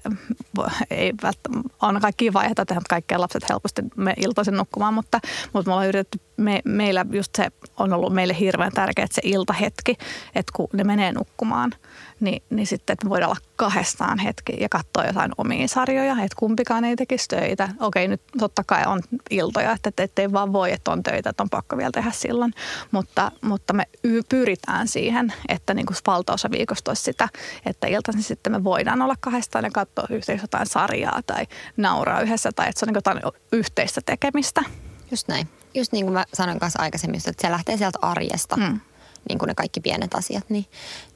ei 0.91 1.13
välttämättä, 1.23 1.69
on 1.83 2.01
kaikki 2.01 2.33
vaiheita 2.33 2.67
tehdä 2.67 2.81
kaikkea 2.89 3.21
lapset 3.21 3.49
helposti 3.49 3.83
me 3.97 4.15
iltaisin 4.17 4.57
nukkumaan, 4.57 4.95
mutta, 4.95 5.21
mutta 5.53 5.71
me 5.71 5.73
ollaan 5.73 5.89
yritetty, 5.89 6.21
me, 6.41 6.61
meillä 6.65 7.07
just 7.13 7.35
se 7.37 7.49
on 7.77 7.93
ollut 7.93 8.13
meille 8.13 8.37
hirveän 8.39 8.73
tärkeä, 8.73 9.07
se 9.11 9.23
iltahetki, 9.25 9.97
että 10.35 10.53
kun 10.57 10.69
ne 10.73 10.85
menee 10.85 11.13
nukkumaan, 11.13 11.73
niin, 12.21 12.43
niin 12.51 12.67
sitten, 12.67 12.93
että 12.93 13.07
me 13.07 13.11
voidaan 13.11 13.31
olla 13.31 13.41
kahdestaan 13.57 14.19
hetki 14.19 14.57
ja 14.61 14.69
katsoa 14.69 15.07
jotain 15.07 15.33
omia 15.39 15.69
sarjoja, 15.69 16.13
että 16.13 16.37
kumpikaan 16.37 16.85
ei 16.85 16.97
tekisi 16.97 17.29
töitä. 17.29 17.69
Okei, 17.81 18.09
nyt 18.09 18.23
totta 18.39 18.63
kai 18.67 18.83
on 18.87 19.01
iltoja, 19.31 19.73
että, 19.73 20.03
ettei 20.03 20.33
vaan 20.33 20.53
voi, 20.53 20.73
että 20.73 20.91
on 20.91 21.03
töitä, 21.03 21.31
että 21.31 21.43
on 21.43 21.51
pakko 21.51 21.77
vielä 21.77 21.91
tehdä 21.91 22.11
silloin, 22.11 22.53
mutta, 22.91 23.33
mutta 23.41 23.73
me 23.73 23.85
pyritään 24.29 24.89
siihen, 24.89 25.33
että 25.49 25.75
niin 25.75 25.87
kuin 25.87 25.97
valtaosa 26.07 26.51
viikosta 26.51 26.91
olisi 26.91 27.03
sitä, 27.03 27.29
että 27.67 27.87
iltaisin 27.87 28.23
sitten 28.23 28.53
me 28.53 28.65
voidaan 28.65 29.03
olla 29.03 29.15
kahdestaan 29.21 29.65
ja 29.65 29.71
katsoa 29.71 30.07
yhteensä 30.11 30.45
jotain 30.45 30.67
sarjaa 30.67 31.21
tai 31.27 31.47
nauraa 31.77 32.21
yhdessä 32.21 32.51
tai 32.57 32.69
että 32.69 32.81
se 32.81 32.85
on 32.85 32.89
niin 32.89 32.95
jotain 32.95 33.21
yhteistä 33.53 34.01
tekemistä. 34.07 34.63
Just 35.11 35.29
näin. 35.29 35.60
Just 35.75 35.93
niin 35.93 36.05
kuin 36.05 36.13
mä 36.13 36.25
sanoin 36.35 36.61
kanssa 36.61 36.83
aikaisemmin, 36.83 37.21
että 37.27 37.49
se 37.49 37.51
lähtee 37.51 37.77
sieltä 37.77 37.99
arjesta, 38.03 38.57
mm. 38.57 38.81
Niin 39.29 39.39
kuin 39.39 39.49
ne 39.49 39.55
kaikki 39.55 39.81
pienet 39.81 40.15
asiat. 40.15 40.51
Niin, 40.51 40.67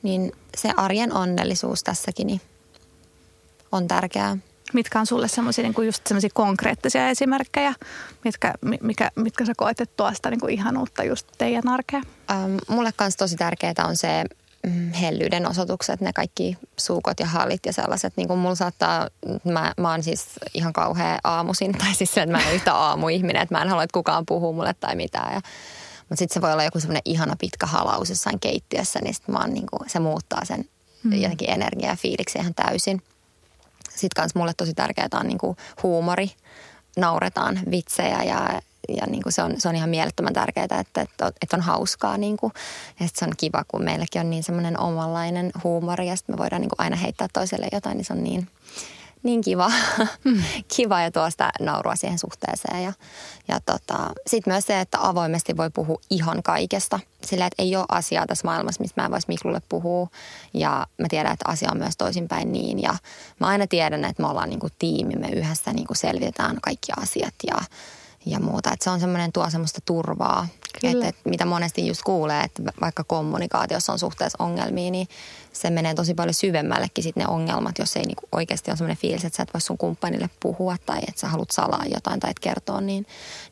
niin 0.03 0.33
se 0.57 0.71
arjen 0.77 1.13
onnellisuus 1.13 1.83
tässäkin 1.83 2.27
niin 2.27 2.41
on 3.73 3.89
tärkeää. 3.89 4.37
Mitkä 4.73 5.01
on 5.01 5.07
sulle 5.07 5.29
semmoisia 5.29 5.63
niin 5.63 5.75
kuin 5.75 5.87
just 5.87 6.07
semmoisia 6.07 6.31
konkreettisia 6.35 7.09
esimerkkejä, 7.09 7.75
mitkä, 8.25 8.55
mi- 8.61 8.79
mikä, 8.83 9.11
mitkä 9.17 9.45
sä 9.45 9.53
koet, 9.57 9.81
että 9.81 9.95
tuo 9.97 10.13
sitä 10.15 10.31
niin 10.31 10.41
kuin 10.41 10.55
ihanuutta 10.55 11.05
just 11.05 11.29
teidän 11.39 11.69
arkeen? 11.69 12.03
Ähm, 12.31 12.57
mulle 12.69 12.93
kanssa 12.97 13.19
tosi 13.19 13.37
tärkeää 13.37 13.75
on 13.85 13.97
se 13.97 14.25
hellyyden 15.01 15.51
osoitukset, 15.51 16.01
ne 16.01 16.13
kaikki 16.13 16.59
suukot 16.77 17.21
ja 17.21 17.27
hallit 17.27 17.67
ja 17.67 17.73
sellaiset. 17.73 18.13
Niin 18.17 18.29
kuin 18.29 18.39
mulla 18.39 18.55
saattaa, 18.55 19.09
mä, 19.45 19.73
mä 19.77 19.91
oon 19.91 20.03
siis 20.03 20.27
ihan 20.55 20.73
kauhea 20.73 21.19
aamusin, 21.25 21.73
tai 21.79 21.95
siis 21.95 22.15
se, 22.15 22.23
että 22.23 22.33
mä 22.33 22.39
en 22.39 22.47
ole 22.47 22.55
yhtä 22.55 22.75
aamuihminen, 22.75 23.43
että 23.43 23.55
mä 23.55 23.63
en 23.63 23.69
halua, 23.69 23.83
että 23.83 23.95
kukaan 23.95 24.27
puhuu 24.27 24.53
mulle 24.53 24.75
tai 24.81 24.97
mitään. 24.97 25.35
Ja, 25.35 25.41
mutta 25.99 26.17
sitten 26.17 26.35
se 26.35 26.41
voi 26.41 26.53
olla 26.53 26.65
joku 26.65 26.81
semmoinen 26.81 27.03
ihana 27.05 27.37
pitkä 27.41 27.67
halaus 27.67 28.11
jossain 28.11 28.41
keittiössä, 28.41 28.99
niin 29.03 29.15
sit 29.15 29.29
mä 29.29 29.39
oon 29.39 29.55
niin 29.55 29.67
kuin, 29.67 29.91
se 29.91 29.99
muuttaa 29.99 30.45
sen 30.45 30.65
mm. 31.03 31.13
jotenkin 31.13 31.51
energiaa 31.51 31.93
ja 31.93 31.97
fiiliksi 31.97 32.39
ihan 32.39 32.55
täysin. 32.55 33.03
Sitten 33.91 34.23
kans 34.23 34.35
mulle 34.35 34.53
tosi 34.57 34.75
tärkeää 34.75 35.09
on 35.13 35.27
niin 35.27 35.39
kuin 35.39 35.57
huumori, 35.83 36.31
nauretaan 36.97 37.61
vitsejä 37.71 38.23
ja, 38.23 38.61
ja 38.89 39.07
niin 39.07 39.23
kuin 39.23 39.33
se, 39.33 39.43
on, 39.43 39.55
se 39.59 39.69
on 39.69 39.77
ihan 39.77 39.91
mielettömän 39.91 40.33
tärkeää, 40.33 40.65
että, 40.65 41.01
että, 41.01 41.33
että 41.43 41.57
on 41.57 41.61
hauskaa. 41.61 42.19
Niin 42.19 42.37
kuin, 42.37 42.53
ja 43.01 43.09
se 43.15 43.25
on 43.25 43.33
kiva, 43.37 43.65
kun 43.69 43.85
meilläkin 43.85 44.21
on 44.21 44.31
niin 44.31 44.43
semmoinen 44.43 44.81
omanlainen 44.81 45.51
huumori 45.65 46.09
ja 46.09 46.17
sitten 46.17 46.35
me 46.35 46.39
voidaan 46.39 46.63
niin 46.63 46.71
kuin 46.71 46.85
aina 46.85 46.97
heittää 46.97 47.29
toiselle 47.33 47.69
jotain, 47.73 47.97
niin 47.97 48.05
se 48.05 48.13
on 48.13 48.25
niin, 48.25 48.49
niin 49.25 49.41
kiva, 49.41 49.73
mm. 50.25 50.43
kiva 50.77 51.01
ja 51.01 51.11
tuo 51.11 51.31
sitä 51.31 51.51
naurua 51.61 51.97
siihen 51.97 52.19
suhteeseen. 52.19 52.83
Ja, 52.83 52.93
ja 53.49 53.61
tota, 53.67 54.11
sitten 54.27 54.53
myös 54.53 54.67
se, 54.67 54.81
että 54.81 54.99
avoimesti 55.01 55.57
voi 55.57 55.71
puhua 55.71 55.99
ihan 56.11 56.43
kaikesta. 56.43 57.01
Sillä, 57.25 57.47
että 57.47 57.63
ei 57.63 57.77
ole 57.77 57.85
asiaa 57.89 58.27
tässä 58.27 58.47
maailmassa, 58.49 58.81
mistä 58.81 59.01
mä 59.01 59.05
en 59.05 59.11
voisi 59.11 59.29
Miklulle 59.29 59.63
puhua. 59.69 60.09
Ja 60.55 60.87
mä 60.99 61.07
tiedän, 61.11 61.33
että 61.33 61.49
asia 61.49 61.69
on 61.73 61.79
myös 61.79 61.97
toisinpäin 61.97 62.53
niin. 62.53 62.83
Ja 62.83 62.95
mä 63.41 63.47
aina 63.47 63.67
tiedän, 63.67 64.05
että 64.05 64.23
me 64.23 64.29
ollaan 64.29 64.49
niinku 64.49 64.69
tiimi, 64.79 65.15
me 65.15 65.29
yhdessä 65.29 65.73
niinku 65.73 65.95
selvitetään 65.95 66.59
kaikki 66.63 66.93
asiat 66.97 67.35
ja, 67.47 67.57
ja 68.27 68.41
muuta. 68.41 68.73
Että 68.73 68.85
se 68.85 68.91
on 68.91 69.01
semmoinen, 69.01 69.33
tuo 69.33 69.51
semmoista 69.51 69.81
turvaa. 69.85 70.49
Että, 70.83 71.09
että 71.09 71.31
mitä 71.31 71.45
monesti 71.45 71.87
just 71.87 72.03
kuulee, 72.03 72.41
että 72.41 72.63
vaikka 72.81 73.05
kommunikaatiossa 73.05 73.93
on 73.93 73.99
suhteessa 73.99 74.45
ongelmia, 74.45 74.91
niin 74.91 75.09
se 75.53 75.71
menee 75.71 75.95
tosi 75.95 76.15
paljon 76.15 76.35
syvemmällekin 76.35 77.05
sitten 77.05 77.21
ne 77.21 77.29
ongelmat, 77.29 77.79
jos 77.79 77.97
ei 77.97 78.03
niinku 78.03 78.29
oikeasti 78.33 78.71
ole 78.71 78.77
semmoinen 78.77 78.97
fiilis, 78.97 79.25
että 79.25 79.37
sä 79.37 79.43
et 79.43 79.55
voi 79.55 79.61
sun 79.61 79.79
kumppanille 79.79 80.31
puhua 80.41 80.77
tai 80.87 80.99
että 80.99 81.21
sä 81.21 81.29
haluat 81.29 81.51
salaa 81.51 81.85
jotain 81.95 82.21
tai 82.21 82.31
et 82.31 82.41
kertoa, 82.41 82.81
niin, 82.81 83.03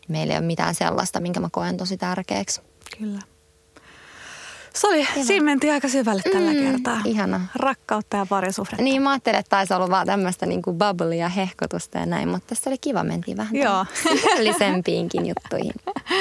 niin 0.01 0.09
meillä 0.09 0.33
ei 0.33 0.39
ole 0.39 0.47
mitään 0.47 0.75
sellaista, 0.75 1.21
minkä 1.21 1.41
mä 1.41 1.49
koen 1.53 1.77
tosi 1.77 1.97
tärkeäksi. 1.97 2.61
Kyllä. 2.99 3.32
Se 4.75 4.87
oli, 4.89 5.09
siinä 5.25 5.45
mentiin 5.45 5.73
aika 5.73 5.89
syvälle 5.89 6.23
tällä 6.33 6.53
Mm, 6.53 6.59
kertaa. 6.73 7.01
ihana. 7.05 7.41
Rakkautta 7.55 8.17
ja 8.17 8.27
parisuhdetta. 8.29 8.83
Niin 8.83 9.03
mä 9.03 9.11
ajattelin, 9.11 9.39
että 9.39 9.51
taisi 9.51 9.75
olla 9.75 9.91
vaan 9.91 10.07
tämmöistä 10.07 10.47
niinku 10.47 10.73
bubble 10.73 11.17
ja 11.17 11.29
hehkotusta 11.29 11.99
ja 11.99 12.07
näin, 12.07 12.29
mutta 12.29 12.47
tässä 12.47 12.71
oli 12.71 12.79
kiva, 12.79 13.05
mentiin 13.05 13.37
vähän 13.37 13.57
Joo. 13.57 13.87
sisällisempiinkin 14.13 15.27
juttuihin. 15.27 15.73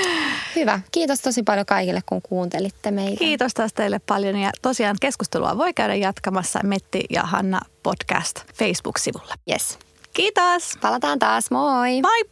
Hyvä. 0.55 0.79
Kiitos 0.91 1.19
tosi 1.19 1.43
paljon 1.43 1.65
kaikille, 1.65 2.01
kun 2.05 2.21
kuuntelitte 2.21 2.91
meitä. 2.91 3.19
Kiitos 3.19 3.53
taas 3.53 3.73
teille 3.73 3.99
paljon 3.99 4.35
ja 4.35 4.51
tosiaan 4.61 4.95
keskustelua 5.01 5.57
voi 5.57 5.73
käydä 5.73 5.95
jatkamassa 5.95 6.59
Metti 6.63 7.03
ja 7.09 7.23
Hanna 7.23 7.59
podcast 7.83 8.35
Facebook-sivulla. 8.53 9.35
Yes. 9.51 9.79
Kiitos! 10.13 10.77
Palataan 10.81 11.19
taas. 11.19 11.51
Moi! 11.51 12.01
Moi! 12.01 12.31